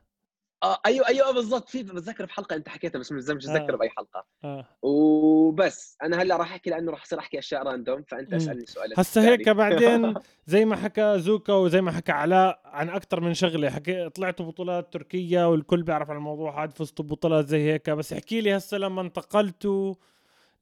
آه 0.63 0.79
أيوه 0.87 1.09
أيوه 1.09 1.33
بالضبط 1.33 1.69
في 1.69 1.83
بتذكر 1.83 2.27
في 2.27 2.33
حلقة 2.33 2.57
أنت 2.57 2.69
حكيتها 2.69 2.99
بس 2.99 3.13
مش 3.13 3.31
متذكر 3.31 3.75
آه. 3.75 3.77
بأي 3.77 3.91
حلقة 3.91 4.27
آه. 4.45 4.67
وبس 4.83 5.97
أنا 6.03 6.23
هلأ 6.23 6.37
راح 6.37 6.53
أحكي 6.53 6.71
لأنه 6.71 6.91
راح 6.91 7.03
أصير 7.03 7.19
أحكي 7.19 7.39
أشياء 7.39 7.63
راندوم 7.63 8.03
فأنت 8.03 8.35
اسألني 8.35 8.67
سؤال 8.67 8.95
هسه 8.97 9.23
هيك 9.23 9.49
بعدين 9.49 10.15
زي 10.47 10.65
ما 10.65 10.77
حكى 10.77 11.19
زوكا 11.19 11.53
وزي 11.53 11.81
ما 11.81 11.93
حكى 11.93 12.13
علاء 12.13 12.61
عن 12.65 12.89
أكثر 12.89 13.21
من 13.21 13.35
شغلة 13.35 13.71
حكي 13.71 14.09
طلعتوا 14.09 14.47
بطولات 14.47 14.93
تركيا 14.93 15.45
والكل 15.45 15.83
بيعرف 15.83 16.11
عن 16.11 16.17
الموضوع 16.17 16.65
هذا 16.65 16.73
فزتوا 16.73 17.05
ببطولات 17.05 17.47
زي 17.47 17.73
هيك 17.73 17.91
بس 17.91 18.13
احكي 18.13 18.41
لي 18.41 18.57
هسه 18.57 18.79
لما 18.79 19.01
انتقلتوا 19.01 19.95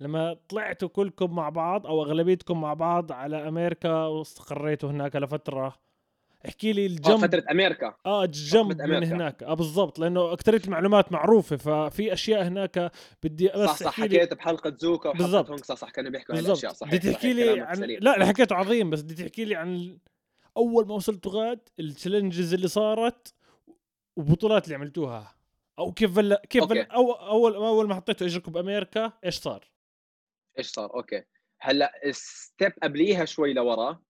لما 0.00 0.36
طلعتوا 0.48 0.88
كلكم 0.88 1.34
مع 1.34 1.48
بعض 1.48 1.86
أو 1.86 2.02
أغلبيتكم 2.02 2.60
مع 2.60 2.74
بعض 2.74 3.12
على 3.12 3.48
أمريكا 3.48 3.92
واستقريتوا 3.92 4.90
هناك 4.90 5.16
لفترة 5.16 5.74
احكي 6.46 6.72
لي 6.72 6.86
ال 6.86 6.94
jump 6.94 7.24
آه 7.24 7.26
فترة 7.26 7.44
أمريكا. 7.50 7.94
آه 8.06 8.24
ال 8.24 8.36
jump 8.36 8.82
من 8.82 9.04
هناك. 9.04 9.42
آه 9.42 9.54
بالضبط 9.54 9.98
لأنه 9.98 10.32
أكثرية 10.32 10.60
المعلومات 10.64 11.12
معروفة 11.12 11.56
ففي 11.56 12.12
أشياء 12.12 12.42
هناك 12.42 12.92
بدي 13.22 13.48
بس 13.48 13.68
صح 13.68 13.76
صح 13.76 13.92
حكيت 14.00 14.34
بحلقة 14.34 14.76
زوكا 14.78 15.08
وحلقة 15.08 15.56
صح 15.56 15.74
صح 15.74 15.90
كانوا 15.90 16.10
بيحكوا 16.10 16.34
عن 16.34 16.40
الأشياء 16.40 16.72
صح 16.72 16.88
بدي 16.88 17.12
تحكي 17.12 17.32
لي 17.32 17.60
عن 17.60 17.80
لا 17.80 18.14
اللي 18.14 18.26
حكيته 18.26 18.54
عظيم 18.54 18.90
بس 18.90 19.02
بدي 19.02 19.14
تحكي 19.14 19.44
لي 19.44 19.54
عن 19.54 19.98
أول 20.56 20.86
ما 20.86 20.94
وصلتوا 20.94 21.32
غاد 21.32 21.60
ال 21.80 21.87
challenges 21.87 22.54
اللي 22.54 22.68
صارت 22.68 23.34
وبطولات 24.16 24.64
اللي 24.64 24.74
عملتوها. 24.74 25.34
أو 25.78 25.92
كيف 25.92 26.16
بل... 26.16 26.34
كيف 26.34 26.64
بل... 26.64 26.78
أو 26.78 27.12
اول 27.12 27.54
أول 27.54 27.88
ما 27.88 27.94
حطيتوا 27.94 28.26
إجركم 28.26 28.52
بأمريكا 28.52 29.12
إيش 29.24 29.34
صار؟ 29.34 29.69
إيش 30.58 30.66
صار؟ 30.66 30.94
okay. 30.94 31.22
هلأ 31.60 31.92
step 32.10 32.72
قبليها 32.82 33.24
شوي 33.24 33.52
لورا. 33.52 34.02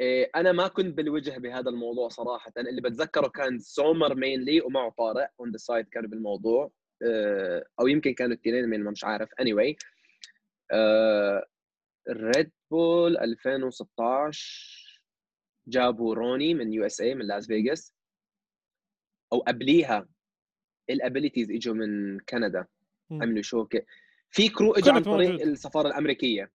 إيه، 0.00 0.30
أنا 0.36 0.52
ما 0.52 0.68
كنت 0.68 0.94
بالوجه 0.96 1.38
بهذا 1.38 1.70
الموضوع 1.70 2.08
صراحة. 2.08 2.52
اللي 2.56 2.80
بتذكره 2.82 3.28
كان 3.28 3.58
سومر 3.58 4.14
mainly 4.14 4.60
ومعه 4.60 4.94
طارق 4.98 5.30
on 5.40 5.50
the 5.50 5.56
side 5.56 5.88
كانوا 5.88 6.10
بالموضوع. 6.10 6.70
إيه، 7.02 7.64
أو 7.80 7.86
يمكن 7.86 8.14
كانوا 8.14 8.34
الاثنين 8.34 8.68
من 8.68 8.84
ما 8.84 8.90
مش 8.90 9.04
عارف. 9.04 9.28
anyway. 9.40 9.76
Red 12.10 12.52
Bull 12.70 13.18
2016 13.18 15.00
جابوا 15.68 16.14
روني 16.14 16.54
من 16.54 16.72
USA 16.72 17.14
من 17.14 17.26
لاس 17.26 17.46
فيغاس 17.46 17.94
أو 19.32 19.38
قبليها 19.38 20.08
ال 20.90 20.96
Abilities 20.96 21.50
إجوا 21.50 21.74
من 21.74 22.20
كندا 22.20 22.66
عملوا 23.10 23.42
show 23.42 23.68
في 24.34 24.48
crew 24.48 24.72
اجوا 24.72 24.94
عن 24.94 25.02
طريق 25.02 25.42
السفارة 25.42 25.88
الأمريكية. 25.88 26.50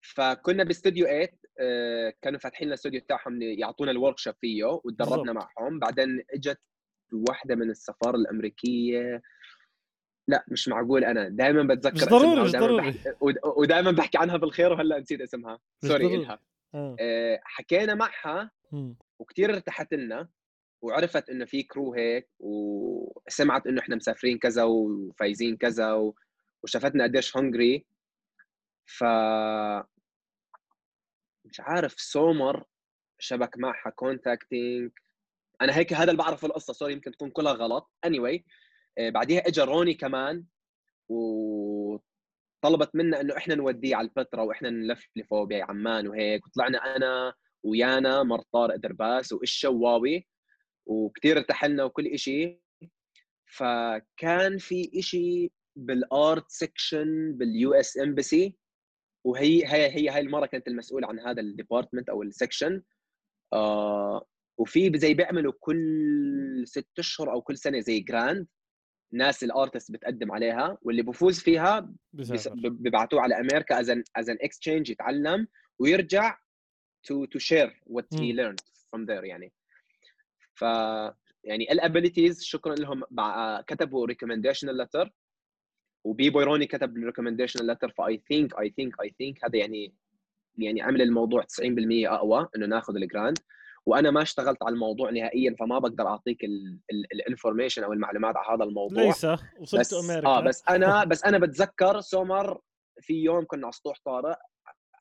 فكنا 0.00 0.64
باستوديو 0.64 1.06
8 1.06 1.28
آه، 1.60 2.12
كانوا 2.22 2.38
فاتحين 2.38 2.66
لنا 2.66 2.74
الاستوديو 2.74 3.00
تاعهم 3.08 3.42
يعطونا 3.42 3.90
ال 3.90 4.18
workshop 4.18 4.34
فيه 4.40 4.64
وتدربنا 4.64 5.32
معهم. 5.32 5.78
بعدين 5.78 6.22
إجت 6.34 6.60
واحدة 7.28 7.54
من 7.54 7.70
السفارة 7.70 8.16
الأمريكية. 8.16 9.22
لا 10.28 10.44
مش 10.48 10.68
معقول 10.68 11.04
أنا. 11.04 11.28
دائما 11.28 11.74
بتذكر 11.74 11.94
مش 11.94 12.04
ضروري 12.04 12.42
مش 12.42 12.52
ضروري. 12.52 12.94
ودائما 13.56 13.90
بحكي 13.90 14.18
عنها 14.18 14.36
بالخير 14.36 14.72
وهلا 14.72 14.98
نسيت 15.00 15.20
اسمها. 15.20 15.58
sorry 15.84 16.14
إلها. 16.14 16.38
آه. 16.74 16.96
آه 17.00 17.40
حكينا 17.44 17.94
معها 17.94 18.50
وكثير 19.18 19.54
ارتحت 19.54 19.94
لنا 19.94 20.28
وعرفت 20.82 21.30
إنه 21.30 21.44
في 21.44 21.62
crew 21.62 21.94
هيك 21.94 22.28
وسمعت 22.40 23.66
إنه 23.66 23.80
إحنا 23.80 23.96
مسافرين 23.96 24.38
كذا 24.38 24.62
وفايزين 24.64 25.56
كذا 25.56 26.12
وشافتنا 26.62 27.04
قديش 27.04 27.36
hungry 27.36 27.86
ف 28.86 29.04
مش 31.44 31.60
عارف 31.60 32.00
سومر 32.00 32.64
شبك 33.18 33.58
معها 33.58 33.90
contacting 33.90 34.90
أنا 35.60 35.76
هيك 35.76 35.92
هذا 35.92 36.10
اللي 36.10 36.22
بعرف 36.22 36.44
القصة 36.44 36.72
sorry 36.72 36.92
يمكن 36.92 37.10
تكون 37.12 37.30
كلها 37.30 37.52
غلط. 37.52 37.90
anyway, 38.04 38.42
آه، 38.98 39.10
بعديها 39.10 39.48
اجى 39.48 39.60
روني 39.60 39.94
كمان 39.94 40.44
وطلبت 41.08 42.90
منا 42.94 43.20
إنه 43.20 43.36
إحنا 43.36 43.54
نوديه 43.54 43.96
على 43.96 44.08
الفترة 44.08 44.42
وإحنا 44.42 44.70
نلفلفه 44.70 45.46
بعمان 45.46 46.08
وهيك. 46.08 46.46
وطلعنا 46.46 46.96
أنا 46.96 47.34
ويانا 47.62 48.22
مر 48.22 48.42
طارق 48.52 48.76
درباس 48.76 49.32
وإيش 49.32 49.52
شواوي 49.52 50.26
وكثير 50.86 51.36
ارتحلنا 51.38 51.84
وكل 51.84 52.18
شيء 52.18 52.60
فكان 53.46 54.58
في 54.58 55.02
شيء 55.02 55.52
بال 55.78 56.07
art 56.07 56.50
section 56.50 57.32
بال 57.32 57.74
US 57.74 57.98
embassy 57.98 58.54
وهي 59.24 59.66
هي 59.66 59.88
هي 59.96 60.08
هاي 60.08 60.20
المرة 60.20 60.46
كانت 60.46 60.68
المسؤوله 60.68 61.08
عن 61.08 61.20
هذا 61.20 61.40
ال 61.40 61.46
department 61.46 62.08
أو 62.08 62.22
ال 62.22 62.29
section 62.29 62.82
آه 63.52 64.26
وفي 64.58 64.98
زي 64.98 65.14
بيعملوا 65.14 65.52
كل 65.60 66.62
ست 66.66 66.98
أشهر 66.98 67.32
أو 67.32 67.42
كل 67.42 67.58
سنة 67.58 67.80
زي 67.80 68.00
grant 68.00 68.46
ناس 69.12 69.44
ال 69.44 69.51
artist 69.51 69.92
بتقدم 69.92 70.32
عليها. 70.32 70.78
واللي 70.82 71.02
بفوز 71.02 71.40
فيها 71.40 71.94
ببعثوه 72.56 73.20
على 73.20 73.40
أمريكا 73.40 73.80
as 73.80 73.90
an 73.90 74.04
as 74.16 74.30
an 74.30 74.38
exchange 74.42 74.90
يتعلم 74.90 75.48
ويرجع 75.78 76.38
to 77.02 77.24
to 77.24 77.38
share 77.38 77.82
what 77.86 78.14
he 78.14 78.32
learned 78.32 78.60
from 78.92 79.04
there 79.04 79.24
يعني. 79.24 79.52
ف 80.54 80.62
يعني 81.44 81.72
ال 81.72 81.79
abilities 81.79 82.42
شكرا 82.42 82.74
لهم. 82.74 83.02
كتبوا 83.66 84.06
recommendation 84.06 84.68
letter 84.68 85.12
و 86.04 86.30
b-boy 86.30 86.50
روني 86.50 86.66
كتب 86.66 86.96
ال 86.96 87.01
recommendation 87.01 87.66
letter 87.66 87.90
ف 87.90 88.22
I 88.28 88.33
think 88.33 88.60
I 88.60 88.70
think 88.76 89.00
I 89.02 89.14
think 89.18 89.44
هذا 89.44 89.56
يعني 89.56 89.94
يعني 90.58 90.82
عمل 90.82 91.02
الموضوع 91.02 91.42
90% 91.42 91.46
أقوى 92.06 92.48
إنه 92.56 92.66
ناخذ 92.66 92.96
ال 92.96 93.03
grant 93.03 93.38
وأنا 93.86 94.10
ما 94.10 94.22
اشتغلت 94.22 94.62
على 94.62 94.72
الموضوع 94.72 95.10
نهائيا 95.10 95.56
فما 95.58 95.78
بقدر 95.78 96.06
أعطيك 96.06 96.44
ال 97.12 97.18
information 97.18 97.84
أو 97.84 97.92
المعلومات 97.92 98.36
على 98.36 98.56
هذا 98.56 98.64
الموضوع. 98.64 99.02
ليس 99.02 99.24
وصلت 99.60 99.92
أمريكا. 99.92 100.28
آه 100.28 100.40
بس 100.40 100.62
أنا 100.68 101.04
بس 101.04 101.24
أنا 101.24 101.38
بتذكر 101.38 102.00
سومر 102.00 102.60
في 103.00 103.14
يوم 103.14 103.44
كنا 103.46 103.66
على 103.66 103.72
سطوح 103.72 104.00
طارق 104.04 104.38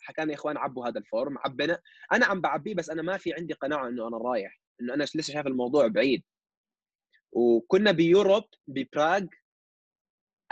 حكانا 0.01 0.31
يا 0.31 0.35
إخوان 0.35 0.57
عبوا 0.57 0.87
هذا 0.87 0.99
ال 0.99 1.07
form 1.07 1.37
عبنا. 1.37 1.79
أنا 2.13 2.25
عم 2.25 2.41
بعبيه 2.41 2.75
بس 2.75 2.89
أنا 2.89 3.01
ما 3.01 3.17
في 3.17 3.33
عندي 3.33 3.53
قناعة 3.53 3.87
إنه 3.87 4.07
أنا 4.07 4.17
رايح 4.17 4.61
إنه 4.81 4.93
أنا 4.93 5.03
لسه 5.03 5.21
شايف 5.21 5.47
الموضوع 5.47 5.87
بعيد. 5.87 6.23
وكنا 7.31 7.91
ب 7.91 7.98
Europe 7.98 8.43
ببراغ 8.67 9.21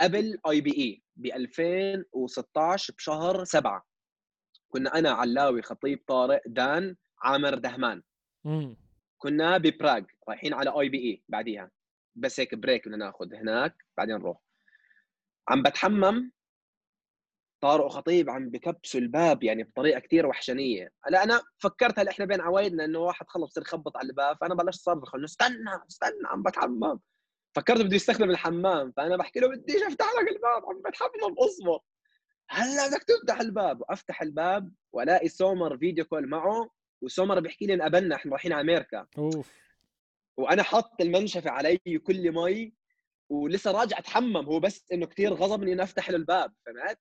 قبل 0.00 0.38
IBE 0.50 1.02
ب 1.16 1.26
2016 1.26 2.94
بشهر 2.94 3.44
سبعة. 3.44 3.86
كنا 4.68 4.98
أنا 4.98 5.10
علاوي 5.10 5.62
خطيب 5.62 6.04
طارق 6.08 6.42
دان 6.46 6.96
عامر 7.22 7.54
دهمان. 7.54 8.02
مم. 8.44 8.76
كنا 9.18 9.58
ببراغ 9.58 10.02
رايحين 10.28 10.54
على 10.54 10.70
IBE 10.80 11.22
بعديها. 11.28 11.70
بس 12.16 12.40
هيك 12.40 12.54
break 12.54 12.88
بدنا 12.88 12.96
ناخذ 13.06 13.34
هناك 13.34 13.84
بعدين 13.96 14.16
نروح. 14.16 14.38
عم 15.48 15.62
بتحمم. 15.62 16.32
طارق 17.60 17.84
وخطيب 17.84 18.30
عم 18.30 18.50
بكبسوا 18.50 19.00
الباب 19.00 19.42
يعني 19.42 19.62
بطريقة 19.62 20.00
كثير 20.00 20.26
وحشانيه 20.26 20.92
هلا 21.04 21.22
أنا 21.24 21.40
فكرت 21.58 21.98
هلا 21.98 22.10
إحنا 22.10 22.24
بين 22.24 22.40
عوايدنا 22.40 22.84
إنه 22.84 22.98
واحد 22.98 23.26
خلص 23.28 23.50
بصير 23.50 23.62
يخبط 23.62 23.96
على 23.96 24.08
الباب 24.08 24.36
فأنا 24.40 24.54
بلشت 24.54 24.80
صرخ 24.80 25.14
إنه 25.14 25.24
استنى 25.24 25.70
استنى 25.90 26.26
عم 26.26 26.42
بتحمم. 26.42 27.00
فكرت 27.56 27.80
بده 27.80 27.96
يستخدم 27.96 28.30
الحمام 28.30 28.92
فأنا 28.92 29.16
بحكي 29.16 29.40
له 29.40 29.48
بديش 29.48 29.82
أفتح 29.82 30.06
لك 30.06 30.28
الباب 30.28 30.66
عم 30.66 30.82
بتحمم 30.90 31.34
أصبر. 31.38 31.80
هلأ 32.50 32.88
بدك 32.88 33.02
تفتح 33.02 33.40
الباب. 33.40 33.80
وأفتح 33.80 34.22
الباب 34.22 34.72
وألاقي 34.92 35.28
سومر 35.28 35.78
فيديو 35.78 36.04
كول 36.04 36.28
معه 36.28 36.70
وسومر 37.02 37.40
بيحكي 37.40 37.66
لي 37.66 37.74
انقبلنا 37.74 38.14
إحنا 38.14 38.32
رايحين 38.32 38.52
على 38.52 38.60
أمريكا. 38.60 39.06
أوف. 39.18 39.52
وأنا 40.36 40.62
حاطط 40.62 41.00
المنشفة 41.00 41.50
علي 41.50 41.78
كل 42.06 42.32
مي 42.32 42.74
ولسه 43.30 43.70
راجع 43.70 43.98
أتحمم. 43.98 44.36
هو 44.36 44.60
بس 44.60 44.92
إنه 44.92 45.06
كثير 45.06 45.34
غضبني 45.34 45.72
إني 45.72 45.82
أفتح 45.82 46.10
له 46.10 46.16
الباب 46.16 46.52
فهمت؟ 46.66 46.98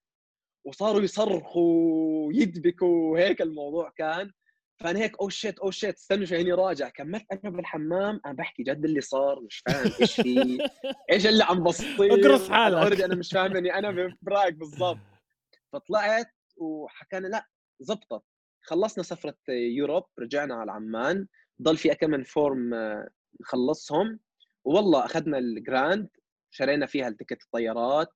وصاروا 0.65 1.01
يصرخوا 1.01 2.27
ويدبكوا 2.27 3.11
وهيك 3.11 3.41
الموضوع 3.41 3.89
كان. 3.89 4.31
فأنا 4.79 4.99
هيك 4.99 5.19
oh 5.21 5.29
shit 5.29 5.59
oh 5.59 5.71
shit 5.71 5.95
استنوا 5.95 6.25
شوي 6.25 6.41
هني 6.41 6.51
راجع 6.51 6.89
كملت 6.89 7.25
أنا 7.31 7.49
بالحمام 7.51 8.21
أنا 8.25 8.33
بحكي 8.33 8.63
جد 8.63 8.85
اللي 8.85 9.01
صار 9.01 9.41
مش 9.41 9.57
فاهم 9.65 9.91
إيش 10.01 10.15
في 10.15 10.57
إيش 11.11 11.27
اللي 11.27 11.43
عم 11.43 11.63
بصير 11.63 12.13
اقرص 12.13 12.49
حالك. 12.49 13.01
أنا 13.01 13.15
مش 13.15 13.29
فاهم 13.33 13.55
إني 13.55 13.73
أنا 13.73 13.91
ببراغ 13.91 14.53
بالضبط. 14.53 14.97
فطلعت 15.73 16.31
وحكينا 16.57 17.27
لا 17.27 17.47
زبطت 17.79 18.23
خلصنا 18.61 19.03
سفرة 19.03 19.37
Europe 19.49 20.03
رجعنا 20.19 20.55
على 20.55 20.71
عمان 20.71 21.27
ضل 21.61 21.77
في 21.77 21.89
كم 21.95 22.09
من 22.09 22.23
form 22.23 22.73
آه، 22.73 23.09
نخلصهم. 23.41 24.19
والله 24.63 25.05
أخذنا 25.05 25.37
ال 25.37 25.49
grant 25.49 26.09
شرينا 26.51 26.85
فيها 26.85 27.07
ال 27.07 27.12
ticket 27.12 27.43
الطيارات 27.43 28.13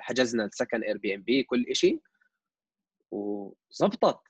حجزنا 0.00 0.44
السكن 0.44 0.82
Airbnb 0.82 1.42
كل 1.42 1.66
شيء 1.72 2.02
وزبطت. 3.10 4.20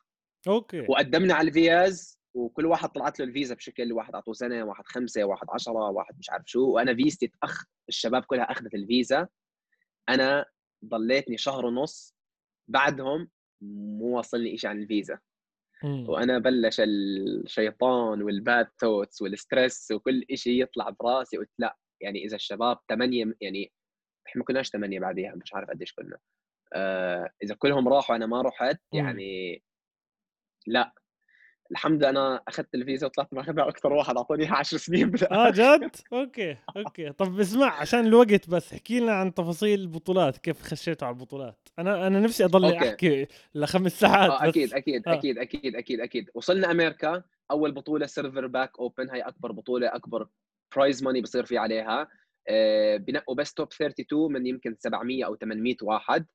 okay. 0.48 0.86
وقدمنا 0.88 1.34
على 1.34 1.48
الفيز 1.48 2.16
وكل 2.34 2.66
واحد 2.66 2.88
طلعت 2.88 3.20
له 3.20 3.26
الفيزا 3.26 3.54
بشكل 3.54 3.92
واحد 3.92 4.14
أعطوه 4.14 4.34
سنة 4.34 4.64
واحد 4.64 4.84
خمسة 4.86 5.24
واحد 5.24 5.46
عشرة 5.50 5.90
واحد 5.90 6.18
مش 6.18 6.30
عارف 6.30 6.44
شو. 6.46 6.70
وأنا 6.70 6.94
فيزتي 6.94 7.30
اخ 7.42 7.64
الشباب 7.88 8.24
كلها 8.24 8.44
أخذت 8.44 8.74
الفيزا. 8.74 9.28
أنا 10.08 10.44
ضليتني 10.84 11.38
شهر 11.38 11.66
ونص 11.66 12.14
بعدهم 12.68 13.30
مو 13.62 14.16
واصلني 14.16 14.58
شيء 14.58 14.70
عن 14.70 14.82
الفيزا. 14.82 15.18
وأنا 15.84 16.38
بلش 16.38 16.80
الشيطان 16.80 18.22
وال 18.22 18.40
bad 18.40 18.66
thoughts 18.66 19.22
وال 19.22 19.39
stress 19.39 19.90
وكل 19.90 20.26
شيء 20.34 20.62
يطلع 20.62 20.90
براسي. 20.90 21.36
قلت 21.36 21.50
لا 21.58 21.76
يعني 22.00 22.24
إذا 22.24 22.36
الشباب 22.36 22.78
ثمانيه 22.88 23.34
يعني 23.40 23.72
إحنا 24.26 24.38
ما 24.38 24.44
كناش 24.44 24.70
ثمانيه 24.70 25.00
بعديها 25.00 25.34
مش 25.34 25.54
عارف 25.54 25.70
قديش 25.70 25.92
كنا. 25.92 26.18
آه 26.72 27.30
إذا 27.42 27.54
كلهم 27.54 27.88
راحوا 27.88 28.16
أنا 28.16 28.26
ما 28.26 28.42
رحت. 28.42 28.78
يعني 28.92 29.62
لا. 30.66 30.92
الحمد 31.70 31.98
لله 32.00 32.08
أنا 32.10 32.40
أخذت 32.48 32.74
الفيزا 32.74 33.06
وطلعت 33.06 33.34
ماخذها 33.34 33.68
أكثر 33.68 33.92
واحد 33.92 34.16
أعطوني 34.16 34.44
إياها 34.44 34.54
10 34.56 34.78
سنين 34.78 35.12
آه 35.32 35.50
جد؟ 35.50 35.90
okay 36.12 36.56
okay. 36.76 37.12
طب 37.12 37.40
اسمع 37.40 37.80
عشان 37.80 38.06
الوقت 38.06 38.50
بس 38.50 38.72
احكي 38.72 39.00
لنا 39.00 39.12
عن 39.12 39.34
تفاصيل 39.34 39.80
البطولات 39.80 40.38
كيف 40.38 40.62
خشيتوا 40.62 41.08
على 41.08 41.14
البطولات؟ 41.14 41.68
أنا 41.78 42.06
أنا 42.06 42.20
نفسي 42.20 42.44
اضل 42.44 42.64
okay. 42.64 42.88
أحكي 42.88 43.26
لخمس 43.54 44.00
ساعات 44.00 44.30
آه 44.30 44.48
أكيد 44.48 44.74
أكيد 44.74 45.08
آه. 45.08 45.12
أكيد 45.14 45.38
أكيد 45.38 45.76
أكيد 45.76 46.00
أكيد. 46.00 46.30
وصلنا 46.34 46.70
أمريكا 46.70 47.22
أول 47.50 47.72
بطولة 47.72 48.06
Silverback 48.06 48.78
Open 48.78 49.10
هي 49.10 49.20
أكبر 49.20 49.52
بطولة 49.52 49.94
أكبر 49.94 50.28
prize 50.76 51.02
money 51.02 51.20
بصير 51.20 51.44
في 51.46 51.58
عليها. 51.58 52.08
آه 52.48 52.96
بنقوا 52.96 53.34
بس 53.34 53.54
top 53.54 53.68
32 53.72 54.32
من 54.32 54.46
يمكن 54.46 54.76
700 54.78 55.26
أو 55.26 55.36
800 55.36 55.76
واحد. 55.82 56.26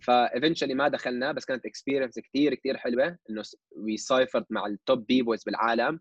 ف 0.00 0.07
eventually 0.07 0.74
ما 0.74 0.88
دخلنا 0.88 1.32
بس 1.32 1.44
كانت 1.44 1.66
experience 1.66 2.18
كثير 2.18 2.54
كثير 2.54 2.76
حلوة 2.76 3.18
إنه 3.30 3.42
we 3.76 3.96
cyphered 3.96 4.46
مع 4.50 4.66
ال 4.66 5.06
top 5.06 5.22
b-boys 5.22 5.44
بالعالم 5.44 6.00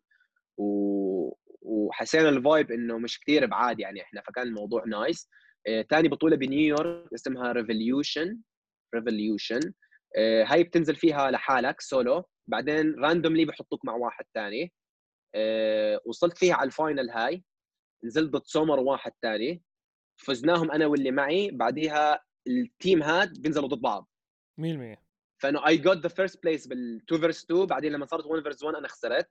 و... 0.57 1.35
وحسينا 1.61 2.29
ال 2.29 2.38
vibe 2.38 2.71
إنه 2.71 2.97
مش 2.97 3.19
كثير 3.19 3.45
بعاد 3.45 3.79
يعني 3.79 4.01
إحنا 4.01 4.21
فكان 4.21 4.47
الموضوع 4.47 4.83
nice 4.85 5.29
آه 5.67 5.85
بطولة 5.91 6.35
بنيويورك 6.35 7.13
اسمها 7.13 7.51
Revolution 7.51 8.39
Revolution 8.95 9.59
آه 10.17 10.43
هاي 10.43 10.63
بتنزل 10.63 10.95
فيها 10.95 11.31
لحالك 11.31 11.81
سولو 11.81 12.23
بعدين 12.47 12.95
randomly 12.99 13.45
بحطوك 13.45 13.85
مع 13.85 13.93
واحد 13.93 14.25
ثاني 14.33 14.73
آه 15.35 16.01
وصلت 16.05 16.37
فيها 16.37 16.55
على 16.55 16.67
ال 16.67 16.74
final 16.74 17.09
هاي 17.09 17.43
نزلت 18.03 18.29
ضد 18.29 18.45
سومر 18.45 18.79
واحد 18.79 19.11
ثاني 19.21 19.61
فزناهم 20.17 20.71
أنا 20.71 20.85
واللي 20.85 21.11
معي 21.11 21.51
بعديها 21.51 22.19
ال 22.47 22.58
team 22.58 23.03
هاد 23.03 23.41
بينزلوا 23.41 23.67
ضد 23.67 23.81
بعض. 23.81 24.09
100% 24.61 24.97
فانه 25.41 25.67
I 25.67 25.77
got 25.77 25.97
the 25.97 26.09
first 26.09 26.43
place 26.43 26.67
بال 26.67 27.43
2 27.43 27.46
versus 27.46 27.62
2 27.62 27.65
بعدين 27.65 27.91
لما 27.91 28.05
صارت 28.05 28.25
1 28.25 28.43
versus 28.43 28.63
1 28.63 28.75
أنا 28.75 28.87
خسرت. 28.87 29.29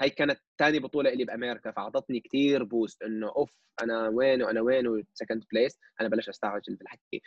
هاي 0.00 0.10
كانت 0.10 0.40
ثاني 0.58 0.78
بطولة 0.78 1.10
لي 1.10 1.24
بأمريكا 1.24 1.70
فأعطتني 1.70 2.20
كثير 2.20 2.64
boost 2.64 3.02
إنه 3.02 3.28
أوف 3.28 3.50
أنا 3.82 4.08
وين 4.08 4.42
وأنا 4.42 4.60
وين 4.60 4.88
و 4.88 4.96
second 4.96 5.44
place 5.52 5.78
أنا 6.00 6.08
بلشت 6.08 6.28
أستعجل 6.28 6.76
بالحكي. 6.76 7.22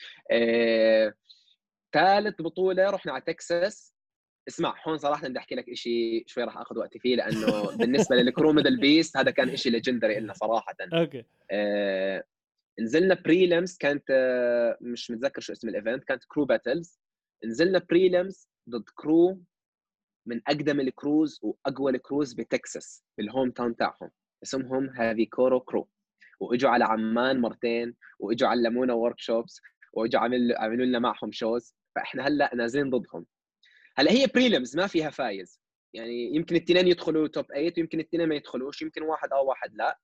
ثالث 1.94 2.40
آه... 2.40 2.44
بطولة 2.44 2.90
رحنا 2.90 3.12
على 3.12 3.22
تكساس. 3.22 3.94
اسمع 4.48 4.76
هون 4.88 4.98
صراحة 4.98 5.28
بدي 5.28 5.40
أحكي 5.40 5.56
لك 5.56 5.74
شيء 5.74 6.24
شوي 6.28 6.44
راح 6.44 6.58
آخذ 6.58 6.78
وقتي 6.78 7.00
فيه 7.00 7.16
لأنه 7.16 7.62
بالنسبة 7.78 8.16
لل 8.16 8.29
crew 8.29 8.54
Middle 8.54 8.80
Beast 8.80 9.18
هذا 9.18 9.32
كان 9.32 9.56
شيء 9.56 9.72
legendary 9.72 10.20
لنا 10.20 10.34
صراحة. 10.34 10.76
okay. 10.94 11.26
آه 11.52 12.24
نزلنا 12.80 13.16
prelims 13.16 13.78
كانت 13.78 14.04
آه، 14.10 14.78
مش 14.82 15.12
متذكر 15.12 15.42
شو 15.42 15.54
اسم 15.54 15.70
ال 15.70 15.76
event 15.76 16.04
كانت 16.04 16.24
crew 16.28 16.46
battles 16.46 17.00
نزلنا 17.46 17.80
prelims 17.90 18.50
ضد 18.70 18.84
crew 18.96 19.42
من 20.26 20.42
أقدم 20.48 20.80
ال 20.80 20.90
crews 20.90 21.40
وأقوى 21.42 21.92
ال 21.92 21.99
crews 21.99 22.34
بتكساس 22.34 23.04
بال 23.18 23.29
home 23.29 23.52
town 23.52 23.76
تاعهم. 23.76 24.12
اسمهم 24.44 24.90
Havikoro 24.90 25.60
crew 25.60 25.90
وإجوا 26.40 26.70
على 26.70 26.86
عمان 26.86 27.42
مرتين 27.42 27.96
وإجوا 28.20 28.50
علمونا 28.50 28.94
workshops 28.94 29.62
وإجوا 29.94 30.22
عملوا 30.22 30.62
عملوا 30.62 30.86
لنا 30.86 31.00
معهم 31.00 31.32
shows 31.32 31.76
فإحنا 31.96 32.28
هلأ 32.28 32.56
نازلين 32.56 32.90
ضدهم. 32.90 33.26
هلأ 33.98 34.12
هي 34.12 34.28
prelims 34.28 34.78
ما 34.78 34.88
فيها 34.88 35.10
فايز. 35.10 35.62
يعني 35.94 36.36
يمكن 36.36 36.56
الاثنين 36.56 36.88
يدخلوا 36.88 37.28
top 37.28 37.46
8 37.46 37.74
ويمكن 37.78 38.00
الاثنين 38.00 38.30
ما 38.30 38.36
يدخلوش 38.36 38.82
يمكن 38.82 39.02
واحد 39.02 39.34
أو 39.34 39.48
واحد 39.50 39.76
لا. 39.76 40.00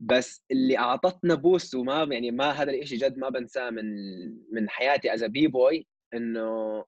بس 0.00 0.44
اللي 0.50 0.78
أعطتنا 0.78 1.34
boost 1.34 1.74
وما 1.74 2.08
يعني 2.10 2.30
ما 2.30 2.50
هذا 2.50 2.72
الشيء 2.72 2.98
جد 2.98 3.18
ما 3.18 3.28
بنساه 3.28 3.70
من 3.70 3.84
من 4.54 4.68
حياتي 4.70 5.14
as 5.14 5.24
b-boy 5.24 5.86
إنه 6.14 6.84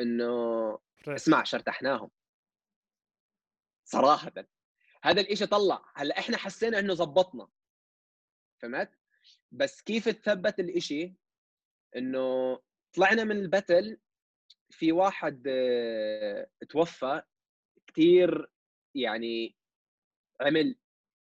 إنه 0.00 0.78
اسمع 1.08 1.44
شرتحناهم. 1.44 2.10
صراحة. 3.84 4.32
هذا 5.02 5.20
الإشي 5.20 5.46
طلع. 5.46 5.92
هلأ 5.94 6.18
إحنا 6.18 6.36
حسينا 6.36 6.78
إنه 6.78 6.94
زبطنا. 6.94 7.48
فهمت؟ 8.62 8.90
بس 9.52 9.82
كيف 9.82 10.08
تثبت 10.08 10.60
الإشي؟ 10.60 11.14
إنه 11.96 12.58
طلعنا 12.92 13.24
من 13.24 13.36
ال 13.36 13.45
battle 13.45 13.98
في 14.70 14.92
واحد 14.92 15.44
آه، 15.48 16.50
توفى 16.68 17.22
كثير 17.86 18.50
يعني 18.94 19.56
عمل 20.40 20.78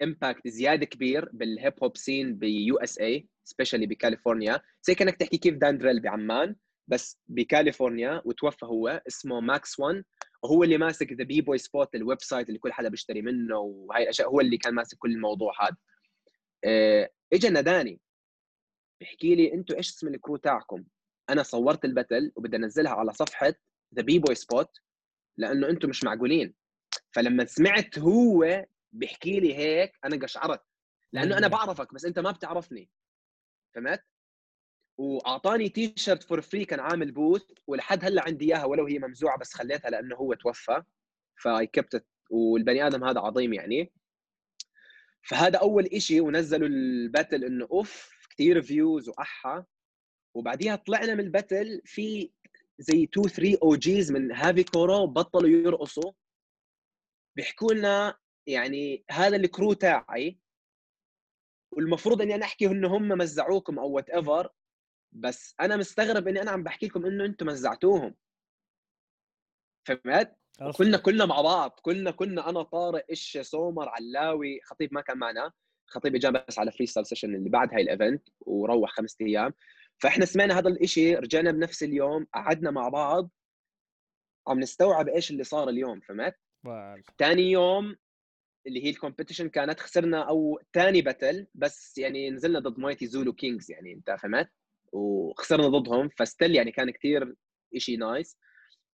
impact 0.02 0.48
زيادة 0.48 0.86
كبير 0.86 1.28
بال 1.32 1.72
hip 1.82 1.96
hop 1.96 2.36
scene 2.36 2.76
ب 2.76 2.98
USA 2.98 3.28
specially 3.44 3.86
بكاليفورنيا. 3.86 4.60
زي 4.82 4.94
كأنك 4.94 5.16
تحكي 5.16 5.38
كيف 5.38 5.54
داندريل 5.54 6.00
بعمان 6.00 6.56
بس 6.88 7.18
بكاليفورنيا 7.26 8.22
وتوفى 8.24 8.66
هو 8.66 9.02
اسمه 9.08 9.40
Max 9.40 9.80
1 9.80 10.04
وهو 10.42 10.64
اللي 10.64 10.78
ماسك 10.78 11.12
The 11.12 11.24
B-Boy 11.24 11.58
Spot 11.58 11.94
ال 11.94 12.22
website 12.22 12.48
اللي 12.48 12.58
كل 12.58 12.72
حدا 12.72 12.88
بيشتري 12.88 13.22
منه 13.22 13.58
وهي 13.58 14.02
الأشياء 14.02 14.28
هو 14.28 14.40
اللي 14.40 14.58
كان 14.58 14.74
ماسك 14.74 14.98
كل 14.98 15.12
الموضوع 15.12 15.52
هذا. 15.60 15.76
آه 16.64 17.10
اجى 17.32 17.48
ناداني 17.48 18.00
بيحكي 19.00 19.34
لي 19.34 19.54
أنتم 19.54 19.76
إيش 19.76 19.88
اسم 19.88 20.08
ال 20.08 20.14
crew 20.14 20.36
تاعكم؟ 20.36 20.84
أنا 21.30 21.42
صورت 21.42 21.84
ال 21.84 21.91
battle 21.91 22.32
وبدي 22.36 22.56
أنزلها 22.56 22.92
على 22.92 23.12
صفحة 23.12 23.54
The 23.94 24.02
B-Boy 24.02 24.34
Spot 24.34 24.70
لأنه 25.36 25.68
أنتم 25.68 25.88
مش 25.88 26.04
معقولين. 26.04 26.54
فلما 27.12 27.44
سمعت 27.44 27.98
هو 27.98 28.66
بيحكي 28.96 29.40
لي 29.40 29.54
هيك 29.54 29.98
أنا 30.04 30.16
قشعرت 30.16 30.62
لأنه 31.12 31.38
أنا 31.38 31.48
بعرفك 31.48 31.94
بس 31.94 32.04
أنت 32.04 32.18
ما 32.18 32.30
بتعرفني. 32.30 32.90
فهمت؟ 33.74 34.04
وأعطاني 34.98 35.68
T-shirt 35.68 36.22
for 36.22 36.40
free 36.40 36.64
كان 36.64 36.80
عامل 36.80 37.12
booth 37.12 37.42
ولحد 37.66 38.04
هلأ 38.04 38.22
عندي 38.26 38.44
إياها 38.44 38.64
ولو 38.64 38.86
هي 38.86 38.98
ممزوعة 38.98 39.38
بس 39.38 39.54
خليتها 39.54 39.90
لأنه 39.90 40.16
هو 40.16 40.34
توفى. 40.34 40.82
ف 41.42 41.66
I 41.66 41.72
kept 41.72 41.95
it 41.95 42.06
والبني 42.30 42.86
آدم 42.86 43.04
هذا 43.04 43.20
عظيم 43.20 43.52
يعني. 43.52 43.92
فهذا 45.22 45.58
أول 45.58 45.86
إشي 45.86 46.20
ونزلوا 46.20 46.68
ال 46.68 46.79
battle 46.79 47.44
إنه 47.44 47.68
أوف 47.70 48.18
كثير 48.30 48.62
views 48.62 49.08
وأحا. 49.08 49.64
وبعديها 50.34 50.76
طلعنا 50.76 51.14
من 51.14 51.20
ال 51.20 51.29
battle 51.29 51.82
في 51.84 52.30
زي 52.78 53.04
2 53.04 53.28
3 53.28 53.58
OGs 53.62 54.12
من 54.12 54.32
Havikoro 54.32 55.06
بطلوا 55.06 55.50
يرقصوا. 55.50 56.12
بيحكوا 57.36 57.72
لنا 57.74 58.18
يعني 58.46 59.04
هذا 59.10 59.36
ال 59.36 59.43
crew 59.43 59.72
تاعي 59.72 60.38
والمفروض 61.72 62.22
إني 62.22 62.34
أنا 62.34 62.44
أحكي 62.44 62.66
إنه 62.66 62.96
هم 62.96 63.08
مزعوكم 63.08 63.78
أو 63.78 63.90
whatever 63.90 64.52
بس 65.12 65.54
أنا 65.60 65.76
مستغرب 65.76 66.28
إني 66.28 66.42
أنا 66.42 66.50
عم 66.50 66.62
بحكي 66.62 66.86
لكم 66.86 67.06
إنه 67.06 67.24
أنتم 67.24 67.46
مزعتوهم. 67.46 68.14
فهمت؟ 69.86 70.36
كنا 70.76 70.98
كلنا 70.98 71.26
مع 71.26 71.40
بعض 71.40 71.80
كلنا 71.82 72.10
كنا 72.10 72.48
أنا 72.48 72.62
طارق 72.62 73.04
إيش 73.10 73.38
سومر 73.38 73.88
علاوي 73.88 74.60
خطيب 74.64 74.94
ما 74.94 75.00
كان 75.00 75.18
معنا. 75.18 75.52
خطيب 75.86 76.14
اجى 76.14 76.30
بس 76.30 76.58
على 76.58 76.72
Freestyle 76.72 77.06
Session 77.06 77.34
اللي 77.34 77.48
بعد 77.50 77.74
هاي 77.74 77.82
ال 77.82 77.90
event 77.90 78.28
وروح 78.40 78.90
خمسة 78.90 79.16
أيام. 79.26 79.54
فإحنا 79.98 80.24
سمعنا 80.24 80.58
هذا 80.58 80.68
الإشي 80.68 81.14
رجعنا 81.14 81.50
بنفس 81.50 81.82
اليوم 81.82 82.26
قعدنا 82.34 82.70
مع 82.70 82.88
بعض. 82.88 83.30
عم 84.48 84.60
نستوعب 84.60 85.08
إيش 85.08 85.30
اللي 85.30 85.44
صار 85.44 85.68
اليوم 85.68 86.00
فهمت؟ 86.00 86.36
ثاني 87.18 87.50
يوم 87.50 87.96
اللي 88.66 88.84
هي 88.84 88.90
ال 88.90 88.95
competition 88.95 89.48
كانت 89.48 89.80
خسرنا 89.80 90.28
أو 90.28 90.60
ثاني 90.74 91.02
battle 91.02 91.46
بس 91.54 91.98
يعني 91.98 92.30
نزلنا 92.30 92.58
ضد 92.58 92.78
Mighty 92.78 93.06
Zulu 93.06 93.32
Kings 93.32 93.70
يعني 93.70 93.92
أنت 93.92 94.16
فهمت؟ 94.22 94.48
وخسرنا 94.92 95.68
ضدهم 95.68 96.08
ف 96.08 96.16
still 96.16 96.54
يعني 96.54 96.72
كان 96.72 96.90
كثير 96.90 97.34
شيء 97.76 97.98
nice 97.98 98.38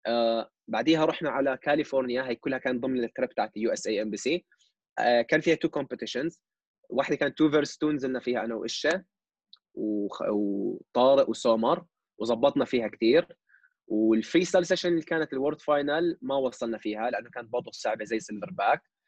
آه 0.07 0.49
بعديها 0.67 1.05
رحنا 1.05 1.29
على 1.29 1.57
كاليفورنيا 1.57 2.23
هي 2.23 2.35
كلها 2.35 2.57
كانت 2.59 2.83
ضمن 2.83 3.03
ال 3.03 3.08
trip 3.08 3.29
تاعت 3.29 3.57
يو 3.57 3.73
اس 3.73 3.87
اي 3.87 4.01
ام 4.01 4.09
بي 4.09 4.17
سي 4.17 4.45
كان 5.27 5.41
فيها 5.41 5.55
two 5.55 5.69
competitions 5.69 6.41
واحدة 6.89 7.15
كانت 7.15 7.37
two 7.37 7.49
versus 7.51 7.77
two 7.77 7.91
نزلنا 7.91 8.19
فيها 8.19 8.45
أنا 8.45 8.55
وإشة 8.55 9.05
وطارق 9.75 11.29
وسومر 11.29 11.85
وظبطنا 12.17 12.65
فيها 12.65 12.87
كثير 12.87 13.27
وال 13.87 14.45
Freestyle 14.45 14.65
Session 14.65 14.89
اللي 14.89 15.01
كانت 15.01 15.33
ال 15.33 15.38
world 15.38 15.61
final 15.61 16.17
ما 16.21 16.35
وصلنا 16.35 16.77
فيها 16.77 17.09
لأنه 17.09 17.29
كانت 17.29 17.49
برضه 17.49 17.71
صعبة 17.71 18.05
زي 18.05 18.19
Silverback 18.19 18.81
آه، 18.81 18.98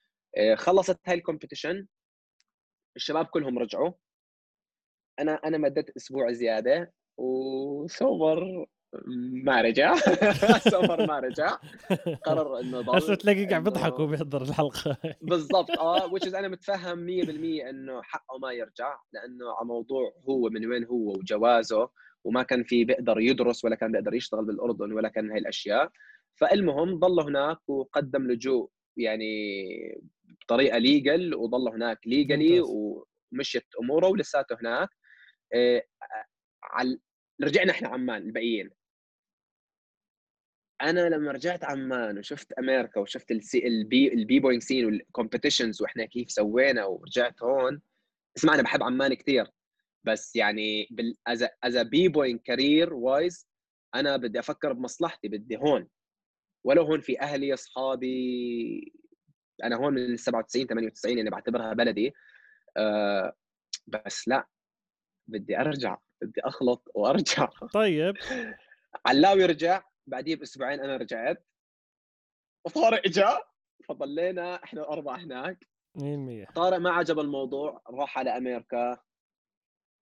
خلصت 0.56 1.00
هاي 1.08 1.16
ال 1.16 1.22
competition 1.22 1.88
الشباب 2.96 3.26
كلهم 3.26 3.60
رجعوا. 3.60 3.92
أنا 5.20 5.34
أنا 5.34 5.58
مددت 5.58 5.90
أسبوع 5.98 6.32
زيادة 6.32 6.94
وسومر 7.18 8.66
ما 9.46 9.62
رجع. 9.62 9.96
سومر 10.72 11.08
ما 11.08 11.20
رجع. 11.20 11.58
قرر 12.26 12.60
إنه 12.60 12.82
ضل 12.82 12.96
هسه 12.96 13.16
تلاقيه 13.16 13.48
قاعد 13.48 13.64
بيضحك 13.64 14.00
وبيحضر 14.00 14.42
الحلقة. 14.42 14.98
بالضبط. 15.22 15.72
آه 15.72 16.10
which 16.10 16.36
أنا 16.36 16.48
متفهم 16.48 17.08
100% 17.08 17.70
إنه 17.70 18.02
حقه 18.02 18.38
ما 18.38 18.52
يرجع 18.52 19.00
لأنه 19.14 19.52
على 19.58 19.68
موضوع 19.68 20.14
هو 20.30 20.50
من 20.50 20.66
وين 20.66 20.86
هو 20.86 21.14
وجوازه 21.14 21.90
وما 22.24 22.44
كان 22.44 22.64
في 22.64 22.86
بيقدر 22.86 23.20
يدرس 23.20 23.66
ولا 23.66 23.76
كان 23.76 23.92
بيقدر 23.92 24.14
يشتغل 24.14 24.46
بالأردن 24.46 24.92
ولا 24.94 25.10
كان 25.10 25.32
هاي 25.32 25.40
الأشياء. 25.40 25.90
فالمهم 26.36 27.00
ضل 27.00 27.20
هناك 27.20 27.70
وقدم 27.70 28.32
لجوء 28.32 28.70
يعني 28.98 29.34
بطريقة 30.42 30.78
legal 30.78 31.36
وضل 31.36 31.70
هناك 31.70 32.08
legally 32.08 32.62
ومشيت 32.62 33.66
أموره 33.82 34.08
ولساته 34.08 34.58
هناك. 34.62 34.90
آه 35.54 35.84
على 36.64 37.00
رجعنا 37.44 37.72
إحنا 37.72 37.88
عمان 37.90 38.22
الباقيين. 38.22 38.70
أنا 40.82 41.10
لما 41.10 41.32
رجعت 41.32 41.64
عمان 41.64 42.18
وشفت 42.18 42.52
أمريكا 42.52 43.00
وشفت 43.00 43.32
ال 43.32 43.68
scene 43.68 44.14
ال 44.14 44.40
b-boying 44.40 44.62
scene 44.62 44.86
وال 44.86 44.99
competitions 44.99 45.82
وإحنا 45.82 46.06
كيف 46.06 46.32
سوينا 46.32 46.86
ورجعت 46.86 47.44
هون 47.44 47.82
اسمع 48.38 48.54
أنا 48.54 48.64
بحب 48.64 48.84
عمان 48.84 49.14
كثير 49.14 49.48
بس 50.04 50.36
يعني 50.36 50.88
بال 50.92 51.18
as 51.64 51.78
b-boying 51.78 52.40
career 52.40 52.94
wise 52.94 53.48
أنا 53.96 54.18
بدي 54.18 54.40
أفكر 54.40 54.74
بمصلحتي 54.74 55.28
بدي 55.28 55.58
هون. 55.58 55.88
ولو 56.66 56.84
هون 56.84 57.02
في 57.02 57.20
أهلي 57.20 57.54
أصحابي 57.54 58.94
أنا 59.64 59.76
هون 59.76 59.94
من 59.94 60.18
97 60.18 60.68
98 60.68 61.18
يعني 61.18 61.30
بعتبرها 61.30 61.74
بلدي. 61.74 62.14
أه 62.78 63.36
بس 63.88 64.28
لا 64.28 64.48
بدي 65.28 65.60
ارجع 65.60 65.98
بدي 66.22 66.42
اخلط 66.42 66.92
وارجع. 66.96 67.46
طيب. 67.74 68.16
علاوي 69.06 69.46
رجع 69.46 69.84
بعديه 70.08 70.36
باسبوعين 70.36 70.80
أنا 70.80 70.98
رجعت. 70.98 71.46
وطارق 72.66 73.08
جاء 73.08 73.48
فضلينا 73.90 74.64
إحنا 74.64 74.82
الاربعة 74.82 75.18
هناك. 75.18 75.68
100% 75.98 76.54
طارق 76.56 76.78
ما 76.78 76.92
عجب 76.92 77.20
الموضوع 77.20 77.82
راح 77.90 78.18
على 78.18 78.38
أمريكا. 78.38 78.98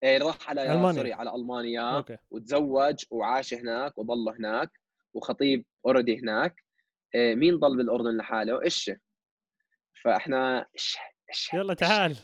إيه 0.03 0.18
راح 0.18 0.49
على 0.49 0.74
ألمانيا. 0.74 0.93
sorry 0.93 1.13
على 1.14 1.36
ألمانيا. 1.36 1.97
okay. 1.97 2.17
وتزوج 2.32 3.05
وعاش 3.12 3.53
هناك 3.53 3.97
وضل 3.97 4.30
هناك 4.30 4.72
وخطيب 5.14 5.66
already 5.86 6.19
هناك. 6.20 6.64
إيه 7.16 7.36
مين 7.36 7.60
ضل 7.60 7.78
بالأردن 7.78 8.18
لحاله؟ 8.18 8.64
إيش؟ 8.64 8.91
فاحنا 10.03 10.65
إش 10.75 10.97
إش 11.29 11.53
يلا 11.53 11.73
تعال. 11.73 12.17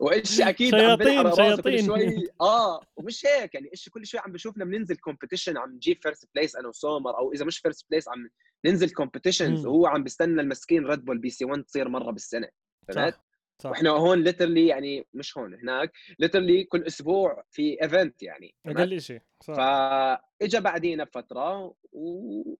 وإيش 0.00 0.40
أكيد 0.50 0.70
شياطين 0.70 1.34
شياطين. 1.34 1.86
شوي. 1.86 2.28
آه 2.40 2.80
ومش 2.96 3.26
هيك 3.26 3.54
يعني 3.54 3.70
إيش 3.72 3.88
كل 3.88 4.06
شوي 4.06 4.20
عم 4.20 4.32
بشوفنا 4.32 4.64
بننزل 4.64 4.96
competition 4.96 5.56
عم 5.56 5.70
نجيب 5.74 6.02
first 6.02 6.28
place 6.34 6.56
أنا 6.56 6.68
وسومر 6.68 7.18
أو 7.18 7.32
إذا 7.32 7.44
مش 7.44 7.58
first 7.58 7.86
place 7.90 8.08
عم 8.08 8.28
ننزل 8.64 8.90
competitions 8.90 9.66
وهو 9.66 9.86
عم 9.86 10.02
بيستنى 10.02 10.40
المسكين 10.40 10.86
Red 10.86 11.04
Bull 11.04 11.18
BC 11.18 11.44
1 11.44 11.62
تصير 11.64 11.88
مرة 11.88 12.10
بالسنة. 12.12 12.48
فهمت؟ 12.88 13.20
صح. 13.58 13.70
وإحنا 13.70 13.90
هون 13.90 14.22
literally 14.22 14.66
يعني 14.66 15.06
مش 15.14 15.38
هون 15.38 15.54
هناك 15.54 15.92
literally 16.18 16.64
كل 16.64 16.82
أسبوع 16.82 17.44
في 17.50 17.82
event 17.82 18.22
يعني 18.22 18.54
أقل 18.66 19.00
شيء 19.00 19.20
فاجى 19.40 20.60
بعدينا 20.60 21.04
بفترة 21.04 21.74
و 21.92 22.54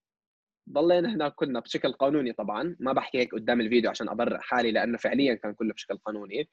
ضلينا 0.71 1.15
هناك 1.15 1.35
كلنا 1.35 1.61
بشكل 1.61 1.93
قانوني 1.93 2.33
طبعا 2.33 2.77
ما 2.81 2.93
بحكي 2.93 3.19
هيك 3.19 3.35
قدام 3.35 3.61
الفيديو 3.61 3.91
عشان 3.91 4.09
أبرر 4.09 4.41
حالي 4.41 4.73
لأنه 4.73 4.99
فعليا 4.99 5.35
كان 5.35 5.55
كله 5.55 5.75
بشكل 5.75 5.99
قانوني. 5.99 6.49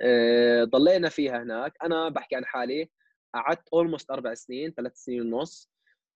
آه، 0.00 0.64
ضلينا 0.64 1.08
فيها 1.08 1.42
هناك 1.42 1.72
أنا 1.82 2.08
بحكي 2.08 2.36
عن 2.36 2.44
حالي 2.44 2.90
قعدت 3.34 3.68
almost 3.72 4.10
أربع 4.10 4.34
سنين 4.34 4.72
ثلاث 4.72 4.96
سنين 4.96 5.34
ونص. 5.34 5.70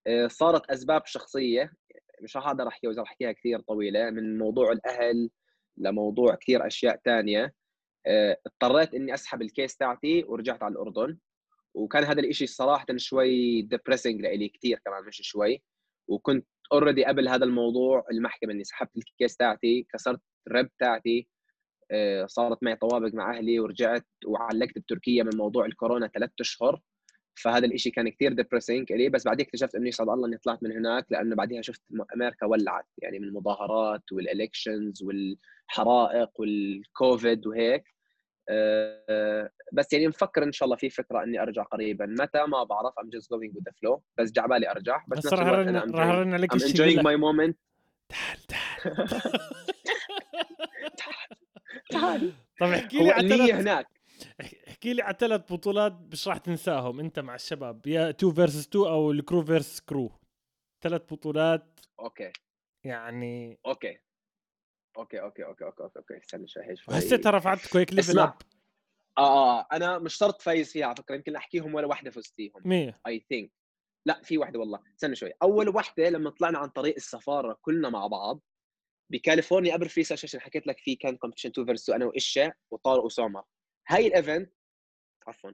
آه، 0.07 0.27
صارت 0.27 0.71
أسباب 0.71 1.07
شخصية 1.07 1.73
مش 2.23 2.37
راح 2.37 2.47
أقدر 2.47 2.69
احكي 2.69 2.89
واذا 2.89 3.03
احكيها 3.03 3.33
كثير 3.33 3.61
طويلة 3.61 4.11
من 4.11 4.39
موضوع 4.39 4.73
الأهل 4.73 5.31
لموضوع 5.81 6.35
كثير 6.35 6.67
أشياء 6.67 7.01
ثانية 7.05 7.55
آه، 8.07 8.39
اضطريت 8.47 8.95
إني 8.95 9.15
أسحب 9.15 9.43
ال 9.43 9.50
case 9.50 9.77
تاعتي 9.77 10.25
ورجعت 10.29 10.63
على 10.63 10.73
الأردن. 10.73 11.19
وكان 11.75 12.05
هذا 12.05 12.21
الشيء 12.21 12.47
صراحة 12.49 12.87
شوي 12.97 13.63
depressing 13.63 14.21
لإلي 14.21 14.49
كثير 14.49 14.81
كمان 14.85 15.05
مش 15.05 15.21
شوي. 15.23 15.63
وكنت 16.09 16.47
already 16.73 17.05
قبل 17.05 17.29
هذا 17.29 17.45
الموضوع 17.45 18.05
المحكمة 18.13 18.53
إني 18.53 18.65
سحبت 18.65 18.97
ال 18.97 19.05
case 19.05 19.37
تاعتي 19.37 19.87
كسرت 19.93 20.21
ال 20.47 20.53
rib 20.53 20.71
تاعتي. 20.79 21.29
آه، 21.91 22.27
صارت 22.27 22.63
معي 22.63 22.77
طوابق 22.77 23.15
مع 23.15 23.39
أهلي 23.39 23.61
ورجعت 23.61 24.07
وعلقت 24.27 24.79
بتركيا 24.79 25.23
من 25.23 25.31
موضوع 25.37 25.67
الكورونا 25.67 26.09
ثلاث 26.09 26.31
أشهر. 26.41 26.81
فهذا 27.43 27.67
الإشي 27.67 27.91
كان 27.91 28.09
كثير 28.09 28.33
depressing 28.33 28.93
لي 28.93 29.09
بس 29.09 29.25
بعدين 29.25 29.47
اكتشفت 29.47 29.75
انه 29.75 29.89
يسعد 29.89 30.09
الله 30.09 30.27
إني 30.27 30.39
طلعت 30.39 30.63
من 30.63 30.73
هناك 30.73 31.07
لأنه 31.11 31.37
بعدها 31.37 31.63
شفت 31.63 31.83
أمريكا 32.15 32.47
ولعت 32.47 32.87
يعني 32.99 33.19
من 33.19 33.29
المظاهرات 33.29 34.13
وال 34.13 34.29
elections 34.29 35.03
والحرائق 35.03 36.41
والكوفيد 36.41 37.47
وهيك. 37.47 37.85
أه 38.51 39.51
بس 39.73 39.93
يعني 39.93 40.09
مفكر 40.09 40.45
إن 40.45 40.53
شاء 40.53 40.67
الله 40.67 40.77
في 40.77 40.91
فكرة 40.91 41.23
إني 41.23 41.43
أرجع 41.43 41.63
قريبا. 41.63 42.07
متى؟ 42.07 42.47
ما 42.47 42.65
بعرف 42.65 42.99
I'm 42.99 43.11
just 43.11 43.31
going 43.31 43.57
with 43.57 43.63
flow 43.83 44.03
بس 44.19 44.33
جاي 44.33 44.45
عبالي 44.45 44.71
أرجع 44.71 45.05
بس 45.09 45.19
بس 45.19 45.33
راح 45.33 45.49
راح 45.49 46.07
أرن 46.07 46.35
عليك 46.35 46.55
I'm 46.55 46.59
enjoying 46.59 47.03
my 47.03 47.17
moment. 47.17 47.55
تعال 48.09 48.39
تعال. 48.49 48.99
تعال. 51.91 52.33
طب 52.61 52.67
احكي 52.67 52.99
لي 52.99 53.21
النية 53.21 53.37
ثلاث 53.37 53.51
هناك. 53.51 53.87
احكي 54.79 54.93
لي 54.93 55.03
على 55.03 55.17
ثلاث 55.21 55.53
بطولات 55.53 55.93
مش 55.93 56.29
راح 56.29 56.39
تنساهم 56.39 57.01
انت 57.01 57.19
مع 57.19 57.35
الشباب 57.35 57.87
يا 57.87 58.11
2 58.11 58.35
versus 58.35 58.69
2 58.69 58.85
أو 58.87 59.11
ال 59.11 59.18
crew 59.18 59.45
versus 59.45 59.81
crew 59.81 60.13
ثلاث 60.83 61.03
بطولات. 61.13 61.81
okay. 62.01 62.33
يعني 62.85 63.59
okay. 63.67 63.99
okay 64.97 65.21
okay 65.21 65.45
okay 65.45 65.65
okay 65.65 65.83
okay 65.83 65.99
okay 65.99 66.17
استنى 66.17 66.49
شوي 66.49 66.77
شوي 66.77 66.95
حسيتها 66.95 67.31
رفعتك 67.31 67.77
هيك 67.77 67.93
level 67.93 68.19
up 68.19 68.35
آه 69.19 69.61
آه 69.61 69.67
أنا 69.73 69.99
مش 69.99 70.15
شرط 70.15 70.43
فايز 70.43 70.73
فيها 70.73 70.87
على 70.87 70.97
فكرة 70.97 71.15
يمكن 71.15 71.37
أحكيهم 71.37 71.75
ولا 71.75 71.87
واحدة 71.87 72.11
فزت 72.11 72.35
فيهم. 72.35 72.63
100 72.65 73.01
I 73.07 73.27
think 73.29 73.53
لا 74.07 74.23
في 74.23 74.39
واحدة 74.39 74.59
والله. 74.59 74.81
استنى 74.95 75.17
شوي. 75.17 75.33
أول 75.43 75.69
واحدة 75.69 76.09
لما 76.09 76.31
طلعنا 76.31 76.59
عن 76.59 76.69
طريق 76.69 76.95
السفارة 76.95 77.59
كلنا 77.61 77.89
مع 77.89 78.07
بعض 78.07 78.41
بكاليفورنيا 79.13 79.75
قبل 79.75 79.89
Free 79.89 80.05
Session 80.05 80.41
حكيت 80.41 80.67
لك 80.67 80.79
فيه 80.79 80.99
كان 80.99 81.17
competition 81.17 81.49
2 81.51 81.67
versus 81.67 81.93
أنا 81.93 82.05
وإشة 82.05 82.53
وطارق 82.71 83.05
وسومر. 83.05 83.43
هاي 83.89 84.07
ال 84.07 84.15
event 84.15 84.58
عفوا. 85.29 85.51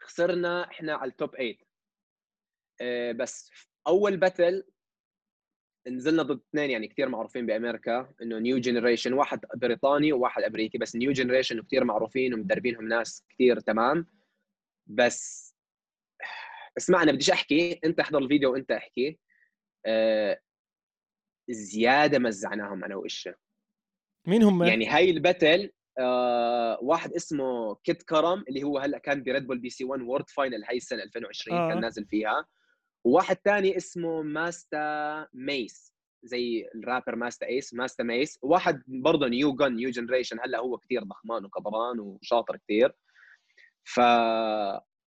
خسرنا 0.00 0.70
إحنا 0.70 0.94
على 0.94 1.10
ال 1.10 1.17
top 1.17 1.36
8 1.36 1.56
آه 2.80 3.12
بس 3.12 3.50
أول 3.86 4.16
battle 4.16 4.64
نزلنا 5.88 6.22
ضد 6.22 6.40
اثنين 6.50 6.70
يعني 6.70 6.88
كثير 6.88 7.08
معروفين 7.08 7.46
بأمريكا 7.46 8.14
إنه 8.22 8.38
new 8.38 8.58
generation 8.58 9.12
واحد 9.12 9.40
بريطاني 9.54 10.12
وواحد 10.12 10.42
أمريكي 10.42 10.78
بس 10.78 10.96
new 10.96 11.12
generation 11.12 11.62
كثير 11.62 11.84
معروفين 11.84 12.34
ومدربينهم 12.34 12.88
ناس 12.88 13.24
كثير 13.28 13.60
تمام؟ 13.60 14.06
بس 14.86 15.54
اسمع 16.78 17.02
أنا 17.02 17.12
بديش 17.12 17.30
أحكي 17.30 17.80
أنت 17.84 18.00
احضر 18.00 18.18
الفيديو 18.18 18.52
وأنت 18.52 18.70
احكي. 18.70 19.18
آه 19.86 20.40
زيادة 21.50 22.18
مزعناهم 22.18 22.84
أنا 22.84 22.96
وإشة 22.96 23.34
مين 24.26 24.42
هم؟ 24.42 24.62
يعني 24.62 24.86
هاي 24.86 25.10
ال 25.10 25.19
battle 25.19 25.72
آه 25.98 26.78
واحد 26.82 27.12
اسمه 27.12 27.74
Kid 27.74 28.02
Karam 28.02 28.44
اللي 28.48 28.62
هو 28.62 28.78
هلأ 28.78 28.98
كان 28.98 29.22
ب 29.22 29.46
Red 29.46 29.58
Bull 29.58 29.70
BC 29.70 29.84
1 29.84 30.02
world 30.02 30.30
final 30.30 30.64
هاي 30.64 30.76
السنة 30.76 31.02
2020 31.02 31.58
آه. 31.58 31.68
كان 31.68 31.80
نازل 31.80 32.04
فيها. 32.06 32.44
وواحد 33.04 33.36
ثاني 33.44 33.76
اسمه 33.76 34.22
Masta 34.22 35.26
Mace 35.34 35.92
زي 36.22 36.68
ال 36.74 36.80
rapper 36.80 37.16
Masta 37.16 37.46
Ace 37.46 37.74
Masta 37.74 38.02
Mace. 38.04 38.38
وواحد 38.42 38.82
برضه 38.86 39.28
new 39.28 39.54
gen 39.56 39.72
new 39.74 39.90
generation 39.90 40.40
هلأ 40.40 40.58
هو 40.58 40.78
كثير 40.78 41.04
ضخمان 41.04 41.44
وكبران 41.44 42.00
وشاطر 42.00 42.56
كثير 42.56 42.92
ف 43.84 44.00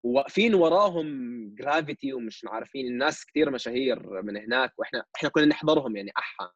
واقفين 0.04 0.56
وراهم 0.56 1.08
جرافيتي 1.56 2.14
ومش 2.14 2.46
عارفين 2.48 2.88
الناس 2.88 3.26
كثير 3.26 3.52
مشاهير 3.52 4.22
من 4.22 4.38
هناك 4.38 4.74
وإحنا 4.78 5.04
إحنا 5.16 5.30
كنا 5.30 5.46
نحضرهم 5.46 5.96
يعني 5.96 6.12
أحا. 6.18 6.52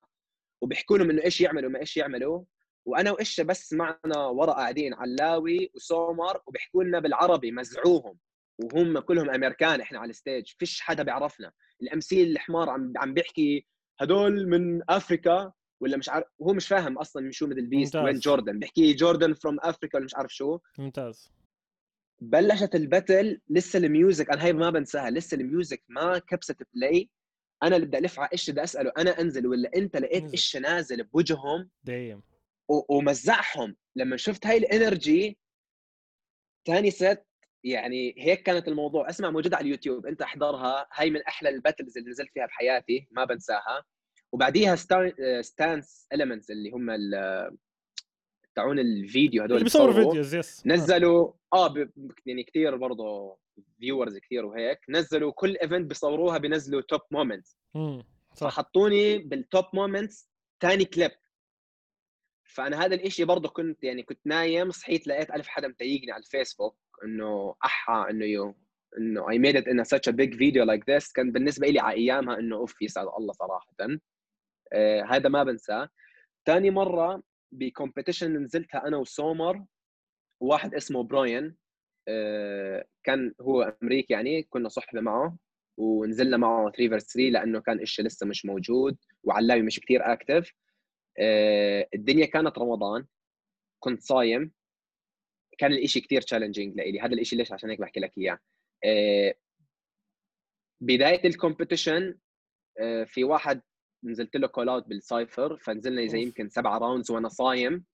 وبيحكوا 0.62 0.98
لهم 0.98 1.10
إنه 1.10 1.24
إيش 1.24 1.42
يعملوا 1.42 1.70
ما 1.70 1.80
إيش 1.80 1.98
يعملوا. 1.98 2.44
وأنا 2.88 3.12
وإشة 3.12 3.44
بس 3.44 3.74
معنا 3.74 4.26
ورا 4.26 4.54
قاعدين 4.54 4.94
علاوي 4.94 5.72
وسومر 5.76 6.42
وبيحكوا 6.48 6.84
لنا 6.84 7.00
بالعربي 7.00 7.52
مزعوهم. 7.52 8.18
وهم 8.60 9.00
كلهم 9.00 9.30
أمريكان 9.30 9.82
إحنا 9.82 10.00
على 10.00 10.10
ال 10.10 10.16
stage 10.16 10.48
فيش 10.58 10.82
حدا 10.82 11.04
بيعرفنا. 11.04 11.52
ال 11.82 11.98
MC 11.98 12.32
الحمار 12.32 12.70
عم 12.70 12.94
عم 12.98 13.14
بيحكي 13.14 13.68
هدول 14.00 14.48
من 14.48 14.82
أفريكا 14.90 15.52
ولا 15.82 15.98
مش 15.98 16.10
عارف 16.10 16.28
هو 16.42 16.54
مش 16.54 16.68
فاهم 16.68 16.98
أصلا 16.98 17.24
من 17.24 17.32
شو 17.32 17.48
Middle 17.48 17.66
Beast. 17.66 17.96
وين 17.96 18.20
Jordan 18.20 18.60
بيحكي 18.60 18.94
Jordan 18.94 19.34
from 19.34 19.58
Africa 19.60 19.98
ولا 19.98 20.06
مش 20.06 20.16
عارف 20.16 20.34
شو. 20.34 20.60
ممتاز. 20.78 21.32
بلشت 22.22 22.76
ال 22.76 22.85
battle 22.85 23.42
لسه 23.50 23.80
ال 23.80 23.88
music 23.88 24.30
أنا 24.30 24.46
هاي 24.46 24.54
ما 24.54 24.70
بنساها 24.70 25.10
لسه 25.10 25.36
ال 25.36 25.44
music 25.44 25.84
ما 25.88 26.18
كبست 26.18 26.64
play 26.74 27.10
أنا 27.64 27.76
اللي 27.76 27.88
بدي 27.88 27.98
ألف 27.98 28.20
على 28.20 28.30
إيش 28.34 28.50
بدي 28.50 28.64
أسأله 28.64 28.92
أنا 28.98 29.22
أنزل 29.22 29.48
ولا 29.48 29.72
أنت 29.76 29.98
لقيت. 29.98 30.32
إيش 30.32 30.58
نازل 30.58 31.04
بوجههم؟ 31.04 31.70
دايم. 31.84 32.22
ومزعهم. 32.68 33.76
لما 33.96 34.18
شفت 34.18 34.48
هاي 34.48 34.58
ال 34.58 34.69
energy 34.69 35.38
ثاني 36.68 36.92
set 36.92 37.24
يعني 37.64 38.16
هيك 38.18 38.44
كانت 38.44 38.68
الموضوع. 38.68 39.10
اسمع 39.10 39.30
موجودة 39.30 39.58
على 39.58 39.66
اليوتيوب 39.66 40.06
انت 40.06 40.22
احضرها. 40.22 40.88
هاي 40.94 41.10
من 41.10 41.22
أحلى 41.22 41.50
ال 41.50 41.56
battles 41.56 41.98
اللي 41.98 42.10
نزلت 42.10 42.32
فيها 42.34 42.46
بحياتي 42.46 43.08
ما 43.12 43.26
بنساها. 43.26 43.84
وبعديها 44.32 44.76
Stance 45.42 46.08
Elements 46.14 46.52
اللي 46.52 46.72
هم 46.72 46.90
تاعون 48.56 48.80
الفيديو 48.80 49.44
هدول 49.44 49.58
اللي 49.58 49.64
بيصوروا. 49.64 49.94
videos 49.94 50.36
yes 50.36 50.68
نزلوا 50.68 51.34
آه 51.54 51.68
ب... 51.68 51.92
يعني 52.26 52.44
كثير 52.44 52.76
برضه 52.76 53.38
viewers 53.80 54.18
كثير 54.18 54.46
وهيك. 54.46 54.80
نزلوا 54.90 55.32
كل 55.32 55.58
event 55.58 55.88
بيصوروها 55.88 56.38
بينزلوا 56.38 56.82
top 56.82 57.02
moment 57.12 57.48
صح. 58.34 58.48
فحطوني 58.50 59.18
بال 59.18 59.37
top 59.37 59.66
moments 59.74 60.30
ثاني 60.62 60.86
كليب 60.86 61.12
فأنا 62.48 62.86
هذا 62.86 62.96
الإشي 62.96 63.26
برضه 63.26 63.50
كنت 63.50 63.84
يعني 63.84 64.04
كنت 64.04 64.20
نايم 64.26 64.72
صحيت 64.72 65.08
لقيت 65.08 65.32
ألف 65.32 65.48
حدا 65.48 65.68
متيجني 65.68 66.12
على 66.12 66.24
الفيسبوك 66.24 66.78
إنه 67.04 67.56
أحا 67.66 68.10
إنه 68.10 68.26
yo 68.26 68.56
إنه 68.98 69.30
I 69.30 69.40
made 69.40 69.56
it 69.56 69.68
in 69.68 69.84
such 69.84 70.12
a 70.12 70.16
big 70.16 70.34
video 70.34 70.66
like 70.66 70.84
this. 70.94 71.12
كان 71.14 71.32
بالنسبة 71.32 71.68
لي 71.68 71.80
على 71.80 71.96
أيامها 71.96 72.40
إنه 72.40 72.56
أوف 72.56 72.82
يسعد 72.82 73.08
الله 73.20 73.34
صراحة. 73.34 73.76
آه 74.74 75.04
هذا 75.04 75.30
ما 75.30 75.44
بنساه. 75.44 75.90
ثاني 76.46 76.72
مرة 76.72 77.24
ب 77.52 77.59
competition 77.59 78.38
نزلتها 78.44 78.88
أنا 78.88 78.98
وسومر 78.98 79.66
وواحد 80.42 80.76
اسمه 80.76 81.04
Brian 81.04 81.56
آه 82.08 82.86
كان 83.04 83.34
هو 83.42 83.76
أمريكي 83.84 84.14
يعني 84.14 84.44
كنا 84.44 84.70
صحبة 84.70 85.02
معه 85.02 85.38
ونزلنا 85.78 86.38
معه 86.38 86.72
3 86.72 86.78
versus 86.90 87.14
3 87.14 87.30
لأنه 87.30 87.62
كان 87.62 87.80
إشي 87.82 88.04
لسه 88.04 88.28
مش 88.28 88.46
موجود 88.46 88.98
وعلاوي 89.24 89.62
مش 89.62 89.80
كثير 89.80 90.14
active 90.14 90.54
الدنيا 91.94 92.26
كانت 92.26 92.58
رمضان. 92.58 93.06
كنت 93.80 94.02
صايم. 94.02 94.52
كان 95.58 95.72
الإشي 95.72 96.02
كثير 96.02 96.22
challenging 96.22 96.76
لإلي. 96.76 97.00
هذا 97.00 97.14
الإشي 97.14 97.36
ليش؟ 97.36 97.52
عشان 97.52 97.70
هيك 97.70 97.80
بحكي 97.80 98.00
لك 98.00 98.18
إياه. 98.18 98.40
آه، 98.86 99.36
بداية 100.82 101.28
ال 101.28 101.35
competition 101.35 102.18
آه، 102.80 103.04
في 103.04 103.24
واحد 103.24 103.62
نزلت 104.04 104.36
له 104.36 104.48
call 104.48 104.70
out 104.70 104.88
بال 104.88 105.05
cypher 105.05 105.58
فنزلنا 105.58 106.08
زي. 106.08 106.22
يمكن 106.22 106.50
سبعة 106.50 106.78
rounds 106.78 107.12
وأنا 107.12 107.30
صايم. 107.30 107.86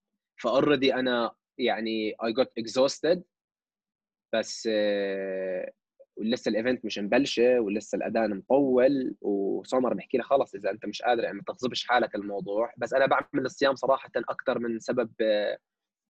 ف 0.42 0.48
already 0.48 0.94
أنا 0.94 1.36
يعني 1.58 2.16
I 2.24 2.34
got 2.34 2.52
exhausted 2.58 3.24
بس 4.34 4.70
آه، 4.72 5.72
ولسه 6.18 6.50
ال 6.50 6.56
event 6.56 6.86
مش 6.86 7.00
مبلشة 7.00 7.60
ولسه 7.60 7.96
الاذان 7.96 8.30
مطول 8.38 9.16
وسمر 9.22 9.94
بحكي 9.94 10.18
لي 10.18 10.24
خلص 10.24 10.56
إذا 10.56 10.70
أنت 10.72 10.86
مش 10.86 11.02
قادر 11.02 11.24
يعني 11.24 11.38
ما 11.38 11.44
تغصبش 11.48 11.84
حالك 11.88 12.16
الموضوع. 12.16 12.74
بس 12.78 12.94
أنا 12.94 13.06
بعمل 13.06 13.46
الصيام 13.46 13.76
صراحة 13.76 14.10
أكثر 14.16 14.60
من 14.60 14.80
سبب 14.80 15.12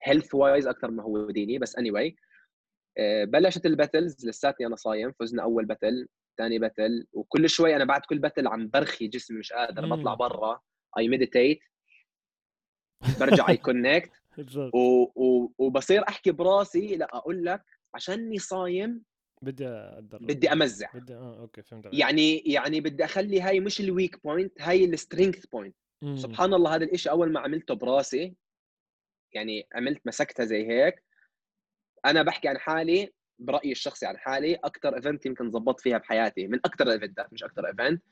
health 0.02 0.34
wise 0.34 0.66
أكثر 0.66 0.90
ما 0.90 1.02
هو 1.02 1.30
ديني. 1.30 1.58
بس 1.58 1.76
any 1.76 1.90
anyway, 1.90 2.14
آه، 2.98 3.24
بلشت 3.24 3.66
ال 3.66 3.74
battles 3.74 4.26
لساتني 4.26 4.66
أنا 4.66 4.76
صايم. 4.76 5.12
فزنا 5.20 5.42
أول 5.42 5.64
battle 5.64 6.08
ثاني 6.38 6.58
battle 6.58 7.06
وكل 7.12 7.48
شوي 7.50 7.76
أنا 7.76 7.84
بعد 7.84 8.00
كل 8.00 8.18
battle 8.18 8.46
عم 8.46 8.68
برخي 8.68 9.06
جسمي 9.08 9.38
مش 9.38 9.52
قادر. 9.52 9.86
بطلع 9.86 10.14
برا. 10.14 10.60
I 10.98 11.08
meditate 11.08 11.58
برجع 13.20 13.48
I 13.48 13.56
connect 13.56 14.10
بالضبط 14.36 14.74
و- 14.74 15.10
و- 15.16 15.52
وبصير 15.58 16.08
أحكي 16.08 16.30
براسي 16.30 16.96
لا 16.96 17.16
أقول 17.16 17.44
لك 17.44 17.62
عشاني 17.94 18.38
صايم 18.38 19.02
بدي 19.44 19.68
أتدرب. 19.68 20.26
بدي 20.26 20.52
امزع 20.52 20.90
بدي 20.94 21.14
آه 21.14 21.40
okay 21.40 21.62
فهمت 21.62 21.86
عليك. 21.86 22.00
يعني 22.00 22.38
يعني 22.38 22.80
بدي 22.80 23.04
أخلي 23.04 23.40
هاي 23.40 23.60
مش 23.60 23.80
ال 23.80 23.88
weak 23.88 24.22
point 24.24 24.62
هاي 24.62 24.84
ال 24.84 24.91
strength 24.91 25.46
point. 25.46 25.76
سبحان 26.14 26.54
الله 26.54 26.74
هذا 26.74 26.84
الإشي 26.84 27.10
أول 27.10 27.32
ما 27.32 27.40
عملته 27.40 27.74
براسي 27.74 28.34
يعني 29.32 29.68
عملت 29.74 30.06
مسكتها 30.06 30.44
زي 30.44 30.68
هيك. 30.68 31.02
أنا 32.04 32.22
بحكي 32.22 32.48
عن 32.48 32.58
حالي 32.58 33.12
برأيي 33.38 33.72
الشخصي 33.72 34.06
عن 34.06 34.18
حالي 34.18 34.54
أكثر 34.54 34.96
event 34.96 35.26
يمكن 35.26 35.50
ظبطت 35.50 35.80
فيها 35.80 35.98
بحياتي 35.98 36.46
من 36.46 36.58
أكثر 36.64 36.86
ال 36.86 36.93
eventات 36.93 37.32
مش 37.32 37.44
أكثر 37.44 37.66
event 37.66 38.02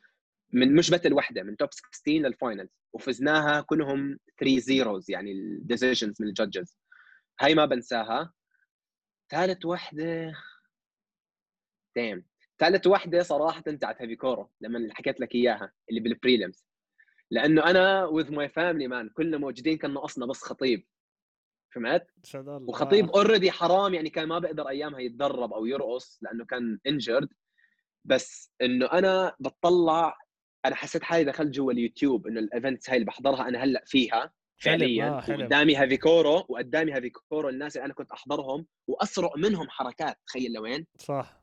من 0.53 0.75
مش 0.75 0.91
battle 0.91 1.13
واحدة 1.13 1.43
من 1.43 1.57
top 1.57 1.69
16 1.73 2.13
لل 2.13 2.27
finals 2.27 2.71
وفزناها 2.93 3.61
كلهم 3.61 4.19
3 4.41 4.59
zeros 4.59 5.11
يعني 5.11 5.33
ال 5.33 5.42
decisions 5.42 6.23
من 6.23 6.29
ال 6.29 6.36
judges 6.36 6.79
هاي 7.41 7.55
ما 7.55 7.67
بنساها. 7.67 8.33
ثالث 9.31 9.65
وحدة 9.67 10.35
دايم 11.97 12.27
ثالث 12.59 12.87
وحدة 12.87 13.23
صراحة 13.23 13.61
تاعت 13.61 14.03
Havikoro 14.03 14.51
لما 14.61 14.89
حكيت 14.95 15.21
لك 15.21 15.35
إياها 15.35 15.73
اللي 15.91 16.01
بال 16.01 16.15
prelims 16.15 16.67
لأنه 17.31 17.65
أنا 17.71 18.05
with 18.05 18.33
my 18.33 18.49
family 18.49 18.89
man 18.89 19.09
كلنا 19.09 19.39
موجودين 19.39 19.79
كان 19.79 19.95
ناقصنا 19.95 20.27
بس 20.27 20.43
خطيب. 20.43 20.87
فهمت؟ 21.75 22.07
وخطيب 22.69 23.11
آه. 23.11 23.19
already 23.19 23.51
حرام 23.51 23.95
يعني 23.95 24.11
كان 24.11 24.29
ما 24.29 24.39
بقدر 24.39 24.69
أيامها 24.69 25.01
يتدرب 25.01 25.53
أو 25.53 25.67
يرقص 25.67 26.19
لأنه 26.23 26.45
كان 26.45 26.79
injured 26.87 27.29
بس 28.05 28.53
إنه 28.63 28.87
أنا 28.87 29.37
بتطلع 29.41 30.19
أنا 30.65 30.75
حسيت 30.75 31.03
حالي 31.03 31.25
دخلت 31.25 31.55
جوا 31.55 31.73
اليوتيوب 31.73 32.27
إنه 32.27 32.41
ال 32.41 32.48
events 32.48 32.91
هاي 32.91 32.97
اللي 32.97 33.07
بحضرها 33.07 33.49
أنا 33.49 33.65
هلأ 33.65 33.83
فيها 33.87 34.21
حلم، 34.21 34.33
فعليا. 34.79 35.09
آه، 35.09 35.21
حلم. 35.21 35.41
وقدامي 35.41 35.77
Havikoro 35.77 36.47
وقدامي 36.49 36.93
Havikoro 36.93 37.49
الناس 37.49 37.77
اللي 37.77 37.85
أنا 37.87 37.95
كنت 37.95 38.13
أحضرهم 38.13 38.67
وأسرق 38.87 39.31
منهم 39.37 39.69
حركات. 39.69 40.19
تخيل 40.27 40.53
لوين؟ 40.53 40.87
صح. 40.99 41.42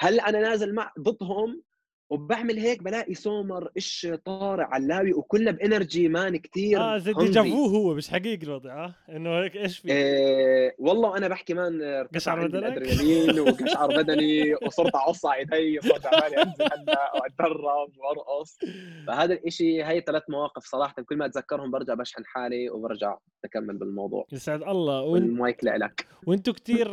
هلا 0.00 0.28
أنا 0.28 0.40
نازل 0.40 0.74
مع 0.74 0.92
ضدهم 1.00 1.62
وبعمل 2.10 2.58
هيك 2.58 2.82
بلاقي 2.82 3.14
سومر 3.14 3.70
إيش 3.76 4.08
طارق 4.24 4.66
علاوي 4.68 5.12
وكلنا 5.14 5.50
ب 5.50 5.58
energy 5.58 6.08
man 6.08 6.36
كثير 6.36 6.80
آه 6.80 6.98
زي 6.98 7.12
déjà 7.12 7.48
vu 7.48 7.66
هو 7.66 7.94
مش 7.94 8.08
حقيقي 8.10 8.46
الوضع 8.46 8.84
آه 8.84 8.94
إنه 9.08 9.30
هيك 9.38 9.56
إيش 9.56 9.78
في؟ 9.78 9.88
إيه 9.92 10.74
والله 10.78 11.08
وأنا 11.10 11.28
بحكي 11.28 11.54
man 11.54 11.82
قشعر؟ 12.14 12.46
الأدرينالين 12.46 13.40
وقشعر 13.48 13.88
بدني 14.02 14.54
وصرت 14.66 14.94
اعص 14.94 15.26
على 15.26 15.38
ايدي 15.52 15.78
وصرت 15.78 16.06
عمالي 16.06 16.42
أنزل 16.42 16.64
هلا 16.64 17.12
وأتدرب 17.14 17.90
وأرقص. 17.98 18.58
فهذا 19.06 19.34
الإشي 19.34 19.84
هي 19.84 20.00
ثلاث 20.00 20.22
مواقف 20.28 20.64
صراحة 20.64 21.02
كل 21.02 21.16
ما 21.16 21.26
أتذكرهم 21.26 21.70
برجع 21.70 21.94
بشحن 21.94 22.24
حالي 22.24 22.70
وبرجع 22.70 23.16
بكمل 23.44 23.76
بالموضوع. 23.76 24.26
يسعد 24.32 24.62
الله. 24.62 25.00
والمايك 25.02 25.64
لك 25.64 26.06
وأنتم 26.26 26.52
كثير 26.52 26.88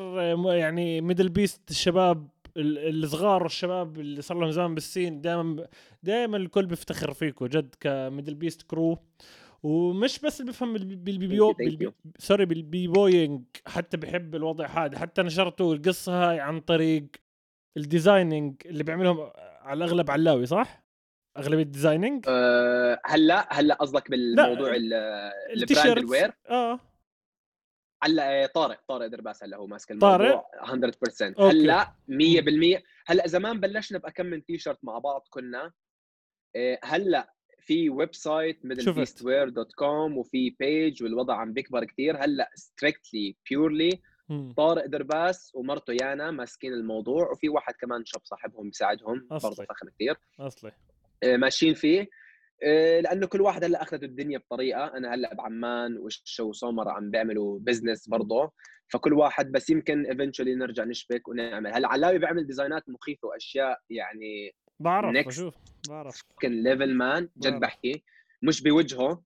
يعني 0.53 1.01
Middle 1.01 1.29
Beast 1.29 1.61
الشباب 1.69 2.17
ال- 2.17 2.32
الصغار 2.57 3.43
والشباب 3.43 3.99
اللي 3.99 4.21
صار 4.21 4.37
لهم 4.39 4.51
زمان 4.51 4.73
بال 4.73 4.87
scene 4.87 5.21
دائما 5.21 5.67
دائما 6.03 6.37
الكل 6.37 6.65
بيفتخر 6.65 7.13
فيكم 7.13 7.45
جد 7.45 7.75
ك 7.79 7.87
Middle 7.87 8.33
Beast 8.33 8.61
crew. 8.61 8.97
ومش 9.63 10.19
بس 10.19 10.41
اللي 10.41 10.51
بيفهم 10.51 10.73
بال- 10.73 10.95
بالبيبيو. 10.95 11.53
sorry 12.17 12.45
بال 12.45 12.87
b-boying 12.87 13.43
حتى 13.65 13.97
بحب 13.97 14.35
الوضع 14.35 14.65
هذا. 14.67 14.97
حتى 14.99 15.21
نشرتوا 15.21 15.75
القصة 15.75 16.29
هاي 16.31 16.39
عن 16.39 16.59
طريق 16.59 17.05
ال 17.77 17.85
designing 17.85 18.55
اللي 18.65 18.83
بيعملهم 18.83 19.29
على 19.61 19.77
الأغلب 19.85 20.11
علاوي 20.11 20.45
صح؟ 20.45 20.83
أغلبية 21.37 21.63
ال 21.63 21.69
designing 21.69 22.25
أه 22.27 22.99
هلأ 23.05 23.47
هلأ 23.59 23.75
قصدك 23.75 24.11
بالموضوع 24.11 24.75
ال- 24.75 24.93
ال 25.53 25.60
brand 25.60 25.97
ال 25.97 26.04
wear 26.04 26.31
آه. 26.49 26.79
هلا 28.03 28.43
آه، 28.43 28.45
طارق 28.45 28.79
طارق 28.87 29.07
درباس 29.07 29.43
هلا 29.43 29.57
هو 29.57 29.67
ماسك 29.67 29.99
طارق؟ 29.99 30.25
الموضوع 30.25 30.89
100% 30.89 31.39
okay. 31.39 31.57
هلا 31.57 31.93
100% 32.77 32.83
هلا 33.07 33.27
زمان 33.27 33.59
بلشنا 33.59 33.99
بكم 33.99 34.25
من 34.25 34.43
تي 34.45 34.57
شيرت 34.57 34.79
مع 34.83 34.97
بعض 34.99 35.27
كنا 35.29 35.71
آه، 36.55 36.79
هلا 36.83 37.33
في 37.59 37.89
website 37.89 38.65
Middle. 38.65 38.93
Beast 38.93 39.21
Wear 39.25 39.49
dot 39.49 39.73
com 39.73 40.17
وفي 40.17 40.55
page 40.59 41.03
والوضع 41.03 41.35
عم 41.35 41.53
بيكبر 41.53 41.83
كثير 41.85 42.23
هلا 42.23 42.49
strictly 42.55 43.35
purely. 43.49 44.01
طارق 44.57 44.85
درباس 44.85 45.51
ومرته 45.55 45.93
يانا 46.01 46.31
ماسكين 46.31 46.73
الموضوع 46.73 47.31
وفي 47.31 47.49
واحد 47.49 47.73
كمان 47.73 48.05
شاب 48.05 48.21
صاحبهم 48.23 48.65
بيساعدهم. 48.69 49.27
برضه 49.29 49.65
فخم 49.65 49.89
كثير 49.89 50.15
أصلي 50.39 50.71
آه، 51.23 51.37
ماشيين 51.37 51.73
فيه 51.73 52.09
لأنه 53.03 53.27
كل 53.27 53.41
واحد 53.41 53.63
هلأ 53.63 53.81
أخذت 53.81 54.03
الدنيا 54.03 54.37
بطريقة 54.37 54.97
أنا 54.97 55.13
هلأ 55.13 55.33
بعمان 55.33 55.97
والشو 55.97 56.49
وسومر 56.49 56.89
عم 56.89 57.11
بيعملوا 57.11 57.59
business 57.59 58.07
برضه 58.09 58.51
فكل 58.87 59.13
واحد 59.13 59.51
بس 59.51 59.69
يمكن 59.69 60.05
eventually 60.05 60.55
نرجع 60.55 60.83
نشبك 60.83 61.27
ونعمل 61.27 61.73
هلأ 61.73 61.87
علاوي 61.87 62.17
بيعمل 62.17 62.47
designات 62.47 62.89
مخيفة 62.89 63.27
وأشياء 63.27 63.79
يعني 63.89 64.55
بعرف 64.79 65.15
Next. 65.15 65.27
بشوف 65.27 65.55
بعرف 65.89 66.23
كان 66.41 66.63
level 66.63 66.95
man 66.95 67.29
جد. 67.37 67.59
بحكي 67.59 68.03
مش 68.43 68.63
بوجهه 68.63 69.23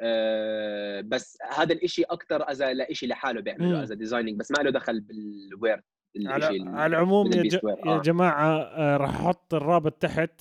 آه، 0.00 1.00
بس 1.00 1.38
هذا 1.56 1.72
الإشي 1.72 2.02
أكثر 2.02 2.42
اذا 2.42 2.72
لإشي 2.72 3.06
لحاله. 3.06 3.40
بيعمله 3.40 3.82
as 3.82 3.94
a 3.94 3.98
designing 3.98 4.38
بس 4.38 4.50
ما 4.50 4.62
له 4.62 4.70
دخل 4.70 5.00
بال 5.00 5.27
wear 5.27 5.80
على, 6.26 6.64
على 6.66 6.96
العموم 6.96 7.32
يا, 7.32 7.42
ج... 7.42 7.54
يا 7.54 7.60
آه. 7.86 8.02
جماعة 8.02 8.58
آه 8.58 8.96
راح 8.96 9.20
أحط 9.20 9.54
الرابط 9.54 9.92
تحت 9.92 10.40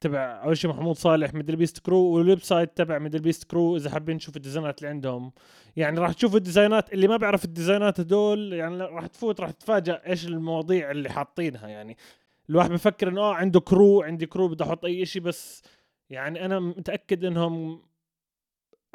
تبع 0.00 0.42
اول 0.44 0.56
شيء 0.58 0.70
محمود 0.70 0.96
صالح 0.96 1.34
Middle 1.34 1.56
Beast 1.56 1.78
crew 1.78 1.98
وال 1.98 2.40
website 2.40 2.76
تبع 2.76 2.98
Middle 2.98 3.18
Beast 3.18 3.44
crew 3.44 3.76
إذا 3.76 3.90
حابين 3.90 4.18
تشوفوا 4.18 4.36
ال 4.36 4.41
designات 4.41 4.78
اللي 4.78 4.88
عندهم. 4.88 5.32
يعني 5.76 6.00
راح 6.00 6.12
تشوفوا 6.12 6.38
الديزاينات 6.38 6.92
اللي 6.92 7.08
ما 7.08 7.16
بيعرف 7.16 7.44
الديزاينات 7.44 8.00
هدول 8.00 8.52
يعني 8.52 8.76
راح 8.76 9.06
تفوت 9.06 9.40
راح 9.40 9.50
تتفاجئ 9.50 9.92
إيش 9.92 10.26
المواضيع 10.26 10.90
اللي 10.90 11.10
حاطينها. 11.10 11.68
يعني 11.68 11.96
الواحد 12.50 12.70
بفكر 12.70 13.08
إنه 13.08 13.20
آه 13.20 13.34
عنده 13.34 13.60
crew 13.60 14.02
عندي 14.02 14.26
crew 14.26 14.48
بدي 14.48 14.64
أحط 14.64 14.84
أي 14.84 15.06
شيء 15.06 15.22
بس 15.22 15.62
يعني 16.10 16.44
أنا 16.44 16.60
متأكد 16.60 17.24
إنهم 17.24 17.82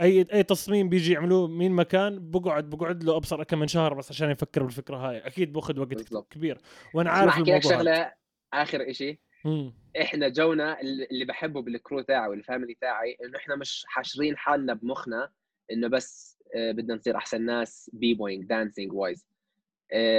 أي 0.02 0.28
أي 0.34 0.44
تصميم 0.44 0.90
بيجي 0.90 1.14
يعملوه 1.14 1.48
مين 1.48 1.72
مكان 1.72 2.32
بقعد 2.32 2.70
بقعد 2.70 3.04
له 3.04 3.16
أبصر 3.16 3.44
كم 3.44 3.60
من 3.60 3.68
شهر 3.68 3.94
بس 3.94 4.12
عشان 4.12 4.30
يفكر 4.32 4.64
بالفكرة 4.64 4.98
هاي. 4.98 5.18
أكيد 5.18 5.54
بأخذ 5.54 5.80
وقت 5.80 5.94
بالضبط. 5.94 6.34
كبير. 6.34 6.58
وأنا 6.94 7.12
عارف 7.12 7.34
الموضوع. 7.34 7.60
شغلة 7.60 8.14
آخر 8.54 8.90
إشي. 8.90 9.20
مم. 9.46 9.74
إحنا 10.02 10.28
جونا 10.28 10.82
اللي 10.82 11.26
بحبه 11.26 11.62
بال 11.62 11.75
crew 11.75 12.02
تاعي 12.02 12.28
وال 12.30 12.41
family 12.41 12.74
تاعي 12.82 13.18
إنه 13.26 13.38
إحنا 13.38 13.56
مش 13.56 13.84
حاشرين 13.88 14.38
حالنا 14.38 14.74
بمخنا 14.74 15.30
إنه 15.72 15.88
بس 15.88 16.38
آه، 16.56 16.72
بدنا 16.72 16.96
نصير 16.96 17.16
أحسن 17.18 17.42
ناس 17.46 17.90
b-boying 17.94 18.46
dancing 18.46 18.94
wise 18.94 19.28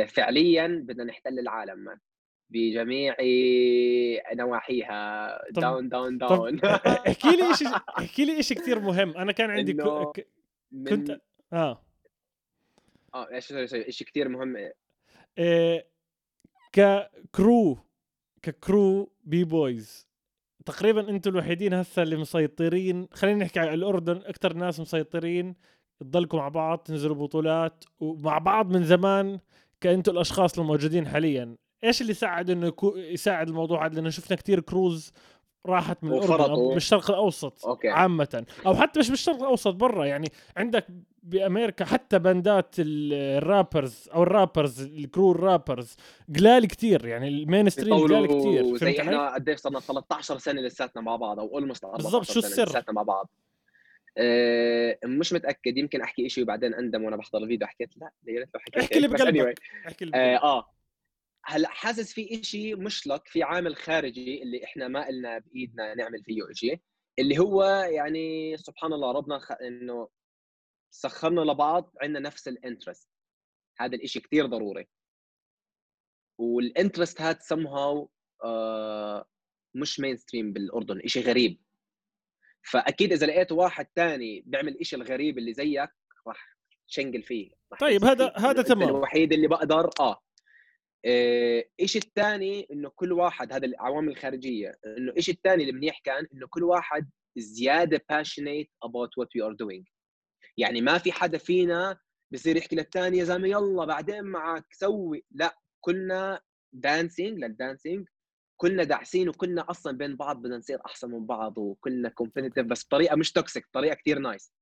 فعليا 0.09 0.67
بدنا 0.67 1.05
نحتل 1.05 1.39
العالم 1.39 1.79
man 1.79 1.99
بجميع 2.51 3.17
نواحيها. 4.35 5.39
طب- 5.55 5.61
down 5.61 5.89
down 5.89 6.19
down 6.19 6.61
احكي 6.65 7.37
لي 7.37 7.55
شيء 7.55 7.69
احكي 7.99 8.25
لي 8.25 8.43
شيء 8.43 8.57
كثير 8.57 8.81
مهم. 8.81 9.17
أنا 9.17 9.33
كان 9.33 9.51
عندي 9.51 9.73
ك... 9.73 10.27
كنت 10.89 11.21
آه. 11.53 11.83
آه 13.15 13.29
إيش 13.33 13.47
شيء 13.89 14.07
كثير 14.07 14.29
مهم. 14.29 14.71
إيه 15.39 15.87
ك 16.73 16.94
crew 16.94 17.79
ك 18.43 18.57
crew 18.57 19.13
b-boys 19.25 20.07
تقريبا 20.67 21.11
أنتم 21.11 21.31
الوحيدين 21.31 21.75
هسه 21.75 22.03
اللي 22.03 22.17
مسيطرين. 22.17 23.09
خلينا 23.13 23.45
نحكي 23.45 23.61
على 23.61 23.75
الأردن 23.75 24.17
أكثر 24.17 24.53
ناس 24.53 24.81
مسيطرين. 24.81 25.55
تضلكم 26.01 26.39
مع 26.39 26.49
بعض 26.49 26.79
تنزلوا 26.79 27.17
بطولات. 27.17 27.85
ومع 28.01 28.39
بعض 28.39 28.77
من 28.77 28.85
زمان 28.85 29.39
كأنتوا 29.81 30.13
الأشخاص 30.13 30.59
الموجودين 30.59 31.09
حاليا. 31.09 31.57
إيش 31.85 32.03
اللي 32.03 32.15
ساعد 32.15 32.51
إنه 32.51 32.67
يكو... 32.67 32.97
يساعد 32.97 33.49
الموضوع 33.49 33.87
هذا؟ 33.87 33.95
لأنه 33.95 34.11
شفنا 34.11 34.37
كثير 34.37 34.61
crews 34.61 35.13
راحت 35.67 36.05
من 36.05 36.13
الأردن. 36.13 36.51
أو 36.51 36.75
بالشرق 36.75 37.11
الأوسط 37.11 37.67
okay. 37.67 37.89
عامة. 37.89 38.47
أو 38.67 38.75
حتى 38.75 39.01
مش 39.01 39.11
بالشرق 39.11 39.37
الأوسط 39.37 39.75
برا. 39.75 40.05
يعني 40.05 40.29
عندك 40.57 40.87
بأمريكا 41.23 41.85
حتى 41.85 42.19
band 42.19 42.63
ات 42.63 42.75
ال- 42.79 43.13
الرابرز 43.13 44.09
أو 44.15 44.23
الرابرز 44.23 44.83
الكرو 44.83 45.33
الرابرز 45.33 45.97
قلال 46.37 46.67
كتير 46.69 47.07
يعني 47.07 47.29
ال 47.29 47.71
mainstream 47.71 47.95
قلال 47.95 48.27
كتير 48.27 48.63
فهمت 48.65 48.85
زي؟ 48.85 49.01
إحنا 49.01 49.35
قديش 49.35 49.59
صرنا 49.61 49.81
13 49.81 50.39
سنة 50.39 50.61
لساتنا 50.61 51.03
مع 51.03 51.17
بعض 51.17 51.39
أو 51.41 51.49
almost 51.55 51.85
14 51.85 52.03
بالضبط، 52.05 52.25
شو 52.33 52.39
السر؟ 52.39 52.69
لساتنا 52.69 52.95
مع 52.95 53.03
بعض 53.03 53.31
آه، 54.19 54.99
مش 55.05 55.33
متأكد 55.33 55.77
يمكن 55.79 56.01
أحكي 56.01 56.29
شيء 56.29 56.45
وبعدين 56.45 56.75
أندم 56.75 57.05
وأنا 57.05 57.17
بحضر 57.17 57.43
الفيديو 57.43 57.67
حكيت 57.67 57.97
لا 57.97 58.11
يا 58.27 58.39
ريت 58.41 58.49
لو 58.55 58.61
حكيت 58.61 58.77
احكي. 58.83 59.07
بس 59.09 59.23
بقلبك. 59.23 59.59
احكي 59.87 60.05
اللي 60.05 60.17
آه, 60.17 60.37
آه 60.43 60.69
هلأ 61.45 61.69
حاسس 61.69 62.13
في 62.13 62.41
إشي 62.41 62.75
مشلك 62.75 63.23
في 63.29 63.43
عامل 63.43 63.77
خارجي 63.77 64.43
اللي 64.43 64.65
إحنا 64.65 64.89
ما 64.89 65.09
إلنا 65.09 65.39
بإيدنا 65.39 65.95
نعمل 65.95 66.23
فيه 66.25 66.51
إشي 66.51 66.81
اللي 67.19 67.39
هو 67.39 67.65
يعني 67.91 68.57
سبحان 68.57 68.93
الله 68.93 69.13
ربنا 69.13 69.39
خ... 69.39 69.53
إنه 69.53 70.09
سخرنا 70.95 71.41
لبعض 71.41 71.95
عندنا 72.03 72.21
نفس 72.21 72.49
ال 72.49 72.55
interest. 72.55 73.09
هذا 73.81 73.95
الإشي 73.95 74.21
كتير 74.21 74.47
ضروري. 74.47 74.89
وال 76.39 76.55
interest 76.55 77.21
هاد 77.21 77.37
somehow 77.37 78.09
آه 78.45 79.25
مش 79.75 80.01
mainstream 80.01 80.53
بالأردن 80.53 81.01
إشي 81.01 81.21
غريب. 81.21 81.61
فأكيد 82.71 83.13
إذا 83.13 83.27
لقيت 83.27 83.53
واحد 83.53 83.87
تاني 83.87 84.43
بيعمل 84.47 84.79
إشي 84.81 84.97
الغريب 84.97 85.39
اللي 85.39 85.53
زيك 85.53 85.91
راح 86.27 86.57
تشنقل 86.89 87.23
فيه. 87.23 87.51
راح 87.73 87.81
طيب، 87.81 88.05
هذا-. 88.05 88.33
هذا 88.37 88.63
تمام. 88.63 88.89
الوحيد 88.89 89.33
اللي 89.33 89.49
بقدر 89.49 89.91
آه. 90.01 90.21
آه، 91.05 91.65
إيش 91.81 91.97
الثاني 91.97 92.67
إنه 92.73 92.89
كل 92.89 93.13
واحد 93.13 93.53
هذا 93.53 93.67
العوامل 93.67 94.09
الخارجية 94.09 94.79
إنه 94.87 95.13
إيش 95.17 95.31
الثاني 95.31 95.63
اللي 95.63 95.73
منيح 95.73 96.01
كان 96.05 96.27
إنه 96.35 96.47
كل 96.51 96.63
واحد 96.63 97.11
زيادة 97.37 97.99
passionate 98.13 98.69
about 98.89 99.11
what 99.19 99.29
we 99.37 99.43
are 99.49 99.55
doing. 99.55 99.92
يعني 100.59 100.81
ما 100.81 100.99
في 100.99 101.13
حدا 101.13 101.39
فينا 101.39 101.99
بصير 102.33 102.57
يحكي 102.57 102.77
للثاني 102.77 103.19
يا 103.19 103.25
زلمة 103.25 103.49
يلا 103.49 103.85
بعدين 103.85 104.25
معك 104.25 104.67
سوي. 104.73 105.25
لا 105.31 105.59
كلنا 105.81 106.41
dancing 106.73 107.39
لل 107.39 107.54
dancing 107.54 108.09
كلنا 108.57 108.85
داعسين 108.85 109.29
وكلنا 109.29 109.71
أصلا 109.71 109.97
بين 109.97 110.17
بعض 110.17 110.37
بدنا 110.43 110.57
نصير 110.57 110.81
أحسن 110.87 111.11
من 111.11 111.27
بعض 111.27 111.59
وكلنا 111.59 112.09
competitive 112.09 112.67
بس 112.67 112.85
بطريقة 112.85 113.17
مش 113.17 113.33
toxic 113.33 113.67
بطريقة 113.69 113.95
كثير 113.95 114.19
nice 114.19 114.53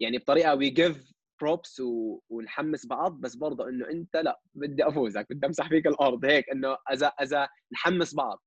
يعني 0.00 0.18
بطريقة 0.18 0.54
we 0.54 0.70
give 0.70 1.12
props 1.40 1.82
ونحمس 2.28 2.86
بعض 2.86 3.20
بس 3.20 3.34
برضه 3.34 3.68
إنه 3.68 3.90
أنت 3.90 4.16
لا 4.16 4.40
بدي 4.54 4.88
أفوزك 4.88 5.26
بدي 5.30 5.46
أمسح 5.46 5.68
فيك 5.68 5.86
الأرض 5.86 6.24
هيك 6.24 6.50
إنه 6.50 6.76
إذا 6.92 7.06
إذا 7.06 7.48
نحمس 7.72 8.14
بعض. 8.14 8.42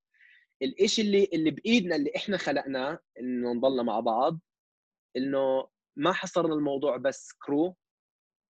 الإشي 0.61 1.01
اللي 1.01 1.29
اللي 1.33 1.51
بإيدنا 1.51 1.95
اللي 1.95 2.11
إحنا 2.15 2.37
خلقناه 2.37 2.99
إنه 3.19 3.53
نضلنا 3.53 3.83
مع 3.83 3.99
بعض 3.99 4.39
إنه 5.17 5.67
ما 5.95 6.13
حصرنا 6.13 6.53
الموضوع 6.53 6.97
بس 6.97 7.31
crew 7.45 7.75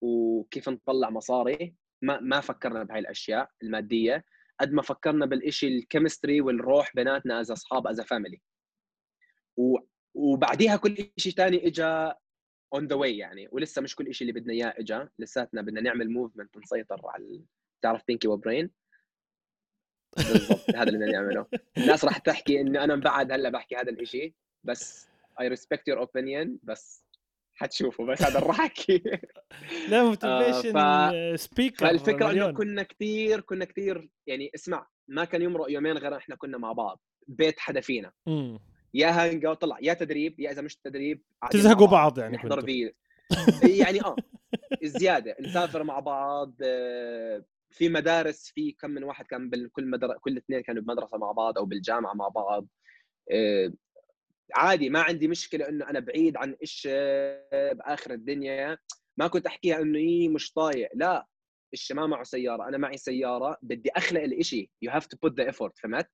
وكيف 0.02 0.70
نطلع 0.70 1.10
مصاري. 1.10 1.76
ما 2.04 2.20
ما 2.20 2.39
فكرنا 2.39 2.84
بهاي 2.84 3.00
الاشياء 3.00 3.50
المادية 3.64 4.26
قد 4.60 4.72
ما 4.72 4.82
فكرنا 4.82 5.26
بالإشي 5.26 5.68
ال 5.68 5.75
chemistry 5.75 6.41
والروح 6.41 6.96
بيناتنا 6.96 7.39
as 7.39 7.52
أصحاب 7.52 7.88
as 7.88 8.02
family 8.02 8.41
وبعديها 10.16 10.78
كل 10.78 10.96
شيء 11.18 11.34
ثاني 11.34 11.68
اجى 11.68 12.14
on 12.74 12.88
the 12.88 12.96
way 12.96 13.18
يعني. 13.18 13.48
ولسه 13.52 13.82
مش 13.82 13.96
كل 13.96 14.14
شيء 14.14 14.30
اللي 14.30 14.39
بدنا 14.39 14.54
إياه 14.54 14.74
اجى 14.78 15.08
لساتنا 15.20 15.62
بدنا 15.62 15.82
نعمل 15.82 16.10
movement 16.10 16.58
ونسيطر 16.58 17.02
على 17.06 17.41
تعرف 17.82 18.04
Pinky 18.08 18.28
و 18.28 18.35
Brain 18.35 18.72
هذا 20.76 20.84
اللي 20.84 20.98
بدنا 20.98 21.12
نعمله. 21.12 21.46
الناس 21.78 22.06
راح 22.06 22.18
تحكي 22.18 22.62
انه 22.62 22.84
أنا 22.84 22.96
بعد 22.96 23.32
هلأ 23.32 23.50
بحكي 23.50 23.76
هذا 23.76 23.89
الشيء 23.89 24.34
بس 24.64 25.10
I 25.39 25.48
respect 25.48 25.88
your 25.88 26.00
opinion 26.00 26.60
بس 26.64 27.06
حتشوفوا 27.64 28.05
بس 28.05 28.22
هذا 28.22 28.39
راح 28.39 28.59
احكي 28.59 29.03
لا 29.89 30.03
motivation 30.04 30.78
آه 30.78 31.36
speaker 31.36 31.88
فالفكرة 31.88 32.32
إنه 32.32 32.51
كنا 32.51 32.84
كثير 32.84 33.41
كنا 33.41 33.66
كثير 33.66 34.09
يعني 34.28 34.51
اسمع 34.55 34.88
ما 35.07 35.26
كان 35.26 35.41
يمرق 35.41 35.72
يومين 35.72 35.97
غير 35.97 36.18
إحنا 36.18 36.36
كنا 36.36 36.57
مع 36.57 36.72
بعض 36.72 37.01
بيت 37.28 37.59
حدا 37.59 37.82
فينا 37.82 38.11
يا 38.93 39.09
hang 39.10 39.54
طلع 39.53 39.78
يا 39.82 39.93
تدريب 39.93 40.39
يا 40.39 40.51
إذا 40.51 40.61
مش 40.61 40.76
تدريب 40.76 41.22
تزهقوا 41.51 41.88
بعض 41.88 42.20
يعني 42.20 42.36
نحضر 42.36 42.61
فيه 42.61 42.93
يعني 43.84 44.01
آه 44.01 44.16
زيادة 44.84 45.36
نسافر 45.41 45.84
مع 45.84 45.99
بعض 45.99 46.53
آه، 46.64 47.43
في 47.70 47.89
مدارس 47.89 48.51
في 48.55 48.72
كم 48.72 48.89
من 48.89 49.03
واحد 49.03 49.26
كان 49.26 49.49
بكل 49.49 49.89
مدرسه 49.89 50.20
كل 50.20 50.38
اثنين 50.38 50.61
كانوا 50.61 50.82
بمدرسة 50.82 51.18
مع 51.18 51.32
بعض 51.32 51.57
أو 51.57 51.66
بالجامعة 51.66 52.14
مع 52.14 52.28
بعض 52.28 52.68
آه، 53.32 53.74
عادي 54.56 54.89
ما 54.89 55.02
عندي 55.02 55.28
مشكلة 55.28 55.70
إنه 55.70 55.89
أنا 55.89 56.00
بعيد 56.00 56.38
عن 56.38 56.56
إيش 56.62 56.88
بآخر 57.52 58.12
الدنيا. 58.12 58.78
ما 59.18 59.28
كنت 59.28 59.46
أحكيها 59.46 59.82
إنه 59.82 60.00
إيه 60.00 60.30
مش 60.30 60.54
طايق. 60.54 60.89
لا 60.96 61.28
إيش 61.74 61.91
ما 61.91 62.08
معه 62.08 62.24
سيارة. 62.24 62.68
أنا 62.68 62.78
معي 62.78 62.98
سيارة 62.98 63.58
بدي 63.62 63.89
أخلق 63.96 64.22
الإشي. 64.22 64.72
you 64.82 64.91
have 64.91 65.06
to 65.06 65.18
put 65.18 65.38
the 65.38 65.46
effort 65.46 65.78
فهمت؟ 65.78 66.10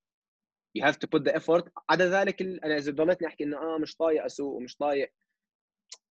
you 0.76 0.86
have 0.86 0.96
to 0.96 1.08
put 1.08 1.22
the 1.22 1.34
effort 1.34 1.74
عدا 1.90 2.10
ذلك 2.10 2.42
أنا 2.42 2.78
إذا 2.78 2.92
ضليتني 2.92 3.28
أحكي 3.28 3.44
إنه 3.44 3.58
آه 3.58 3.78
مش 3.78 3.96
طايق 3.96 4.26
أسوق 4.26 4.54
ومش 4.54 4.78
طايق 4.78 5.14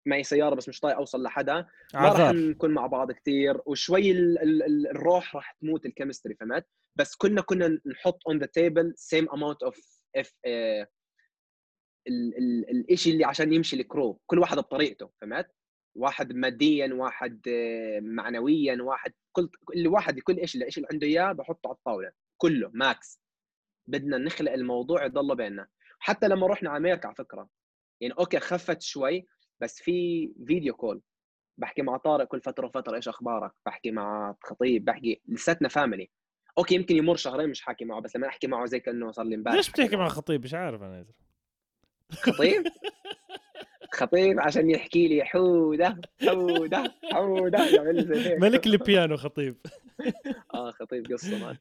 معي 0.06 0.22
سيارة 0.22 0.54
بس 0.54 0.68
مش 0.68 0.80
طايق 0.80 0.96
أوصل 0.96 1.22
لحدا 1.22 1.66
ما 1.94 2.08
راح 2.08 2.30
نكون 2.30 2.70
مع 2.70 2.86
بعض 2.86 3.12
كثير 3.12 3.60
وشوي 3.66 4.10
ال 4.10 4.38
ال 4.42 4.62
ال 4.62 4.86
الروح 4.86 5.36
راح 5.36 5.52
تموت 5.60 5.86
ال 5.86 5.91
chemistry 5.91 6.34
فهمت؟ 6.34 6.66
بس 6.98 7.16
كنا 7.16 7.40
كنا 7.40 7.80
نحط 7.86 8.18
on 8.28 8.38
the 8.38 8.46
table 8.46 8.92
same 8.96 9.28
amount 9.32 9.62
of 9.62 10.00
ef 10.16 10.32
الشيء 12.90 13.12
اللي 13.12 13.24
عشان 13.24 13.52
يمشي 13.52 13.76
ال 13.76 13.85
crew 13.85 14.20
كل 14.26 14.38
واحد 14.38 14.56
بطريقته 14.56 15.10
فهمت؟ 15.20 15.50
واحد 15.94 16.32
ماديا 16.32 16.94
واحد 16.94 17.48
آه، 17.48 18.00
معنويا 18.00 18.78
واحد 18.82 19.12
كل 19.32 19.50
اللي 19.74 19.88
واحد 19.88 20.20
كل 20.20 20.48
شيء 20.48 20.66
الشيء 20.66 20.84
اللي 20.84 20.88
عنده 20.92 21.06
إياه 21.06 21.32
بحطه 21.32 21.68
على 21.68 21.74
الطاولة 21.76 22.12
كله 22.36 22.70
max 22.74 23.20
بدنا 23.88 24.18
نخلق 24.18 24.52
الموضوع 24.52 25.04
يضل 25.04 25.36
بيننا. 25.36 25.68
حتى 25.98 26.28
لما 26.28 26.46
رحنا 26.46 26.70
على 26.70 26.78
أمريكا 26.78 27.06
على 27.06 27.16
فكرة 27.16 27.48
يعني 28.00 28.14
okay 28.18 28.40
خفت 28.40 28.82
شوي 28.82 29.26
بس 29.60 29.82
في 29.82 30.28
video 30.46 30.74
call 30.74 31.02
بحكي 31.58 31.82
مع 31.82 31.96
طارق 31.96 32.24
كل 32.24 32.40
فترة 32.40 32.66
وفترة 32.66 32.96
إيش 32.96 33.08
أخبارك؟ 33.08 33.52
بحكي 33.66 33.90
مع 33.90 34.36
خطيب 34.44 34.84
بحكي 34.84 35.22
لساتنا 35.28 35.68
family 35.68 36.10
okay 36.58 36.74
يمكن 36.74 36.96
يمر 36.96 37.16
شهرين 37.16 37.50
مش 37.50 37.60
حاكي 37.60 37.84
معه 37.84 38.00
بس 38.00 38.16
لما 38.16 38.26
أحكي 38.26 38.46
معه 38.46 38.66
زي 38.66 38.80
كأنه 38.80 39.10
صار 39.10 39.24
لي 39.24 39.34
امبارح 39.34 39.56
ليش 39.56 39.70
بتحكي 39.70 39.96
مع 39.96 40.08
خطيب؟ 40.08 40.44
مش 40.44 40.54
عارف 40.54 40.82
أنا 40.82 41.06
خطيب 42.12 42.66
خطيب 43.92 44.40
عشان 44.40 44.70
يحكي 44.70 45.08
لي 45.08 45.24
حودة 45.24 46.00
حودة 46.26 46.94
حودة. 47.12 47.58
ملك 48.38 48.66
البيانو 48.66 49.16
خطيب. 49.16 49.56
آه 50.54 50.70
خطيب 50.70 51.06
قصة 51.12 51.38
مات 51.38 51.56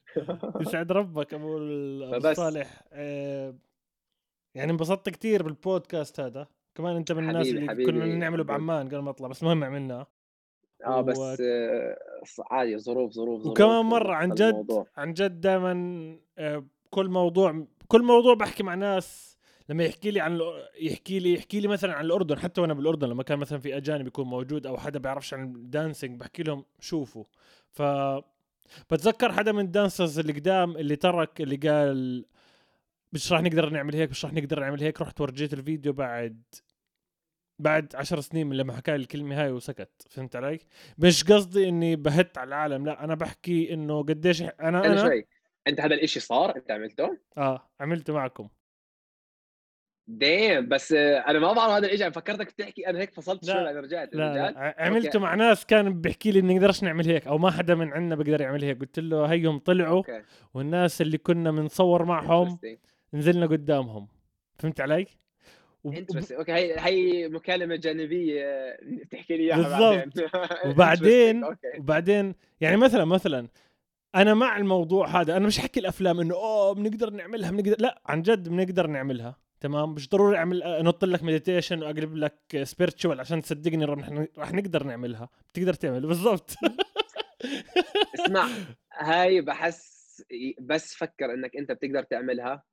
يسعد 0.61 0.91
ربك 0.91 1.33
أبو 1.33 2.33
صالح 2.33 2.83
آه، 2.91 3.55
يعني 4.55 4.71
انبسطت 4.71 5.09
كثير 5.09 5.43
بالبودكاست 5.43 6.19
هذا. 6.19 6.47
كمان 6.75 6.95
أنت 6.95 7.11
من 7.11 7.29
الناس 7.29 7.47
اللي 7.47 7.67
حبيبي 7.69 7.91
كنا 7.91 8.05
نعمله 8.05 8.43
بعمان 8.43 8.87
قبل 8.87 8.97
ما 8.99 9.09
اطلع 9.09 9.27
بس 9.27 9.41
المهم 9.43 9.63
عملناه 9.63 10.07
آه 10.85 11.01
بس 11.01 11.17
و... 11.17 11.35
آه 11.41 11.97
عادي 12.51 12.77
ظروف 12.77 13.11
ظروف 13.13 13.41
ظروف. 13.41 13.51
وكمان 13.51 13.85
مرة 13.85 14.13
عن 14.13 14.29
جد 14.29 14.41
الموضوع. 14.41 14.87
عن 14.97 15.13
جد 15.13 15.41
دائما 15.41 15.73
آه 16.37 16.65
كل 16.89 17.09
موضوع 17.09 17.65
كل 17.87 18.03
موضوع 18.03 18.33
بحكي 18.33 18.63
مع 18.63 18.75
ناس 18.75 19.36
لما 19.69 19.83
يحكي 19.83 20.11
لي 20.11 20.19
عن 20.19 20.39
يحكي 20.79 21.19
لي 21.19 21.33
يحكي 21.33 21.59
لي 21.59 21.67
مثلا 21.67 21.93
عن 21.93 22.05
الأردن 22.05 22.39
حتى 22.39 22.61
وأنا 22.61 22.73
بالأردن 22.73 23.09
لما 23.09 23.23
كان 23.23 23.39
مثلا 23.39 23.59
في 23.59 23.77
أجانب 23.77 24.07
يكون 24.07 24.27
موجود 24.27 24.67
أو 24.67 24.77
حدا 24.77 24.99
بيعرفش 24.99 25.33
عن 25.33 25.55
الدانسينج 25.55 26.19
بحكي 26.19 26.43
لهم 26.43 26.65
شوفوا. 26.79 27.23
ف 27.71 27.81
بتذكر 28.91 29.31
حدا 29.31 29.51
من 29.51 29.65
ال 29.65 29.72
dancers 29.72 30.19
اللي 30.19 30.33
قدام 30.33 30.77
اللي 30.77 30.95
ترك 30.95 31.41
اللي 31.41 31.55
قال 31.55 32.25
مش 33.13 33.31
راح 33.33 33.41
نقدر 33.41 33.69
نعمل 33.69 33.95
هيك 33.95 34.09
مش 34.09 34.25
راح 34.25 34.33
نقدر 34.33 34.59
نعمل 34.59 34.83
هيك 34.83 35.01
رحت 35.01 35.21
ورجيت 35.21 35.53
الفيديو 35.53 35.93
بعد 35.93 36.43
بعد 37.59 37.95
عشر 37.95 38.21
سنين 38.21 38.47
من 38.47 38.57
لما 38.57 38.73
حكى 38.73 38.91
لي 38.91 38.97
الكلمة 38.97 39.43
هاي 39.43 39.51
وسكت. 39.51 40.07
فهمت 40.09 40.35
علي؟ 40.35 40.59
مش 40.97 41.23
قصدي 41.23 41.69
إني 41.69 41.95
بهت 41.95 42.37
على 42.37 42.47
العالم 42.47 42.85
لا 42.85 43.03
أنا 43.03 43.15
بحكي 43.15 43.73
إنه 43.73 44.03
قديش 44.03 44.41
أنا 44.41 44.85
أنا 44.85 44.97
شوي. 44.97 45.27
أنت 45.67 45.81
هذا 45.81 45.95
الإشي 45.95 46.19
صار؟ 46.19 46.55
أنت 46.55 46.71
عملته؟ 46.71 47.17
آه 47.37 47.69
عملته 47.79 48.13
معكم. 48.13 48.49
damn 50.07 50.69
بس 50.69 50.91
أنا 50.93 51.39
ما 51.39 51.53
بعرف 51.53 51.71
هذا 51.71 51.87
الإشي 51.87 52.11
فكرتك 52.11 52.47
بتحكي 52.47 52.89
أنا 52.89 52.99
هيك 52.99 53.13
فصلت 53.13 53.45
شوي 53.45 53.69
أنا 53.69 53.79
رجعت 53.79 54.15
لا, 54.15 54.33
لا. 54.33 54.75
عملته 54.77 55.19
مع 55.19 55.35
ناس 55.35 55.65
كان 55.65 56.01
بيحكي 56.01 56.31
لي 56.31 56.41
نقدرش 56.41 56.83
نعمل 56.83 57.07
هيك 57.07 57.27
أو 57.27 57.37
ما 57.37 57.51
حدا 57.51 57.75
من 57.75 57.93
عندنا 57.93 58.15
بيقدر 58.15 58.41
يعمل 58.41 58.63
هيك. 58.63 58.79
قلت 58.79 58.99
له 58.99 59.25
هيهم 59.25 59.59
طلعوا 59.59 59.97
OK. 59.97 60.21
والناس 60.53 61.01
اللي 61.01 61.17
كنا 61.17 61.51
بنصور 61.51 62.05
معهم 62.05 62.59
نزلنا 63.13 63.45
قدامهم. 63.45 64.07
فهمت 64.59 64.81
علي؟ 64.81 65.05
OK 65.85 66.51
هي 66.53 66.75
هي 66.79 67.27
مكالمة 67.29 67.75
جانبية 67.75 68.77
تحكي 69.11 69.37
لي 69.37 69.43
إياها 69.43 70.01
بالضبط. 70.01 70.31
وبعدين 70.67 71.43
وبعدين 71.79 72.35
يعني 72.61 72.77
مثلا 72.77 73.05
مثلا 73.05 73.47
أنا 74.15 74.33
مع 74.33 74.57
الموضوع 74.57 75.07
هذا 75.21 75.37
أنا 75.37 75.47
مش 75.47 75.59
حكي 75.59 75.79
الأفلام 75.79 76.19
إنه 76.19 76.35
أوه 76.35 76.73
بنقدر 76.73 77.09
نعملها 77.09 77.51
بنقدر 77.51 77.75
لا 77.79 78.01
عن 78.05 78.21
جد 78.21 78.49
بنقدر 78.49 78.87
نعملها. 78.87 79.46
تمام؟ 79.59 79.93
مش 79.93 80.09
ضروري 80.09 80.37
أعمل 80.37 80.63
أنط 80.63 81.05
لك 81.05 81.23
meditation 81.23 81.83
وأقلب 81.83 82.15
لك 82.15 82.63
spiritual 82.63 83.19
عشان 83.19 83.41
تصدقني 83.41 83.85
راح 84.37 84.53
نقدر 84.53 84.83
نعملها. 84.83 85.29
بتقدر 85.49 85.73
تعمل 85.73 86.07
بالضبط. 86.07 86.51
اسمع 88.15 88.49
هاي 88.93 89.41
بحس 89.41 89.97
بس 90.61 90.93
فكر 90.93 91.33
إنك 91.33 91.55
أنت 91.55 91.71
بتقدر 91.71 92.03
تعملها. 92.03 92.63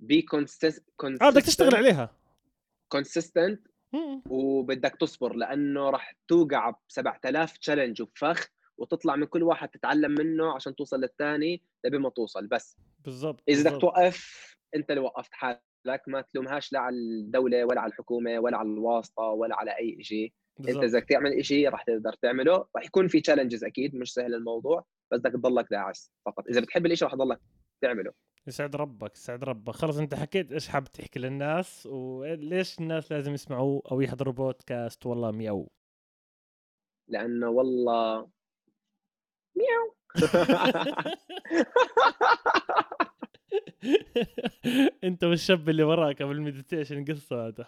be 0.00 0.22
consist 0.22 0.84
آه 1.22 1.30
بدك 1.30 1.42
تشتغل 1.42 1.74
عليها. 1.74 2.16
consistent 2.88 3.68
وبدك 4.30 4.96
تصبر 5.00 5.34
لأنه 5.34 5.90
راح 5.90 6.16
توقع 6.28 6.70
ب 6.70 6.76
7000 6.88 7.58
challenge 7.58 8.02
وفخ 8.02 8.48
وتطلع 8.78 9.16
من 9.16 9.26
كل 9.26 9.42
واحد 9.42 9.68
تتعلم 9.68 10.10
منه 10.10 10.54
عشان 10.54 10.74
توصل 10.74 11.00
للثاني 11.00 11.62
لبين 11.84 12.00
ما 12.00 12.10
توصل 12.10 12.46
بس. 12.46 12.76
بالضبط 13.04 13.42
إذا 13.48 13.70
بدك 13.70 13.80
توقف 13.80 14.56
أنت 14.74 14.90
اللي 14.90 15.00
وقفت 15.00 15.32
حالك. 15.32 15.73
ما 16.06 16.20
تلومهاش 16.20 16.72
لا 16.72 16.80
على 16.80 16.96
الدولة 16.96 17.64
ولا 17.64 17.80
على 17.80 17.90
الحكومة 17.90 18.38
ولا 18.38 18.56
على 18.56 18.68
الواسطة 18.68 19.22
ولا 19.22 19.56
على 19.56 19.78
أي 19.78 20.04
شيء 20.04 20.32
أنت 20.60 20.68
إذا 20.68 20.98
بدك 20.98 21.08
تعمل 21.08 21.44
شيء 21.44 21.68
راح 21.68 21.82
تقدر 21.82 22.12
تعمله. 22.12 22.66
راح 22.76 22.84
يكون 22.84 23.08
في 23.08 23.20
تشالنجز 23.20 23.64
أكيد 23.64 23.96
مش 23.96 24.12
سهل 24.12 24.34
الموضوع 24.34 24.84
بس 25.12 25.18
بدك 25.18 25.32
تضلك 25.32 25.66
داعس 25.70 26.12
فقط. 26.26 26.48
إذا 26.48 26.60
بتحب 26.60 26.86
الشيء 26.86 27.08
راح 27.08 27.14
تضلك 27.14 27.40
تعمله. 27.82 28.12
يسعد 28.46 28.76
ربك 28.76 29.16
يسعد 29.16 29.44
ربك. 29.44 29.74
خلص 29.74 29.98
أنت 29.98 30.14
حكيت 30.14 30.52
إيش 30.52 30.68
حاب 30.68 30.84
تحكي 30.84 31.18
للناس 31.18 31.86
وليش 31.86 32.78
الناس 32.78 33.12
لازم 33.12 33.34
يسمعوا 33.34 33.80
أو 33.92 34.00
يحضروا 34.00 34.32
بودكاست؟ 34.32 35.06
والله 35.06 35.30
مياو. 35.30 35.70
لأنه 37.08 37.48
والله 37.48 38.28
مياو. 39.56 39.94
انت 45.04 45.24
والشاب 45.24 45.68
اللي 45.68 45.82
وراك 45.82 46.22
قبل 46.22 46.32
المديتيشن 46.32 47.04
قصة 47.04 47.46
هذا. 47.46 47.66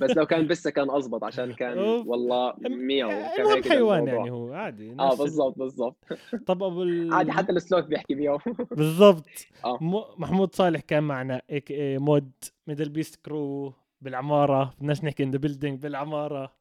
بس 0.00 0.10
لو 0.16 0.26
كان 0.26 0.46
بس 0.48 0.68
كان 0.68 0.90
اضبط 0.90 1.24
عشان 1.24 1.52
كان 1.52 1.78
والله 1.78 2.54
مياو 2.60 3.10
كان 3.36 3.46
هيك 3.46 3.68
حيوان 3.68 4.06
يعني 4.06 4.30
هو 4.30 4.52
عادي 4.52 4.94
آه 4.98 5.16
بالضبط 5.16 5.58
بالضبط. 5.58 5.96
طب 6.46 6.62
أبو 6.62 6.82
ال... 6.82 7.12
عادي 7.12 7.32
حتى 7.32 7.52
السلوت 7.52 7.84
بيحكي 7.84 8.14
مياو 8.14 8.38
بالضبط. 8.70 9.26
آه. 9.64 9.78
محمود 10.18 10.54
صالح 10.54 10.80
كان 10.80 11.02
معنا 11.02 11.42
اي 11.50 11.98
مود 11.98 12.30
ميدل 12.66 12.88
بيست 12.88 13.16
كرو 13.26 13.72
بالعمارة 14.00 14.74
بدناش 14.78 15.04
نحكي 15.04 15.22
ان 15.22 15.30
ذا 15.30 15.38
بيلدينج 15.38 15.82
بالعمارة. 15.82 16.52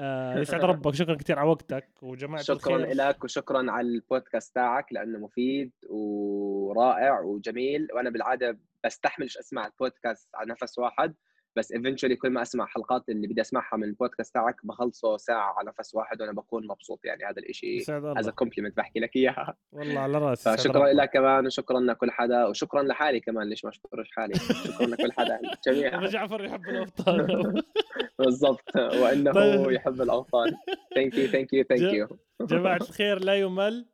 آه 0.00 0.38
يسعد 0.40 0.64
ربك. 0.64 0.94
شكرا 0.94 1.14
كثير 1.14 1.38
على 1.38 1.48
وقتك 1.48 1.88
وجماعة 2.02 2.42
شكرا 2.42 2.78
لك 2.78 3.24
وشكرا 3.24 3.70
على 3.70 3.86
البودكاست 3.88 4.54
تاعك 4.54 4.92
لأنه 4.92 5.18
مفيد 5.18 5.72
ورائع 5.90 7.20
وجميل. 7.20 7.88
وأنا 7.94 8.10
بالعادة 8.10 8.58
بستحملش 8.84 9.36
أسمع 9.38 9.66
البودكاست 9.66 10.28
على 10.34 10.50
نفس 10.62 10.78
واحد. 10.78 11.14
بس 11.56 11.72
eventually 11.72 12.16
كل 12.16 12.30
ما 12.30 12.42
أسمع 12.42 12.66
حلقات 12.66 13.08
اللي 13.08 13.26
بدي 13.26 13.40
أسمعها 13.40 13.76
من 13.76 13.84
البودكاست 13.84 14.34
تاعك 14.34 14.66
بخلصه 14.66 15.16
ساعة 15.16 15.54
على 15.58 15.72
نفس 15.78 15.94
واحد 15.94 16.20
وأنا 16.20 16.32
بكون 16.32 16.66
مبسوط. 16.66 17.04
يعني 17.04 17.24
هذا 17.24 17.42
الشيء 17.48 17.84
الله. 17.88 18.30
compliment 18.30 18.76
بحكي 18.76 19.00
لك 19.00 19.16
إياها. 19.16 19.56
والله 19.72 20.00
على 20.00 20.18
رأسي 20.18 20.56
فشكرا. 20.56 20.92
لك 20.92 21.10
كمان 21.10 21.46
وشكرا 21.46 21.80
لكل 21.80 22.10
حدا 22.10 22.46
وشكرا 22.46 22.82
لحالي 22.82 23.20
كمان 23.20 23.48
ليش 23.48 23.64
ما 23.64 23.70
أشكرش 23.70 24.10
حالي؟ 24.10 24.34
شكرا 24.34 24.86
لكل 24.86 25.12
حدا 25.12 25.34
ابو 25.34 25.48
الجميع. 25.68 26.06
جعفر 26.06 26.44
يحب 26.44 26.68
الأوطان. 26.68 27.62
بالضبط. 28.18 28.76
وإنه 28.76 29.32
طيب. 29.32 29.70
يحب 29.70 30.02
الأوطان. 30.02 30.52
thank 30.94 31.14
you 31.14 31.26
thank 31.26 31.52
you 31.52 31.64
thank 31.64 31.80
you 31.80 32.08
جماعة 32.40 32.76
الخير 32.88 33.24
لا 33.24 33.34
يمل. 33.34 33.86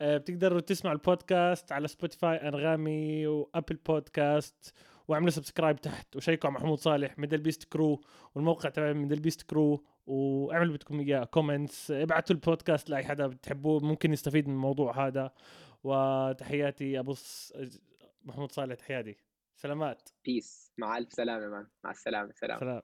آه، 0.00 0.16
بتقدروا 0.16 0.60
تسمعوا 0.60 0.96
البودكاست 0.96 1.72
على 1.72 1.88
Spotify 1.88 2.36
أنغامي 2.36 3.26
و 3.26 3.34
Apple 3.34 3.76
Podcast 3.86 4.74
واعملوا 5.10 5.30
subscribe 5.30 5.80
تحت 5.80 6.16
وشيكوا 6.16 6.50
على 6.50 6.58
محمود 6.58 6.78
صالح 6.78 7.18
Middle 7.18 7.38
Beast 7.38 7.64
Crew 7.64 8.00
والموقع 8.34 8.68
تبع 8.68 8.92
Middle 8.92 9.20
Beast 9.20 9.42
Crew 9.42 9.84
واعملوا 10.06 10.62
اللي 10.66 10.74
بدكم 10.78 11.00
إياه 11.00 11.24
comments 11.24 11.90
ابعتوا 11.90 12.36
البودكاست 12.36 12.90
لأي 12.90 13.04
حدا 13.04 13.26
بتحبوه 13.26 13.80
ممكن 13.80 14.12
يستفيد 14.12 14.48
من 14.48 14.54
الموضوع 14.54 15.06
هذا. 15.06 15.32
وتحياتي 15.84 16.98
أبو 16.98 17.12
ص- 17.14 17.52
محمود 18.24 18.52
صالح 18.52 18.74
تحياتي. 18.74 19.16
سلامات. 19.56 20.08
peace 20.24 20.72
مع 20.78 20.98
ألف 20.98 21.12
سلامة 21.12 21.46
man. 21.48 21.66
مع 21.84 21.90
السلامة 21.90 22.32
سلام. 22.34 22.58
سلام. 22.60 22.82